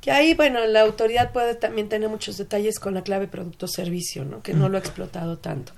Que 0.00 0.10
ahí, 0.10 0.32
bueno, 0.32 0.64
la 0.66 0.80
autoridad 0.80 1.30
puede 1.30 1.54
también 1.54 1.90
tener 1.90 2.08
muchos 2.08 2.38
detalles 2.38 2.78
con 2.78 2.94
la 2.94 3.02
clave 3.02 3.28
producto-servicio, 3.28 4.24
¿no? 4.24 4.42
Que 4.42 4.54
no 4.54 4.70
lo 4.70 4.78
ha 4.78 4.80
explotado 4.80 5.36
tanto. 5.36 5.72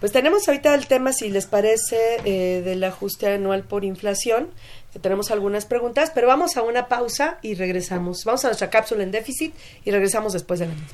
Pues 0.00 0.10
tenemos 0.10 0.48
ahorita 0.48 0.74
el 0.74 0.86
tema, 0.86 1.12
si 1.12 1.28
les 1.28 1.46
parece, 1.46 1.98
eh, 2.24 2.62
del 2.62 2.82
ajuste 2.82 3.28
anual 3.28 3.64
por 3.64 3.84
inflación, 3.84 4.48
que 4.92 4.98
tenemos 4.98 5.30
algunas 5.30 5.66
preguntas, 5.66 6.10
pero 6.14 6.28
vamos 6.28 6.56
a 6.56 6.62
una 6.62 6.88
pausa 6.88 7.38
y 7.42 7.54
regresamos. 7.54 8.24
Vamos 8.24 8.42
a 8.46 8.48
nuestra 8.48 8.70
cápsula 8.70 9.02
en 9.02 9.10
déficit 9.10 9.54
y 9.84 9.90
regresamos 9.90 10.32
después 10.32 10.60
de 10.60 10.68
la 10.68 10.72
misma. 10.72 10.88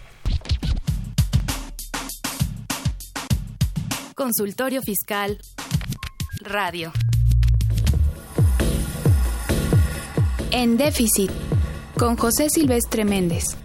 Consultorio 4.16 4.82
Fiscal 4.82 5.38
Radio. 6.40 6.92
En 10.50 10.76
déficit 10.76 11.30
con 11.96 12.16
José 12.16 12.48
Silvestre 12.50 13.04
Méndez. 13.04 13.56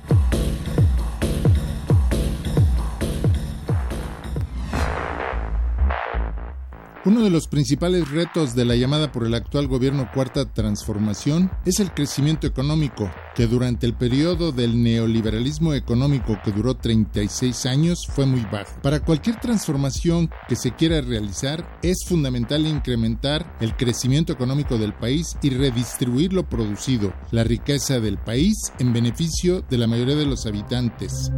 Uno 7.05 7.23
de 7.23 7.29
los 7.29 7.47
principales 7.47 8.09
retos 8.11 8.55
de 8.55 8.65
la 8.65 8.75
llamada 8.75 9.09
por 9.09 9.25
el 9.25 9.33
actual 9.33 9.67
gobierno 9.67 10.09
Cuarta 10.13 10.43
Transformación 10.51 11.49
es 11.63 11.79
el 11.79 11.93
crecimiento 11.93 12.45
económico, 12.45 13.09
que 13.35 13.47
durante 13.47 13.85
el 13.85 13.93
periodo 13.93 14.51
del 14.51 14.83
neoliberalismo 14.83 15.73
económico 15.73 16.37
que 16.43 16.51
duró 16.51 16.75
36 16.75 17.65
años 17.67 18.05
fue 18.05 18.25
muy 18.25 18.41
bajo. 18.51 18.81
Para 18.81 18.99
cualquier 18.99 19.39
transformación 19.39 20.29
que 20.49 20.57
se 20.57 20.75
quiera 20.75 20.99
realizar, 20.99 21.79
es 21.81 22.03
fundamental 22.05 22.67
incrementar 22.67 23.55
el 23.61 23.77
crecimiento 23.77 24.33
económico 24.33 24.77
del 24.77 24.93
país 24.93 25.37
y 25.41 25.51
redistribuir 25.51 26.33
lo 26.33 26.49
producido, 26.49 27.13
la 27.31 27.45
riqueza 27.45 28.01
del 28.01 28.17
país, 28.17 28.73
en 28.77 28.91
beneficio 28.91 29.61
de 29.69 29.77
la 29.77 29.87
mayoría 29.87 30.17
de 30.17 30.25
los 30.25 30.45
habitantes. 30.45 31.31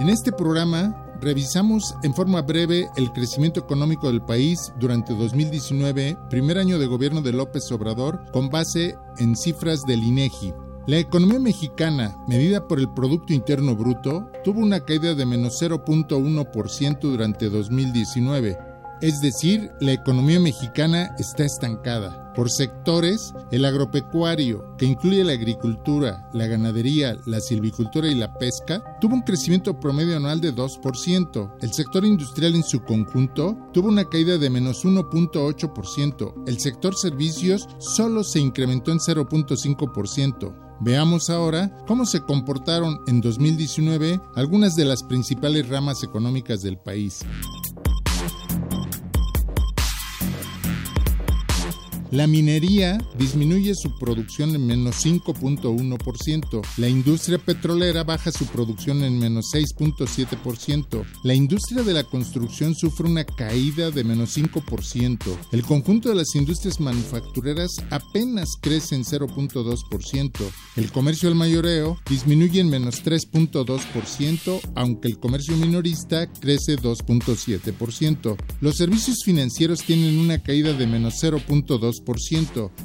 En 0.00 0.08
este 0.08 0.32
programa 0.32 1.03
revisamos 1.24 1.96
en 2.02 2.14
forma 2.14 2.42
breve 2.42 2.88
el 2.96 3.12
crecimiento 3.12 3.60
económico 3.60 4.08
del 4.08 4.22
país 4.22 4.72
durante 4.78 5.14
2019, 5.14 6.16
primer 6.30 6.58
año 6.58 6.78
de 6.78 6.86
gobierno 6.86 7.22
de 7.22 7.32
López 7.32 7.72
Obrador, 7.72 8.24
con 8.32 8.50
base 8.50 8.96
en 9.18 9.34
cifras 9.34 9.82
del 9.84 10.04
INEGI. 10.04 10.52
La 10.86 10.98
economía 10.98 11.40
mexicana, 11.40 12.14
medida 12.28 12.68
por 12.68 12.78
el 12.78 12.92
Producto 12.92 13.32
Interno 13.32 13.74
Bruto, 13.74 14.30
tuvo 14.44 14.60
una 14.60 14.80
caída 14.80 15.14
de 15.14 15.24
menos 15.24 15.60
0.1% 15.62 17.00
durante 17.00 17.48
2019. 17.48 18.73
Es 19.04 19.20
decir, 19.20 19.70
la 19.80 19.92
economía 19.92 20.40
mexicana 20.40 21.14
está 21.18 21.44
estancada. 21.44 22.32
Por 22.32 22.50
sectores, 22.50 23.34
el 23.50 23.66
agropecuario, 23.66 24.74
que 24.78 24.86
incluye 24.86 25.22
la 25.22 25.34
agricultura, 25.34 26.26
la 26.32 26.46
ganadería, 26.46 27.14
la 27.26 27.40
silvicultura 27.40 28.08
y 28.08 28.14
la 28.14 28.32
pesca, 28.38 28.82
tuvo 29.02 29.16
un 29.16 29.20
crecimiento 29.20 29.78
promedio 29.78 30.16
anual 30.16 30.40
de 30.40 30.54
2%. 30.54 31.56
El 31.60 31.74
sector 31.74 32.06
industrial 32.06 32.54
en 32.54 32.62
su 32.62 32.82
conjunto 32.82 33.58
tuvo 33.74 33.88
una 33.88 34.08
caída 34.08 34.38
de 34.38 34.48
menos 34.48 34.86
1.8%. 34.86 36.44
El 36.46 36.58
sector 36.58 36.96
servicios 36.96 37.68
solo 37.76 38.24
se 38.24 38.40
incrementó 38.40 38.90
en 38.90 39.00
0.5%. 39.00 40.78
Veamos 40.80 41.28
ahora 41.28 41.76
cómo 41.86 42.06
se 42.06 42.22
comportaron 42.22 43.00
en 43.06 43.20
2019 43.20 44.18
algunas 44.34 44.76
de 44.76 44.86
las 44.86 45.02
principales 45.02 45.68
ramas 45.68 46.02
económicas 46.02 46.62
del 46.62 46.78
país. 46.78 47.20
La 52.14 52.28
minería 52.28 52.96
disminuye 53.18 53.74
su 53.74 53.98
producción 53.98 54.54
en 54.54 54.64
menos 54.64 55.04
5.1%. 55.04 56.62
La 56.76 56.88
industria 56.88 57.38
petrolera 57.38 58.04
baja 58.04 58.30
su 58.30 58.46
producción 58.46 59.02
en 59.02 59.18
menos 59.18 59.46
6.7%. 59.52 61.04
La 61.24 61.34
industria 61.34 61.82
de 61.82 61.92
la 61.92 62.04
construcción 62.04 62.76
sufre 62.76 63.08
una 63.08 63.24
caída 63.24 63.90
de 63.90 64.04
menos 64.04 64.38
5%. 64.38 65.18
El 65.50 65.64
conjunto 65.64 66.08
de 66.08 66.14
las 66.14 66.36
industrias 66.36 66.78
manufactureras 66.78 67.72
apenas 67.90 68.50
crece 68.60 68.94
en 68.94 69.02
0.2%. 69.02 70.30
El 70.76 70.92
comercio 70.92 71.28
al 71.28 71.34
mayoreo 71.34 71.98
disminuye 72.08 72.60
en 72.60 72.70
menos 72.70 73.04
3.2%, 73.04 74.60
aunque 74.76 75.08
el 75.08 75.18
comercio 75.18 75.56
minorista 75.56 76.30
crece 76.32 76.78
2.7%. 76.78 78.36
Los 78.60 78.76
servicios 78.76 79.24
financieros 79.24 79.82
tienen 79.82 80.20
una 80.20 80.40
caída 80.40 80.74
de 80.74 80.86
menos 80.86 81.14
0.2%. 81.20 82.03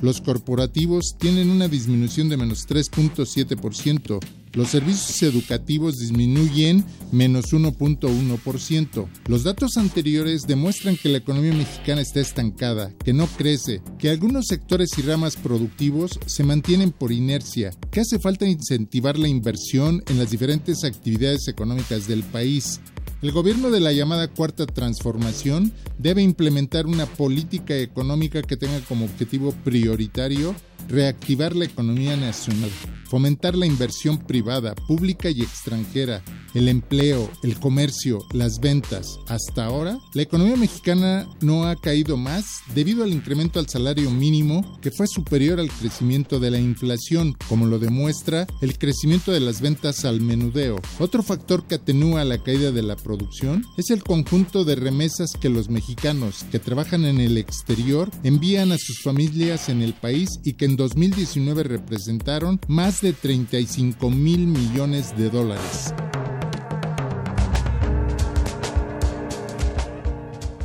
Los 0.01 0.21
corporativos 0.21 1.15
tienen 1.19 1.49
una 1.49 1.67
disminución 1.67 2.29
de 2.29 2.37
menos 2.37 2.67
3.7%. 2.67 4.19
Los 4.53 4.69
servicios 4.69 5.21
educativos 5.21 5.99
disminuyen 5.99 6.83
menos 7.11 7.53
1.1%. 7.53 9.07
Los 9.27 9.43
datos 9.43 9.77
anteriores 9.77 10.47
demuestran 10.47 10.97
que 10.97 11.09
la 11.09 11.19
economía 11.19 11.53
mexicana 11.53 12.01
está 12.01 12.19
estancada, 12.19 12.91
que 13.05 13.13
no 13.13 13.27
crece, 13.27 13.81
que 13.99 14.09
algunos 14.09 14.47
sectores 14.47 14.97
y 14.97 15.03
ramas 15.03 15.35
productivos 15.35 16.19
se 16.25 16.43
mantienen 16.43 16.91
por 16.91 17.11
inercia, 17.11 17.71
que 17.91 18.01
hace 18.01 18.17
falta 18.17 18.47
incentivar 18.47 19.19
la 19.19 19.27
inversión 19.27 20.03
en 20.07 20.17
las 20.17 20.31
diferentes 20.31 20.83
actividades 20.83 21.47
económicas 21.47 22.07
del 22.07 22.23
país. 22.23 22.79
El 23.21 23.33
gobierno 23.33 23.69
de 23.69 23.81
la 23.81 23.91
llamada 23.91 24.29
Cuarta 24.29 24.65
Transformación 24.65 25.73
debe 25.97 26.21
implementar 26.21 26.85
una 26.85 27.05
política 27.05 27.75
económica 27.75 28.41
que 28.41 28.55
tenga 28.55 28.79
como 28.87 29.03
objetivo 29.03 29.51
prioritario 29.65 30.55
reactivar 30.87 31.55
la 31.55 31.65
economía 31.65 32.15
nacional, 32.15 32.71
fomentar 33.05 33.55
la 33.55 33.65
inversión 33.65 34.17
privada, 34.17 34.75
pública 34.75 35.29
y 35.29 35.41
extranjera, 35.41 36.23
el 36.53 36.67
empleo, 36.67 37.29
el 37.43 37.59
comercio, 37.59 38.19
las 38.31 38.59
ventas. 38.59 39.19
Hasta 39.27 39.65
ahora, 39.65 39.99
la 40.13 40.21
economía 40.21 40.55
mexicana 40.55 41.27
no 41.41 41.65
ha 41.65 41.75
caído 41.75 42.17
más 42.17 42.61
debido 42.73 43.03
al 43.03 43.13
incremento 43.13 43.59
al 43.59 43.67
salario 43.67 44.09
mínimo 44.11 44.79
que 44.81 44.91
fue 44.91 45.07
superior 45.07 45.59
al 45.59 45.69
crecimiento 45.69 46.39
de 46.39 46.51
la 46.51 46.59
inflación, 46.59 47.35
como 47.47 47.65
lo 47.65 47.79
demuestra 47.79 48.47
el 48.61 48.77
crecimiento 48.77 49.31
de 49.31 49.39
las 49.39 49.61
ventas 49.61 50.05
al 50.05 50.21
menudeo. 50.21 50.79
Otro 50.99 51.23
factor 51.23 51.63
que 51.63 51.75
atenúa 51.75 52.23
la 52.25 52.41
caída 52.43 52.71
de 52.71 52.83
la 52.83 52.95
producción 52.95 53.65
es 53.77 53.89
el 53.89 54.03
conjunto 54.03 54.63
de 54.63 54.75
remesas 54.75 55.33
que 55.39 55.49
los 55.49 55.69
mexicanos 55.69 56.45
que 56.51 56.59
trabajan 56.59 57.05
en 57.05 57.19
el 57.19 57.37
exterior 57.37 58.09
envían 58.23 58.71
a 58.71 58.77
sus 58.77 59.01
familias 59.01 59.69
en 59.69 59.81
el 59.81 59.93
país 59.93 60.29
y 60.43 60.53
que 60.53 60.65
en 60.69 60.75
2019 60.75 61.63
representaron 61.63 62.59
más 62.67 63.01
de 63.01 63.13
35 63.13 64.11
mil 64.11 64.45
millones 64.45 65.17
de 65.17 65.29
dólares. 65.29 65.93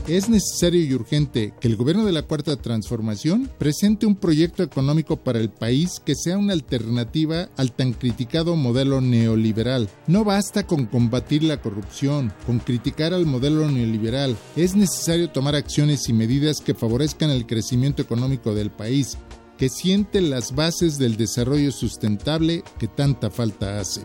Es 0.06 0.28
necesario 0.28 0.84
y 0.84 0.92
urgente 0.92 1.54
que 1.58 1.66
el 1.66 1.76
gobierno 1.76 2.04
de 2.04 2.12
la 2.12 2.20
Cuarta 2.20 2.56
Transformación 2.56 3.50
presente 3.56 4.04
un 4.04 4.16
proyecto 4.16 4.62
económico 4.62 5.16
para 5.16 5.38
el 5.38 5.48
país 5.48 5.98
que 6.04 6.14
sea 6.14 6.36
una 6.36 6.52
alternativa 6.52 7.48
al 7.56 7.72
tan 7.72 7.94
criticado 7.94 8.54
modelo 8.54 9.00
neoliberal. 9.00 9.88
No 10.06 10.22
basta 10.22 10.66
con 10.66 10.84
combatir 10.84 11.42
la 11.42 11.62
corrupción, 11.62 12.34
con 12.44 12.58
criticar 12.58 13.14
al 13.14 13.24
modelo 13.24 13.66
neoliberal. 13.70 14.36
Es 14.56 14.76
necesario 14.76 15.30
tomar 15.30 15.54
acciones 15.54 16.06
y 16.10 16.12
medidas 16.12 16.60
que 16.60 16.74
favorezcan 16.74 17.30
el 17.30 17.46
crecimiento 17.46 18.02
económico 18.02 18.54
del 18.54 18.70
país, 18.70 19.16
que 19.58 19.68
siente 19.68 20.20
las 20.20 20.54
bases 20.54 20.98
del 20.98 21.16
desarrollo 21.16 21.72
sustentable 21.72 22.62
que 22.78 22.88
tanta 22.88 23.30
falta 23.30 23.80
hace. 23.80 24.02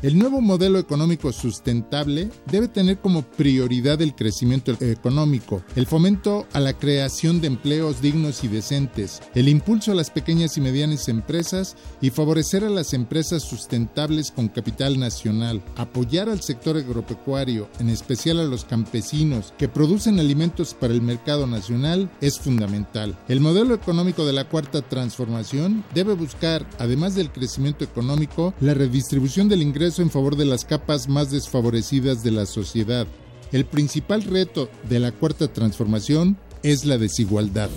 El 0.00 0.16
nuevo 0.16 0.40
modelo 0.40 0.78
económico 0.78 1.32
sustentable 1.32 2.30
debe 2.46 2.68
tener 2.68 2.98
como 2.98 3.22
prioridad 3.22 4.00
el 4.00 4.14
crecimiento 4.14 4.76
económico, 4.78 5.64
el 5.74 5.88
fomento 5.88 6.46
a 6.52 6.60
la 6.60 6.72
creación 6.72 7.40
de 7.40 7.48
empleos 7.48 8.00
dignos 8.00 8.44
y 8.44 8.48
decentes, 8.48 9.20
el 9.34 9.48
impulso 9.48 9.90
a 9.90 9.96
las 9.96 10.10
pequeñas 10.10 10.56
y 10.56 10.60
medianas 10.60 11.08
empresas 11.08 11.74
y 12.00 12.10
favorecer 12.10 12.62
a 12.62 12.70
las 12.70 12.94
empresas 12.94 13.42
sustentables 13.42 14.30
con 14.30 14.46
capital 14.46 15.00
nacional, 15.00 15.64
apoyar 15.74 16.28
al 16.28 16.42
sector 16.42 16.76
agropecuario, 16.76 17.68
en 17.80 17.88
especial 17.88 18.38
a 18.38 18.44
los 18.44 18.64
campesinos 18.64 19.52
que 19.58 19.66
producen 19.66 20.20
alimentos 20.20 20.74
para 20.74 20.94
el 20.94 21.02
mercado 21.02 21.48
nacional, 21.48 22.08
es 22.20 22.38
fundamental. 22.38 23.18
El 23.26 23.40
modelo 23.40 23.74
económico 23.74 24.24
de 24.24 24.32
la 24.32 24.48
cuarta 24.48 24.80
transformación 24.80 25.82
debe 25.92 26.14
buscar, 26.14 26.64
además 26.78 27.16
del 27.16 27.32
crecimiento 27.32 27.82
económico, 27.82 28.54
la 28.60 28.74
redistribución 28.74 29.48
del 29.48 29.62
ingreso 29.62 29.87
en 29.96 30.10
favor 30.10 30.36
de 30.36 30.44
las 30.44 30.66
capas 30.66 31.08
más 31.08 31.30
desfavorecidas 31.30 32.22
de 32.22 32.30
la 32.30 32.44
sociedad. 32.44 33.06
El 33.52 33.64
principal 33.64 34.22
reto 34.22 34.68
de 34.88 35.00
la 35.00 35.12
cuarta 35.12 35.48
transformación 35.48 36.36
es 36.62 36.84
la 36.84 36.98
desigualdad. 36.98 37.70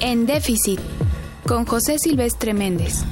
En 0.00 0.26
déficit, 0.26 0.80
con 1.46 1.64
José 1.64 1.98
Silvestre 1.98 2.52
Méndez. 2.52 3.04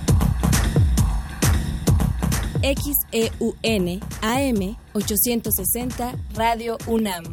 XEUN 2.63 4.01
AM 4.21 4.77
860 4.93 6.15
Radio 6.35 6.79
UNAM. 6.87 7.25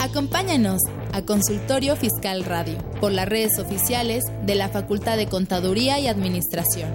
Acompáñanos 0.00 0.80
a 1.14 1.22
Consultorio 1.22 1.94
Fiscal 1.94 2.44
Radio 2.44 2.76
por 3.00 3.12
las 3.12 3.28
redes 3.28 3.60
oficiales 3.60 4.24
de 4.42 4.56
la 4.56 4.68
Facultad 4.68 5.16
de 5.16 5.28
Contaduría 5.28 6.00
y 6.00 6.08
Administración. 6.08 6.92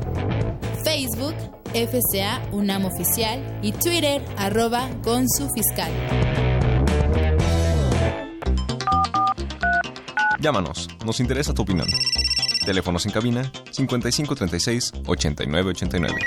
Facebook, 0.84 1.34
FCA 1.74 2.42
UNAM 2.52 2.86
Oficial 2.86 3.60
y 3.62 3.72
Twitter, 3.72 4.22
arroba 4.38 4.90
Consu 5.04 5.48
Fiscal. 5.56 5.92
Llámanos, 10.42 10.90
nos 11.06 11.22
interesa 11.22 11.54
tu 11.54 11.62
opinión. 11.62 11.88
Teléfonos 12.66 13.06
en 13.06 13.14
cabina 13.14 13.50
5536 13.72 14.92
8989. 15.06 16.20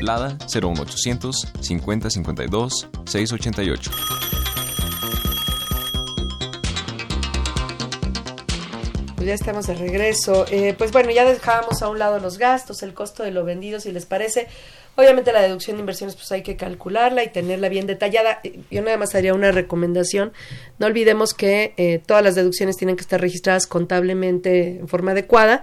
Lada 0.00 0.38
01800 0.48 1.52
5052 1.60 2.88
688. 3.04 3.90
Pues 9.22 9.28
ya 9.28 9.34
estamos 9.34 9.68
de 9.68 9.74
regreso. 9.74 10.46
Eh, 10.50 10.74
pues 10.76 10.90
bueno, 10.90 11.12
ya 11.12 11.24
dejábamos 11.24 11.80
a 11.80 11.88
un 11.88 12.00
lado 12.00 12.18
los 12.18 12.38
gastos, 12.38 12.82
el 12.82 12.92
costo 12.92 13.22
de 13.22 13.30
lo 13.30 13.44
vendido, 13.44 13.78
si 13.78 13.92
les 13.92 14.04
parece. 14.04 14.48
Obviamente 14.96 15.32
la 15.32 15.40
deducción 15.40 15.76
de 15.76 15.80
inversiones 15.82 16.16
pues 16.16 16.32
hay 16.32 16.42
que 16.42 16.56
calcularla 16.56 17.22
y 17.22 17.28
tenerla 17.28 17.68
bien 17.68 17.86
detallada. 17.86 18.40
Yo 18.68 18.82
nada 18.82 18.96
más 18.96 19.14
haría 19.14 19.32
una 19.32 19.52
recomendación. 19.52 20.32
No 20.80 20.88
olvidemos 20.88 21.34
que 21.34 21.72
eh, 21.76 22.02
todas 22.04 22.24
las 22.24 22.34
deducciones 22.34 22.76
tienen 22.76 22.96
que 22.96 23.02
estar 23.02 23.20
registradas 23.20 23.68
contablemente 23.68 24.80
en 24.80 24.88
forma 24.88 25.12
adecuada 25.12 25.62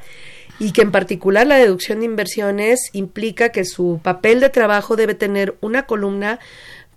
y 0.58 0.72
que 0.72 0.82
en 0.82 0.94
particular 0.94 1.46
la 1.46 1.58
deducción 1.58 2.00
de 2.00 2.06
inversiones 2.06 2.90
implica 2.94 3.50
que 3.50 3.66
su 3.66 4.00
papel 4.02 4.40
de 4.40 4.50
trabajo 4.50 4.96
debe 4.96 5.16
tener 5.16 5.58
una 5.60 5.86
columna 5.86 6.40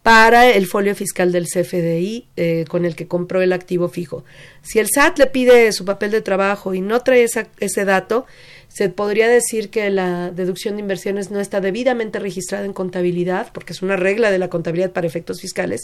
para 0.03 0.51
el 0.51 0.67
folio 0.67 0.95
fiscal 0.97 1.31
del 1.31 1.47
CFDI 1.47 2.27
eh, 2.37 2.65
con 2.69 2.85
el 2.85 2.97
que 2.97 3.07
compró 3.07 3.41
el 3.41 3.53
activo 3.53 3.89
fijo. 3.89 4.25
Si 4.63 4.79
el 4.79 4.89
SAT 4.93 5.19
le 5.19 5.27
pide 5.27 5.73
su 5.73 5.85
papel 5.85 6.11
de 6.11 6.23
trabajo 6.23 6.75
y 6.75 6.81
no 6.81 7.01
trae 7.01 7.25
ese 7.25 7.85
dato, 7.85 8.27
se 8.69 8.89
podría 8.89 9.29
decir 9.29 9.71
que 9.71 9.91
la 9.91 10.31
deducción 10.31 10.75
de 10.75 10.81
inversiones 10.81 11.31
no 11.31 11.41
está 11.41 11.61
debidamente 11.61 12.19
registrada 12.19 12.65
en 12.65 12.73
contabilidad, 12.73 13.53
porque 13.53 13.75
es 13.75 13.83
una 13.83 13.97
regla 13.97 14.31
de 14.31 14.39
la 14.39 14.49
contabilidad 14.49 14.93
para 14.93 15.07
efectos 15.07 15.41
fiscales, 15.41 15.83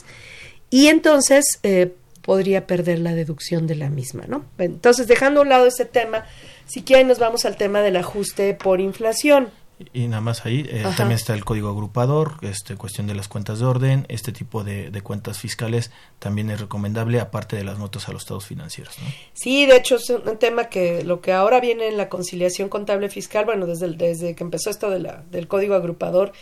y 0.70 0.88
entonces 0.88 1.44
eh, 1.62 1.92
podría 2.22 2.66
perder 2.66 2.98
la 2.98 3.14
deducción 3.14 3.66
de 3.66 3.76
la 3.76 3.88
misma, 3.90 4.24
¿no? 4.26 4.44
Entonces, 4.58 5.06
dejando 5.06 5.40
a 5.40 5.42
un 5.44 5.48
lado 5.50 5.66
ese 5.66 5.84
tema, 5.84 6.24
si 6.66 6.82
quieren 6.82 7.08
nos 7.08 7.18
vamos 7.18 7.44
al 7.44 7.56
tema 7.56 7.82
del 7.82 7.96
ajuste 7.96 8.54
por 8.54 8.80
inflación. 8.80 9.50
Y 9.92 10.08
nada 10.08 10.20
más 10.20 10.44
ahí, 10.44 10.66
eh, 10.68 10.82
también 10.96 11.12
está 11.12 11.34
el 11.34 11.44
código 11.44 11.68
agrupador, 11.68 12.34
este, 12.42 12.74
cuestión 12.74 13.06
de 13.06 13.14
las 13.14 13.28
cuentas 13.28 13.60
de 13.60 13.64
orden, 13.66 14.06
este 14.08 14.32
tipo 14.32 14.64
de, 14.64 14.90
de, 14.90 15.02
cuentas 15.02 15.38
fiscales 15.38 15.92
también 16.18 16.50
es 16.50 16.60
recomendable, 16.60 17.20
aparte 17.20 17.54
de 17.56 17.62
las 17.62 17.78
notas 17.78 18.08
a 18.08 18.12
los 18.12 18.22
estados 18.22 18.44
financieros. 18.44 18.98
¿no? 18.98 19.06
Sí, 19.34 19.66
de 19.66 19.76
hecho 19.76 19.96
es 19.96 20.10
un 20.10 20.36
tema 20.38 20.64
que 20.64 21.04
lo 21.04 21.20
que 21.20 21.32
ahora 21.32 21.60
viene 21.60 21.86
en 21.86 21.96
la 21.96 22.08
conciliación 22.08 22.68
contable 22.68 23.08
fiscal, 23.08 23.44
bueno, 23.44 23.66
desde, 23.66 23.86
el, 23.86 23.96
desde 23.96 24.34
que 24.34 24.42
empezó 24.42 24.70
esto 24.70 24.90
de 24.90 24.98
la, 24.98 25.22
del 25.30 25.46
código 25.46 25.76
agrupador, 25.76 26.32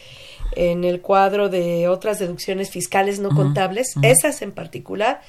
en 0.52 0.84
el 0.84 1.02
cuadro 1.02 1.48
de 1.50 1.88
otras 1.88 2.18
deducciones 2.18 2.70
fiscales 2.70 3.18
no 3.18 3.28
uh 3.28 3.32
-huh, 3.32 3.36
contables, 3.36 3.96
uh 3.96 4.00
-huh. 4.00 4.12
esas 4.12 4.40
en 4.40 4.52
particular, 4.52 5.20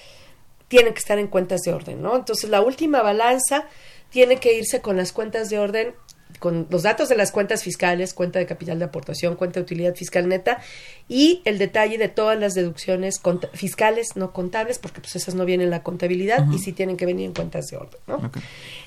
tienen 0.70 0.94
que 0.94 1.00
estar 1.00 1.20
en 1.20 1.28
cuentas 1.28 1.62
de 1.62 1.74
orden, 1.74 2.02
¿no? 2.02 2.16
Entonces 2.16 2.50
la 2.50 2.62
última 2.62 3.02
balanza 3.02 3.68
tiene 4.10 4.38
que 4.38 4.58
irse 4.58 4.82
con 4.82 4.98
las 4.98 5.12
cuentas 5.12 5.50
de 5.50 5.60
orden 5.60 5.94
con 6.40 6.68
los 6.70 6.84
datos 6.84 7.10
de 7.10 7.16
las 7.16 7.32
cuentas 7.32 7.64
fiscales, 7.64 8.14
cuenta 8.14 8.40
de 8.40 8.46
capital 8.46 8.80
de 8.80 8.86
aportación, 8.86 9.36
cuenta 9.36 9.60
de 9.60 9.64
utilidad 9.64 9.96
fiscal 9.96 10.28
neta 10.28 10.60
y 11.10 11.42
el 11.46 11.58
detalle 11.58 11.98
de 11.98 12.10
todas 12.10 12.38
las 12.40 12.54
deducciones 12.54 13.22
fiscales 13.54 14.16
no 14.16 14.34
contables, 14.34 14.80
porque 14.80 15.02
pues 15.02 15.16
esas 15.16 15.36
no 15.36 15.46
vienen 15.46 15.66
en 15.66 15.72
la 15.72 15.84
contabilidad 15.84 16.48
uh 16.48 16.52
-huh. 16.52 16.56
y 16.56 16.60
sí 16.60 16.74
tienen 16.74 16.98
que 16.98 17.06
venir 17.06 17.26
en 17.26 17.34
cuentas 17.34 17.68
de 17.68 17.78
orden. 17.78 18.00
¿no? 18.08 18.16
Okay. 18.16 18.42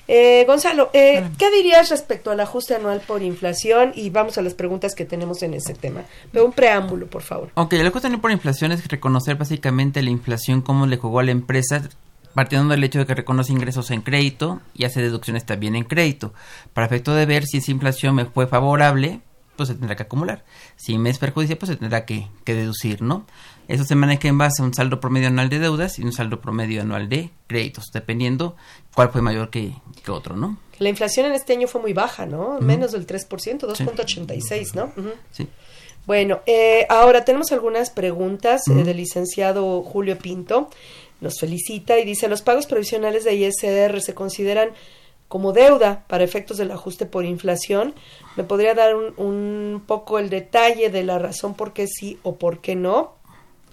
Eh, 0.07 0.43
Gonzalo, 0.45 0.89
eh. 0.93 1.23
¿qué 1.37 1.51
dirías 1.51 1.89
respecto 1.89 2.31
al 2.31 2.39
ajuste 2.39 2.75
anual 2.75 3.01
por 3.01 3.21
inflación? 3.21 3.91
Y 3.95 4.09
vamos 4.09 4.37
a 4.37 4.41
las 4.41 4.53
preguntas 4.53 4.95
que 4.95 5.05
tenemos 5.05 5.41
en 5.43 5.53
ese 5.53 5.73
tema. 5.73 6.03
Pero 6.31 6.45
un 6.45 6.51
preámbulo, 6.51 7.07
por 7.07 7.21
favor. 7.21 7.49
Ok, 7.55 7.73
el 7.73 7.87
ajuste 7.87 8.07
anual 8.07 8.21
por 8.21 8.31
inflación 8.31 8.71
es 8.71 8.87
reconocer 8.87 9.35
básicamente 9.35 10.01
la 10.01 10.09
inflación, 10.09 10.61
cómo 10.61 10.85
le 10.85 10.97
jugó 10.97 11.19
a 11.19 11.23
la 11.23 11.31
empresa 11.31 11.89
partiendo 12.33 12.69
del 12.69 12.83
hecho 12.83 12.99
de 12.99 13.05
que 13.05 13.15
reconoce 13.15 13.51
ingresos 13.51 13.91
en 13.91 14.01
crédito 14.01 14.61
y 14.73 14.85
hace 14.85 15.01
deducciones 15.01 15.45
también 15.45 15.75
en 15.75 15.83
crédito. 15.83 16.33
Para 16.73 16.87
efecto 16.87 17.13
de 17.13 17.25
ver 17.25 17.45
si 17.45 17.57
esa 17.57 17.71
inflación 17.71 18.15
me 18.15 18.25
fue 18.25 18.47
favorable, 18.47 19.21
pues 19.55 19.69
se 19.69 19.75
tendrá 19.75 19.95
que 19.95 20.03
acumular. 20.03 20.43
Si 20.75 20.97
me 20.97 21.09
es 21.09 21.19
perjudicial, 21.19 21.57
pues 21.57 21.69
se 21.69 21.75
tendrá 21.75 22.05
que, 22.05 22.27
que, 22.43 22.55
deducir, 22.55 23.01
¿no? 23.01 23.25
Eso 23.67 23.83
se 23.83 23.95
maneja 23.95 24.27
en 24.27 24.37
base 24.37 24.61
a 24.61 24.65
un 24.65 24.73
saldo 24.73 24.99
promedio 24.99 25.27
anual 25.27 25.49
de 25.49 25.59
deudas 25.59 25.99
y 25.99 26.03
un 26.03 26.13
saldo 26.13 26.41
promedio 26.41 26.81
anual 26.81 27.09
de 27.09 27.29
créditos, 27.47 27.85
dependiendo 27.93 28.55
cuál 28.95 29.11
fue 29.11 29.21
mayor 29.21 29.49
que, 29.49 29.73
que 30.03 30.11
otro, 30.11 30.35
¿no? 30.35 30.57
La 30.79 30.89
inflación 30.89 31.27
en 31.27 31.33
este 31.33 31.53
año 31.53 31.67
fue 31.67 31.79
muy 31.79 31.93
baja, 31.93 32.25
¿no? 32.25 32.55
Uh 32.55 32.59
-huh. 32.59 32.61
Menos 32.61 32.91
del 32.91 33.05
3%, 33.05 33.27
2.86, 33.27 34.41
sí. 34.41 34.71
¿no? 34.73 34.85
Uh 34.85 35.01
-huh. 35.01 35.13
Sí. 35.31 35.47
Bueno, 36.07 36.41
eh, 36.47 36.87
ahora 36.89 37.23
tenemos 37.23 37.51
algunas 37.51 37.91
preguntas 37.91 38.63
uh 38.67 38.73
-huh. 38.73 38.81
eh, 38.81 38.83
del 38.83 38.97
licenciado 38.97 39.83
Julio 39.83 40.17
Pinto 40.17 40.69
nos 41.21 41.39
felicita 41.39 41.97
y 41.99 42.05
dice 42.05 42.27
los 42.27 42.41
pagos 42.41 42.65
provisionales 42.65 43.23
de 43.23 43.35
ISR 43.35 44.01
se 44.01 44.13
consideran 44.13 44.71
como 45.27 45.53
deuda 45.53 46.03
para 46.07 46.25
efectos 46.25 46.57
del 46.57 46.71
ajuste 46.71 47.05
por 47.05 47.23
inflación. 47.23 47.93
¿Me 48.35 48.43
podría 48.43 48.73
dar 48.73 48.95
un, 48.95 49.13
un 49.15 49.81
poco 49.85 50.19
el 50.19 50.29
detalle 50.29 50.89
de 50.89 51.03
la 51.05 51.19
razón 51.19 51.53
por 51.53 51.71
qué 51.71 51.87
sí 51.87 52.19
o 52.23 52.35
por 52.35 52.59
qué 52.59 52.75
no? 52.75 53.13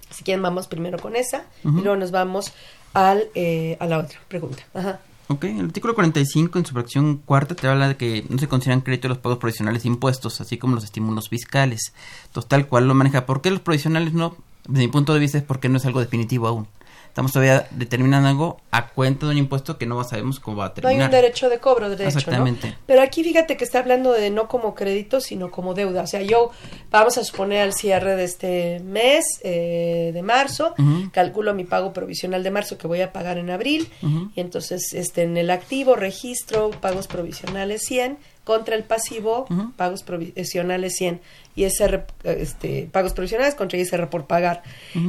Si 0.09 0.23
quieren, 0.23 0.41
vamos 0.41 0.67
primero 0.67 0.97
con 0.99 1.17
esa 1.17 1.45
uh 1.63 1.69
-huh. 1.69 1.79
y 1.79 1.81
luego 1.81 1.97
nos 1.97 2.11
vamos 2.11 2.53
al, 2.93 3.27
eh, 3.35 3.75
a 3.81 3.87
la 3.87 3.97
otra 3.97 4.19
pregunta. 4.29 4.63
Ajá. 4.73 5.01
Ok, 5.27 5.43
el 5.43 5.65
artículo 5.65 5.93
45 5.93 6.57
en 6.57 6.65
su 6.65 6.73
fracción 6.73 7.17
cuarta 7.17 7.55
te 7.55 7.67
habla 7.67 7.89
de 7.89 7.97
que 7.97 8.25
no 8.29 8.39
se 8.39 8.47
consideran 8.47 8.81
crédito 8.81 9.09
los 9.09 9.19
pagos 9.19 9.37
provisionales 9.37 9.83
de 9.83 9.89
impuestos, 9.89 10.41
así 10.41 10.57
como 10.57 10.75
los 10.75 10.85
estímulos 10.85 11.29
fiscales. 11.29 11.93
Entonces, 12.27 12.47
tal 12.47 12.67
cual 12.67 12.87
lo 12.87 12.95
maneja. 12.95 13.25
¿Por 13.25 13.41
qué 13.41 13.51
los 13.51 13.59
provisionales 13.59 14.13
no? 14.13 14.35
Desde 14.67 14.85
mi 14.85 14.87
punto 14.87 15.13
de 15.13 15.19
vista 15.19 15.37
es 15.37 15.43
porque 15.43 15.69
no 15.69 15.77
es 15.77 15.85
algo 15.85 15.99
definitivo 15.99 16.47
aún 16.47 16.67
estamos 17.09 17.33
todavía 17.33 17.67
determinando 17.71 18.29
algo 18.29 18.61
a 18.71 18.87
cuenta 18.87 19.25
de 19.25 19.33
un 19.33 19.37
impuesto 19.39 19.77
que 19.77 19.85
no 19.85 20.01
sabemos 20.03 20.39
cómo 20.39 20.57
va 20.57 20.65
a 20.65 20.73
terminar. 20.73 20.95
No 20.97 21.01
hay 21.01 21.05
un 21.05 21.11
derecho 21.11 21.49
de 21.49 21.59
cobro, 21.59 21.89
de 21.89 21.95
hecho, 21.95 22.19
Exactamente. 22.19 22.69
¿no? 22.69 22.75
Pero 22.85 23.01
aquí 23.01 23.23
fíjate 23.23 23.57
que 23.57 23.63
está 23.63 23.79
hablando 23.79 24.13
de 24.13 24.29
no 24.29 24.47
como 24.47 24.75
crédito, 24.75 25.19
sino 25.19 25.51
como 25.51 25.73
deuda. 25.73 26.03
O 26.03 26.07
sea, 26.07 26.21
yo, 26.21 26.51
vamos 26.91 27.17
a 27.17 27.23
suponer 27.23 27.61
al 27.61 27.73
cierre 27.73 28.15
de 28.15 28.23
este 28.23 28.79
mes 28.81 29.25
eh, 29.43 30.11
de 30.13 30.21
marzo, 30.21 30.75
uh 30.77 30.81
-huh. 30.81 31.11
calculo 31.11 31.53
mi 31.53 31.63
pago 31.63 31.91
provisional 31.93 32.43
de 32.43 32.51
marzo 32.51 32.77
que 32.77 32.87
voy 32.87 33.01
a 33.01 33.11
pagar 33.11 33.37
en 33.37 33.49
abril, 33.49 33.89
uh 34.01 34.07
-huh. 34.07 34.31
y 34.35 34.41
entonces 34.41 34.93
este 34.93 35.23
en 35.23 35.35
el 35.35 35.49
activo 35.49 35.95
registro 35.95 36.69
pagos 36.79 37.07
provisionales 37.07 37.81
100, 37.85 38.17
contra 38.49 38.75
el 38.75 38.83
pasivo, 38.83 39.45
pagos 39.75 40.01
provisionales 40.01 40.95
100, 40.95 41.21
ISR, 41.55 42.07
este, 42.23 42.89
pagos 42.91 43.13
provisionales 43.13 43.53
contra 43.53 43.77
ISR 43.77 44.09
por 44.09 44.25
pagar. 44.25 44.63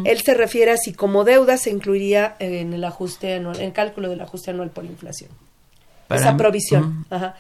Él 0.05 0.21
se 0.21 0.35
refiere 0.35 0.73
a 0.73 0.77
si 0.77 0.93
como 0.93 1.25
deuda 1.25 1.57
se 1.57 1.71
incluiría 1.71 2.37
en 2.39 2.75
el 2.75 2.85
ajuste 2.85 3.33
anual, 3.33 3.57
en 3.57 3.69
el 3.69 3.73
cálculo 3.73 4.11
del 4.11 4.21
ajuste 4.21 4.51
anual 4.51 4.69
por 4.69 4.85
inflación. 4.85 5.31
Esa 6.11 6.37
provisión. 6.37 7.07
Ajá. 7.09 7.35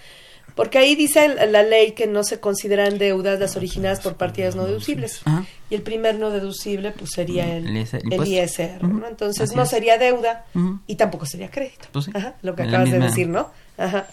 Porque 0.55 0.78
ahí 0.78 0.96
dice 0.96 1.28
la 1.28 1.62
ley 1.64 1.92
que 1.92 2.07
no 2.07 2.24
se 2.24 2.40
consideran 2.40 2.96
deudas 2.96 3.38
las 3.38 3.57
originadas 3.57 4.01
por 4.01 4.14
partidas 4.14 4.57
no 4.57 4.64
deducibles. 4.64 5.20
Y 5.68 5.74
el 5.74 5.82
primer 5.82 6.18
no 6.18 6.30
deducible 6.30 6.92
pues 6.92 7.11
sería 7.11 7.59
el, 7.59 7.76
el, 7.76 8.26
ISR. 8.26 8.82
¿no? 8.82 9.07
Entonces 9.07 9.55
no 9.55 9.66
sería 9.66 9.98
deuda 9.98 10.46
y 10.86 10.94
tampoco 10.94 11.26
sería 11.26 11.51
crédito. 11.51 11.88
Pues 11.92 12.09
Ajá, 12.14 12.36
lo 12.40 12.57
que 12.57 12.62
acabas 12.62 12.90
de 12.90 13.01
decir, 13.01 13.28
¿no? 13.28 13.51
Ajá. 13.76 14.07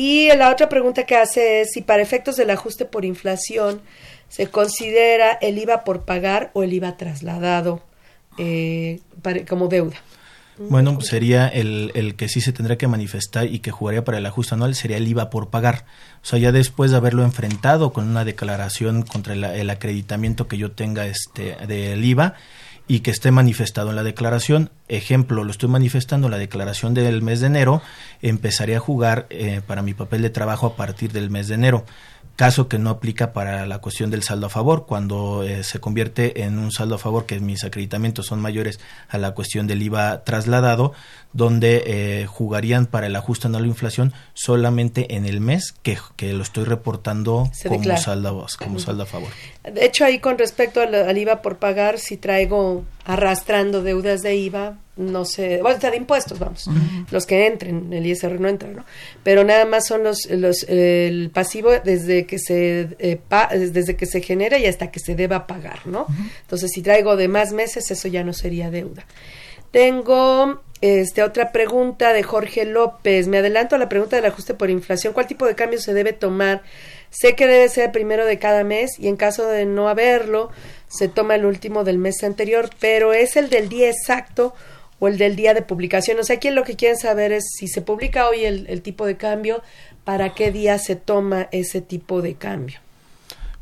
Y 0.00 0.28
la 0.36 0.52
otra 0.52 0.68
pregunta 0.68 1.06
que 1.06 1.16
hace 1.16 1.62
es 1.62 1.72
si 1.72 1.82
para 1.82 2.00
efectos 2.00 2.36
del 2.36 2.50
ajuste 2.50 2.84
por 2.84 3.04
inflación 3.04 3.80
se 4.28 4.46
considera 4.46 5.32
el 5.32 5.58
IVA 5.58 5.82
por 5.82 6.04
pagar 6.04 6.52
o 6.54 6.62
el 6.62 6.72
IVA 6.72 6.96
trasladado 6.96 7.82
eh, 8.38 9.00
como 9.48 9.66
deuda. 9.66 9.96
Bueno, 10.56 11.00
sería 11.00 11.48
el, 11.48 11.90
el 11.96 12.14
que 12.14 12.28
sí 12.28 12.40
se 12.40 12.52
tendría 12.52 12.78
que 12.78 12.86
manifestar 12.86 13.46
y 13.46 13.58
que 13.58 13.72
jugaría 13.72 14.04
para 14.04 14.18
el 14.18 14.26
ajuste 14.26 14.54
anual, 14.54 14.76
sería 14.76 14.98
el 14.98 15.08
IVA 15.08 15.30
por 15.30 15.50
pagar. 15.50 15.84
O 16.22 16.26
sea, 16.26 16.38
ya 16.38 16.52
después 16.52 16.92
de 16.92 16.96
haberlo 16.96 17.24
enfrentado 17.24 17.92
con 17.92 18.08
una 18.08 18.24
declaración 18.24 19.02
contra 19.02 19.34
el, 19.34 19.68
acreditamiento 19.68 20.46
que 20.46 20.58
yo 20.58 20.70
tenga 20.70 21.08
este 21.08 21.56
del 21.66 22.04
IVA 22.04 22.34
y 22.88 23.00
que 23.00 23.10
esté 23.10 23.30
manifestado 23.30 23.90
en 23.90 23.96
la 23.96 24.02
declaración, 24.02 24.70
ejemplo, 24.88 25.44
lo 25.44 25.50
estoy 25.50 25.68
manifestando 25.68 26.26
en 26.26 26.30
la 26.32 26.38
declaración 26.38 26.94
del 26.94 27.20
mes 27.22 27.40
de 27.40 27.46
enero, 27.46 27.82
empezaré 28.22 28.74
a 28.74 28.80
jugar 28.80 29.26
eh, 29.28 29.60
para 29.66 29.82
mi 29.82 29.92
papel 29.92 30.22
de 30.22 30.30
trabajo 30.30 30.66
a 30.66 30.74
partir 30.74 31.12
del 31.12 31.30
mes 31.30 31.48
de 31.48 31.54
enero 31.54 31.84
caso 32.38 32.68
que 32.68 32.78
no 32.78 32.90
aplica 32.90 33.32
para 33.32 33.66
la 33.66 33.80
cuestión 33.80 34.12
del 34.12 34.22
saldo 34.22 34.46
a 34.46 34.48
favor, 34.48 34.86
cuando 34.86 35.42
eh, 35.42 35.64
se 35.64 35.80
convierte 35.80 36.44
en 36.44 36.60
un 36.60 36.70
saldo 36.70 36.94
a 36.94 36.98
favor 36.98 37.26
que 37.26 37.40
mis 37.40 37.64
acreditamientos 37.64 38.26
son 38.26 38.40
mayores 38.40 38.78
a 39.08 39.18
la 39.18 39.34
cuestión 39.34 39.66
del 39.66 39.82
IVA 39.82 40.22
trasladado, 40.22 40.92
donde 41.32 41.82
eh, 41.84 42.26
jugarían 42.26 42.86
para 42.86 43.08
el 43.08 43.16
ajuste 43.16 43.48
anual 43.48 43.64
de 43.64 43.70
inflación 43.70 44.12
solamente 44.34 45.16
en 45.16 45.26
el 45.26 45.40
mes 45.40 45.74
que, 45.82 45.98
que 46.14 46.32
lo 46.32 46.44
estoy 46.44 46.62
reportando 46.62 47.50
como 47.66 47.96
saldo, 47.96 48.46
como 48.56 48.78
saldo 48.78 49.02
a 49.02 49.06
favor. 49.06 49.30
De 49.64 49.84
hecho, 49.84 50.04
ahí 50.04 50.20
con 50.20 50.38
respecto 50.38 50.80
al, 50.80 51.18
IVA 51.18 51.42
por 51.42 51.56
pagar, 51.56 51.98
si 51.98 52.16
traigo 52.16 52.84
arrastrando 53.04 53.82
deudas 53.82 54.22
de 54.22 54.36
IVA, 54.36 54.76
no 54.98 55.24
sé, 55.24 55.62
bueno, 55.62 55.78
de 55.78 55.96
impuestos, 55.96 56.38
vamos, 56.38 56.68
los 57.10 57.24
que 57.24 57.46
entren, 57.46 57.92
el 57.92 58.04
ISR 58.04 58.40
no 58.40 58.48
entra, 58.48 58.68
¿no? 58.68 58.84
Pero 59.22 59.44
nada 59.44 59.64
más 59.64 59.86
son 59.86 60.02
los, 60.02 60.26
los 60.26 60.64
el 60.64 61.30
pasivo 61.32 61.70
desde 61.84 62.26
que 62.26 62.38
se 62.38 62.88
eh, 62.98 63.20
desde 63.52 63.96
que 63.96 64.06
se 64.06 64.20
genera 64.20 64.58
y 64.58 64.66
hasta 64.66 64.90
que 64.90 64.98
se 64.98 65.14
deba 65.14 65.46
pagar, 65.46 65.86
¿no? 65.86 66.06
Entonces, 66.40 66.72
si 66.72 66.82
traigo 66.82 67.16
de 67.16 67.28
más 67.28 67.52
meses, 67.52 67.90
eso 67.90 68.08
ya 68.08 68.24
no 68.24 68.32
sería 68.32 68.70
deuda. 68.70 69.06
Tengo 69.70 70.62
este, 70.80 71.22
otra 71.22 71.52
pregunta 71.52 72.12
de 72.12 72.22
Jorge 72.22 72.64
López. 72.64 73.28
Me 73.28 73.38
adelanto 73.38 73.76
a 73.76 73.78
la 73.78 73.88
pregunta 73.88 74.16
del 74.16 74.26
ajuste 74.26 74.54
por 74.54 74.70
inflación. 74.70 75.12
¿Cuál 75.12 75.26
tipo 75.26 75.46
de 75.46 75.54
cambio 75.54 75.80
se 75.80 75.94
debe 75.94 76.12
tomar? 76.12 76.62
Sé 77.10 77.34
que 77.34 77.46
debe 77.46 77.68
ser 77.68 77.86
el 77.86 77.90
primero 77.90 78.26
de 78.26 78.38
cada 78.38 78.64
mes 78.64 78.98
y 78.98 79.08
en 79.08 79.16
caso 79.16 79.46
de 79.46 79.64
no 79.64 79.88
haberlo, 79.88 80.50
se 80.88 81.08
toma 81.08 81.34
el 81.34 81.46
último 81.46 81.84
del 81.84 81.98
mes 81.98 82.22
anterior, 82.22 82.70
pero 82.80 83.12
es 83.12 83.36
el 83.36 83.48
del 83.48 83.68
día 83.68 83.88
exacto 83.88 84.54
o 84.98 85.08
el 85.08 85.18
del 85.18 85.36
día 85.36 85.54
de 85.54 85.62
publicación. 85.62 86.18
O 86.18 86.24
sea, 86.24 86.36
aquí 86.36 86.50
lo 86.50 86.64
que 86.64 86.76
quieren 86.76 86.98
saber 86.98 87.32
es 87.32 87.44
si 87.58 87.68
se 87.68 87.82
publica 87.82 88.28
hoy 88.28 88.44
el, 88.44 88.66
el 88.68 88.82
tipo 88.82 89.06
de 89.06 89.16
cambio, 89.16 89.62
para 90.04 90.34
qué 90.34 90.50
día 90.50 90.78
se 90.78 90.96
toma 90.96 91.48
ese 91.52 91.80
tipo 91.80 92.22
de 92.22 92.34
cambio 92.34 92.80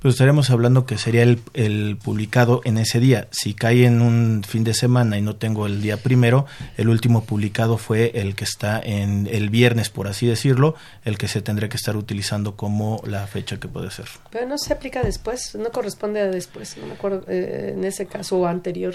pues 0.06 0.14
estaremos 0.14 0.50
hablando 0.50 0.86
que 0.86 0.98
sería 0.98 1.24
el, 1.24 1.40
el, 1.54 1.96
publicado 1.96 2.60
en 2.64 2.78
ese 2.78 3.00
día. 3.00 3.26
Si 3.32 3.54
cae 3.54 3.86
en 3.86 4.02
un 4.02 4.44
fin 4.46 4.62
de 4.62 4.72
semana 4.72 5.18
y 5.18 5.20
no 5.20 5.34
tengo 5.34 5.66
el 5.66 5.82
día 5.82 5.96
primero, 5.96 6.46
el 6.76 6.88
último 6.88 7.24
publicado 7.24 7.76
fue 7.76 8.12
el 8.14 8.36
que 8.36 8.44
está 8.44 8.80
en 8.80 9.26
el 9.26 9.50
viernes, 9.50 9.90
por 9.90 10.06
así 10.06 10.26
decirlo, 10.26 10.76
el 11.04 11.18
que 11.18 11.26
se 11.26 11.40
tendría 11.40 11.68
que 11.68 11.76
estar 11.76 11.96
utilizando 11.96 12.54
como 12.54 13.02
la 13.04 13.26
fecha 13.26 13.58
que 13.58 13.66
puede 13.66 13.90
ser. 13.90 14.06
Pero 14.30 14.46
no 14.46 14.58
se 14.58 14.72
aplica 14.72 15.02
después, 15.02 15.56
no 15.56 15.70
corresponde 15.72 16.20
a 16.20 16.26
después, 16.26 16.76
no 16.76 16.86
me 16.86 16.92
acuerdo, 16.92 17.24
eh, 17.26 17.72
en 17.74 17.84
ese 17.84 18.06
caso 18.06 18.38
o 18.38 18.46
anterior. 18.46 18.94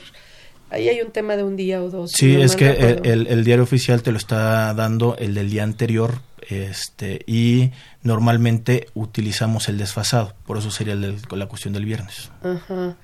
Ahí 0.72 0.88
hay 0.90 1.02
un 1.02 1.12
tema 1.12 1.36
de 1.36 1.44
un 1.44 1.56
día 1.56 1.84
o 1.84 1.90
dos. 1.90 2.12
Sí, 2.16 2.42
es 2.42 2.56
que 2.56 3.00
el, 3.04 3.28
el, 3.28 3.44
diario 3.44 3.64
oficial 3.64 4.02
te 4.02 4.12
lo 4.12 4.18
está 4.18 4.74
dando 4.74 5.18
el 5.18 5.36
del 5.36 5.50
día 5.50 5.64
anterior 5.64 6.22
este 6.50 7.22
y 7.28 7.72
normalmente 8.04 8.88
utilizamos 8.94 9.70
el 9.70 9.78
desfasado, 9.78 10.34
por 10.46 10.58
eso 10.58 10.72
sería 10.72 10.96
la 10.96 11.46
cuestión 11.48 11.74
del 11.74 11.86
viernes. 11.86 12.32
Ajá. 12.42 12.96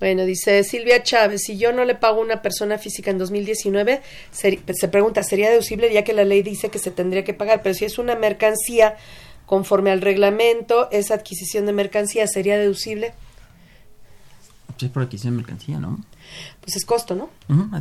Bueno, 0.00 0.26
dice 0.26 0.64
Silvia 0.64 1.02
Chávez, 1.02 1.42
si 1.46 1.56
yo 1.56 1.72
no 1.72 1.84
le 1.84 1.94
pago 1.94 2.20
a 2.20 2.24
una 2.24 2.42
persona 2.42 2.78
física 2.78 3.10
en 3.10 3.18
2019, 3.18 4.02
se, 4.32 4.60
se 4.74 4.88
pregunta, 4.88 5.22
¿sería 5.22 5.50
deducible 5.50 5.92
ya 5.92 6.04
que 6.04 6.12
la 6.12 6.24
ley 6.24 6.42
dice 6.42 6.68
que 6.68 6.78
se 6.78 6.90
tendría 6.90 7.24
que 7.24 7.32
pagar? 7.32 7.62
Pero 7.62 7.74
si 7.74 7.84
es 7.84 7.98
una 7.98 8.14
mercancía 8.16 8.96
conforme 9.46 9.90
al 9.90 10.00
reglamento, 10.00 10.90
esa 10.90 11.14
adquisición 11.14 11.66
de 11.66 11.72
mercancía 11.72 12.26
sería 12.26 12.58
deducible. 12.58 13.14
Sí, 14.78 14.88
por 14.88 15.02
adquisición 15.02 15.34
de 15.34 15.42
mercancía, 15.42 15.78
¿no? 15.78 15.98
pues 16.60 16.76
es 16.76 16.84
costo, 16.84 17.14
¿no? 17.14 17.30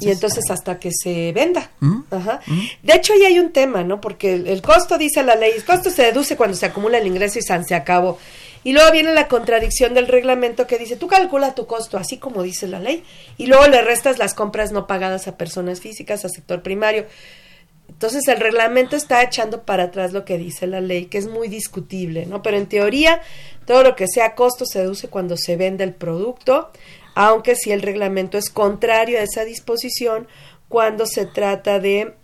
y 0.02 0.10
entonces 0.10 0.44
hasta 0.50 0.80
que 0.80 0.92
se 0.92 1.32
venda. 1.32 1.72
Ajá. 2.12 2.42
De 2.82 2.94
hecho, 2.94 3.14
ahí 3.14 3.24
hay 3.24 3.40
un 3.40 3.52
tema, 3.52 3.84
¿no? 3.84 4.02
Porque 4.02 4.34
el, 4.34 4.62
costo, 4.62 4.98
dice 4.98 5.24
la 5.24 5.36
ley, 5.36 5.52
el 5.56 5.64
costo 5.64 5.90
se 5.90 6.04
deduce 6.04 6.36
cuando 6.36 6.56
se 6.56 6.66
acumula 6.66 6.98
el 6.98 7.08
ingreso 7.08 7.40
y 7.40 7.42
se 7.42 7.76
acabó. 7.76 8.20
Y 8.66 8.72
luego 8.74 8.92
viene 8.92 9.14
la 9.14 9.28
contradicción 9.28 9.94
del 9.94 10.08
reglamento 10.08 10.68
que 10.68 10.78
dice, 10.78 10.96
tú 10.96 11.08
calcula 11.08 11.56
tu 11.56 11.66
costo, 11.66 11.98
así 11.98 12.18
como 12.18 12.44
dice 12.44 12.68
la 12.68 12.80
ley, 12.80 13.04
y 13.38 13.48
luego 13.48 13.68
le 13.68 13.82
restas 13.82 14.20
las 14.20 14.34
compras 14.34 14.72
no 14.72 14.88
pagadas 14.88 15.28
a 15.28 15.38
personas 15.38 15.82
físicas, 15.82 16.24
a 16.24 16.30
sector 16.30 16.62
primario. 16.62 17.06
Entonces 17.94 18.28
el 18.28 18.40
reglamento 18.40 18.96
está 18.96 19.24
echando 19.24 19.64
para 19.64 19.84
atrás 19.84 20.12
lo 20.12 20.26
que 20.26 20.38
dice 20.38 20.68
la 20.68 20.82
ley, 20.82 21.06
que 21.06 21.18
es 21.18 21.28
muy 21.28 21.48
discutible, 21.48 22.26
¿no? 22.26 22.42
Pero 22.42 22.58
en 22.58 22.68
teoría, 22.68 23.22
todo 23.66 23.84
lo 23.84 23.96
que 23.96 24.08
sea 24.08 24.36
costo 24.36 24.66
se 24.66 24.80
deduce 24.80 25.08
cuando 25.08 25.38
se 25.38 25.56
vende 25.56 25.86
el 25.86 25.94
producto 25.94 26.70
aunque 27.16 27.56
si 27.56 27.72
el 27.72 27.82
reglamento 27.82 28.38
es 28.38 28.50
contrario 28.50 29.20
a 29.20 29.24
esa 29.24 29.46
disposición 29.46 30.28
cuando 30.68 31.06
se 31.06 31.26
trata 31.26 31.80
de, 31.80 32.16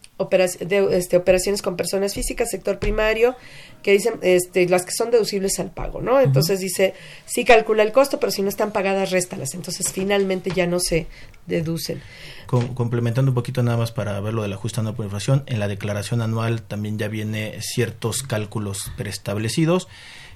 este, 0.91 1.17
operaciones 1.17 1.61
con 1.61 1.78
personas 1.78 2.13
físicas, 2.13 2.49
sector 2.49 2.80
primario, 2.80 3.36
que 3.84 3.91
dicen 3.91 4.15
este, 4.22 4.67
las 4.67 4.86
que 4.86 4.91
son 4.91 5.11
deducibles 5.11 5.59
al 5.59 5.72
pago, 5.72 6.01
¿no? 6.01 6.20
Entonces 6.20 6.59
dice, 6.59 6.93
sí 7.26 7.45
calcula 7.45 7.84
el 7.84 7.91
costo, 7.91 8.20
pero 8.20 8.32
si 8.32 8.41
no 8.41 8.49
están 8.49 8.72
pagadas, 8.72 9.11
réstalas. 9.11 9.53
Entonces 9.53 9.91
finalmente 9.91 10.51
ya 10.53 10.65
no 10.65 10.80
se 10.80 11.07
deducen. 11.45 12.01
Complementando 12.50 13.32
un 13.32 13.36
poquito 13.36 13.62
nada 13.64 13.78
más 13.78 13.91
para 13.91 14.20
ver 14.20 14.34
lo 14.34 14.41
del 14.41 14.54
ajuste 14.54 14.80
anual 14.80 14.95
por 14.95 15.06
inflación, 15.06 15.43
en 15.45 15.60
la 15.60 15.68
declaración 15.68 16.22
anual 16.22 16.62
también 16.62 16.97
ya 16.97 17.08
viene 17.08 17.58
ciertos 17.62 18.24
cálculos 18.24 18.91
preestablecidos 18.97 19.88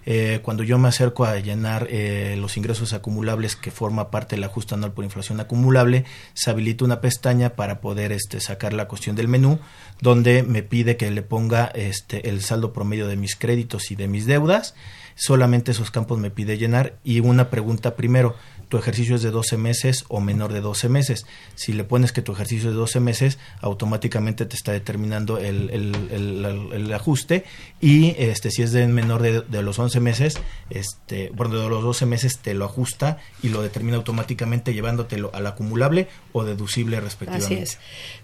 eh, 0.05 0.39
cuando 0.43 0.63
yo 0.63 0.77
me 0.77 0.89
acerco 0.89 1.23
a 1.25 1.39
llenar 1.39 1.87
eh, 1.89 2.35
los 2.37 2.57
ingresos 2.57 2.93
acumulables 2.93 3.55
que 3.55 3.71
forma 3.71 4.11
parte 4.11 4.35
del 4.35 4.43
ajuste 4.43 4.75
anual 4.75 4.91
por 4.91 5.05
inflación 5.05 5.39
acumulable, 5.39 6.03
se 6.33 6.49
habilita 6.49 6.83
una 6.83 6.99
pestaña 7.01 7.51
para 7.51 7.79
poder 7.79 8.11
este, 8.11 8.39
sacar 8.41 8.73
la 8.73 8.87
cuestión 8.87 9.15
del 9.15 9.27
menú, 9.27 9.59
donde 10.01 10.43
me 10.43 10.63
pide 10.63 10.97
que 10.97 11.09
le 11.09 11.21
ponga 11.21 11.67
este, 11.67 12.29
el 12.29 12.41
saldo 12.41 12.73
promedio 12.73 13.07
de 13.07 13.15
mis 13.15 13.35
créditos 13.35 13.91
y 13.91 13.95
de 13.95 14.07
mis 14.07 14.25
deudas. 14.25 14.75
Solamente 15.15 15.71
esos 15.71 15.91
campos 15.91 16.19
me 16.19 16.31
pide 16.31 16.57
llenar 16.57 16.97
y 17.03 17.19
una 17.19 17.49
pregunta 17.49 17.95
primero 17.95 18.35
tu 18.73 18.79
ejercicio 18.79 19.15
es 19.15 19.21
de 19.21 19.29
12 19.29 19.55
meses 19.57 20.03
o 20.07 20.19
menor 20.19 20.51
de 20.51 20.59
12 20.59 20.89
meses. 20.89 21.27
Si 21.53 21.73
le 21.73 21.83
pones 21.83 22.11
que 22.11 22.23
tu 22.23 22.31
ejercicio 22.31 22.69
es 22.69 22.73
de 22.73 22.79
12 22.79 23.01
meses, 23.01 23.37
automáticamente 23.61 24.47
te 24.47 24.55
está 24.55 24.71
determinando 24.71 25.37
el, 25.37 25.69
el, 25.69 26.91
ajuste 26.91 27.45
y 27.79 28.15
este 28.17 28.49
si 28.49 28.63
es 28.63 28.71
de 28.71 28.87
menor 28.87 29.21
de, 29.21 29.61
los 29.61 29.77
11 29.77 29.99
meses, 29.99 30.39
este, 30.71 31.29
bueno, 31.35 31.59
de 31.59 31.69
los 31.69 31.83
12 31.83 32.07
meses 32.07 32.39
te 32.39 32.55
lo 32.55 32.65
ajusta 32.65 33.19
y 33.43 33.49
lo 33.49 33.61
determina 33.61 33.97
automáticamente 33.97 34.73
llevándotelo 34.73 35.29
al 35.35 35.45
acumulable 35.45 36.07
o 36.31 36.43
deducible 36.43 36.99
respectivamente. 36.99 37.53
Así 37.53 37.75
es. 37.75 37.77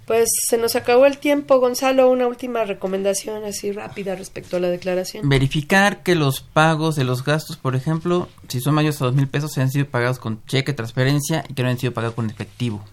Pues 0.10 0.28
se 0.48 0.58
nos 0.58 0.76
acabó 0.76 1.06
el 1.06 1.20
tiempo, 1.20 1.60
Gonzalo, 1.60 2.10
una 2.10 2.26
última 2.26 2.64
recomendación 2.66 3.44
así 3.44 3.72
rápida 3.72 4.16
respecto 4.16 4.58
a 4.58 4.60
la 4.60 4.68
declaración. 4.68 5.30
Verificar 5.30 6.02
que 6.02 6.16
los 6.16 6.42
pagos 6.42 6.96
de 6.96 7.04
los 7.04 7.24
gastos, 7.24 7.58
por 7.58 7.76
ejemplo, 7.76 8.28
si 8.48 8.60
son 8.60 8.74
mayores 8.74 9.00
a 9.04 9.06
dos 9.06 9.14
mil 9.14 9.28
pesos, 9.28 9.52
se 9.52 9.62
han 9.62 9.70
sido 9.70 9.86
pagados 9.86 10.18
con 10.18 10.44
cheque, 10.48 10.74
transferencia 10.74 11.44
y 11.48 11.54
que 11.54 11.62
no 11.62 11.70
han 11.70 11.78
sido 11.78 11.94
pagados 11.94 12.16
con 12.16 12.28
efectivo. 12.28 12.84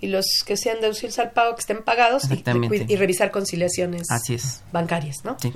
Y 0.00 0.08
los 0.08 0.26
que 0.46 0.56
sean 0.56 0.80
deducibles 0.80 1.18
al 1.18 1.32
pago 1.32 1.54
que 1.54 1.60
estén 1.60 1.82
pagados 1.82 2.24
y, 2.30 2.96
revisar 2.96 3.30
conciliaciones 3.30 4.10
Así 4.10 4.34
es. 4.34 4.62
bancarias, 4.72 5.18
¿no? 5.24 5.36
Sí. 5.40 5.52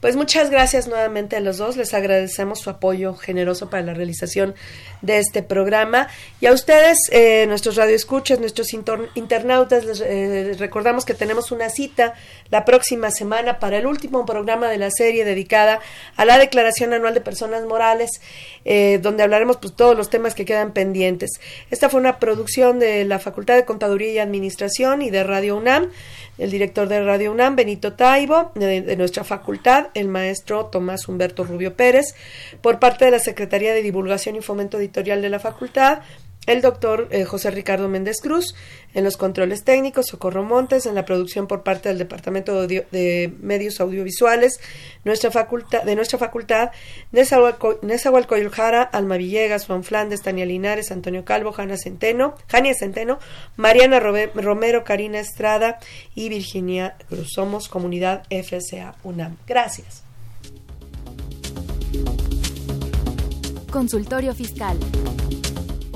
Pues 0.00 0.16
muchas 0.16 0.50
gracias 0.50 0.88
nuevamente 0.88 1.36
a 1.36 1.40
los 1.40 1.58
dos, 1.58 1.76
les 1.76 1.94
agradecemos 1.94 2.60
su 2.60 2.70
apoyo 2.70 3.14
generoso 3.14 3.70
para 3.70 3.82
la 3.82 3.94
realización 3.94 4.54
de 5.02 5.18
este 5.18 5.42
programa 5.42 6.08
y 6.40 6.46
a 6.46 6.52
ustedes, 6.52 6.98
eh, 7.10 7.46
nuestros 7.46 7.76
radioescuchas, 7.76 8.40
nuestros 8.40 8.72
internautas, 8.72 9.84
les 9.84 10.00
eh, 10.00 10.54
recordamos 10.58 11.04
que 11.04 11.14
tenemos 11.14 11.52
una 11.52 11.68
cita 11.68 12.14
la 12.50 12.64
próxima 12.64 13.10
semana 13.10 13.58
para 13.58 13.78
el 13.78 13.86
último 13.86 14.24
programa 14.24 14.68
de 14.68 14.78
la 14.78 14.90
serie 14.90 15.24
dedicada 15.24 15.80
a 16.16 16.24
la 16.24 16.38
Declaración 16.38 16.92
Anual 16.92 17.14
de 17.14 17.20
Personas 17.20 17.64
Morales, 17.64 18.20
eh, 18.64 18.98
donde 19.02 19.22
hablaremos 19.22 19.58
pues 19.58 19.74
todos 19.74 19.96
los 19.96 20.10
temas 20.10 20.34
que 20.34 20.44
quedan 20.44 20.72
pendientes. 20.72 21.40
Esta 21.70 21.88
fue 21.88 22.00
una 22.00 22.18
producción 22.18 22.78
de 22.78 23.04
la 23.04 23.18
Facultad 23.18 23.54
de 23.54 23.64
Contaduría 23.66 24.12
y 24.12 24.18
Administración 24.18 25.02
y 25.02 25.10
de 25.10 25.22
Radio 25.24 25.56
UNAM, 25.56 25.90
el 26.38 26.50
director 26.50 26.88
de 26.88 27.04
Radio 27.04 27.32
UNAM, 27.32 27.56
Benito 27.56 27.92
Taibo, 27.92 28.52
de, 28.54 28.80
de 28.80 28.96
nuestra 28.96 29.24
facultad, 29.24 29.88
el 29.94 30.08
maestro 30.08 30.66
Tomás 30.66 31.08
Humberto 31.08 31.44
Rubio 31.44 31.74
Pérez, 31.74 32.14
por 32.62 32.78
parte 32.78 33.04
de 33.04 33.10
la 33.10 33.18
Secretaría 33.18 33.74
de 33.74 33.82
Divulgación 33.82 34.36
y 34.36 34.40
Fomento 34.40 34.78
Editorial 34.78 35.20
de 35.20 35.28
la 35.28 35.38
facultad, 35.38 36.00
el 36.46 36.62
doctor 36.62 37.08
eh, 37.10 37.24
José 37.24 37.50
Ricardo 37.50 37.88
Méndez 37.88 38.20
Cruz, 38.20 38.54
en 38.94 39.04
los 39.04 39.16
controles 39.16 39.64
técnicos, 39.64 40.06
Socorro 40.06 40.42
Montes, 40.42 40.86
en 40.86 40.94
la 40.94 41.04
producción 41.04 41.46
por 41.46 41.62
parte 41.62 41.88
del 41.88 41.98
Departamento 41.98 42.66
de, 42.66 43.32
Medios 43.40 43.80
Audiovisuales, 43.80 44.60
nuestra 45.04 45.30
facultad, 45.30 45.82
de 45.82 45.94
nuestra 45.96 46.18
facultad, 46.18 46.70
Nezahualcóyotl 47.12 48.48
Jara, 48.48 48.82
Alma 48.82 49.16
Villegas, 49.16 49.66
Juan 49.66 49.84
Flandes, 49.84 50.22
Tania 50.22 50.46
Linares, 50.46 50.90
Antonio 50.90 51.24
Calvo, 51.24 51.54
Centeno, 51.76 52.34
Jania 52.48 52.74
Centeno, 52.74 53.18
Mariana 53.56 54.00
Romero, 54.00 54.84
Karina 54.84 55.18
Estrada 55.18 55.78
y 56.14 56.28
Virginia 56.28 56.96
Cruz. 57.08 57.32
Somos 57.34 57.68
Comunidad 57.68 58.22
FSA 58.30 58.94
UNAM. 59.02 59.36
Gracias. 59.46 60.02
Consultorio 63.70 64.34
Fiscal. 64.34 64.78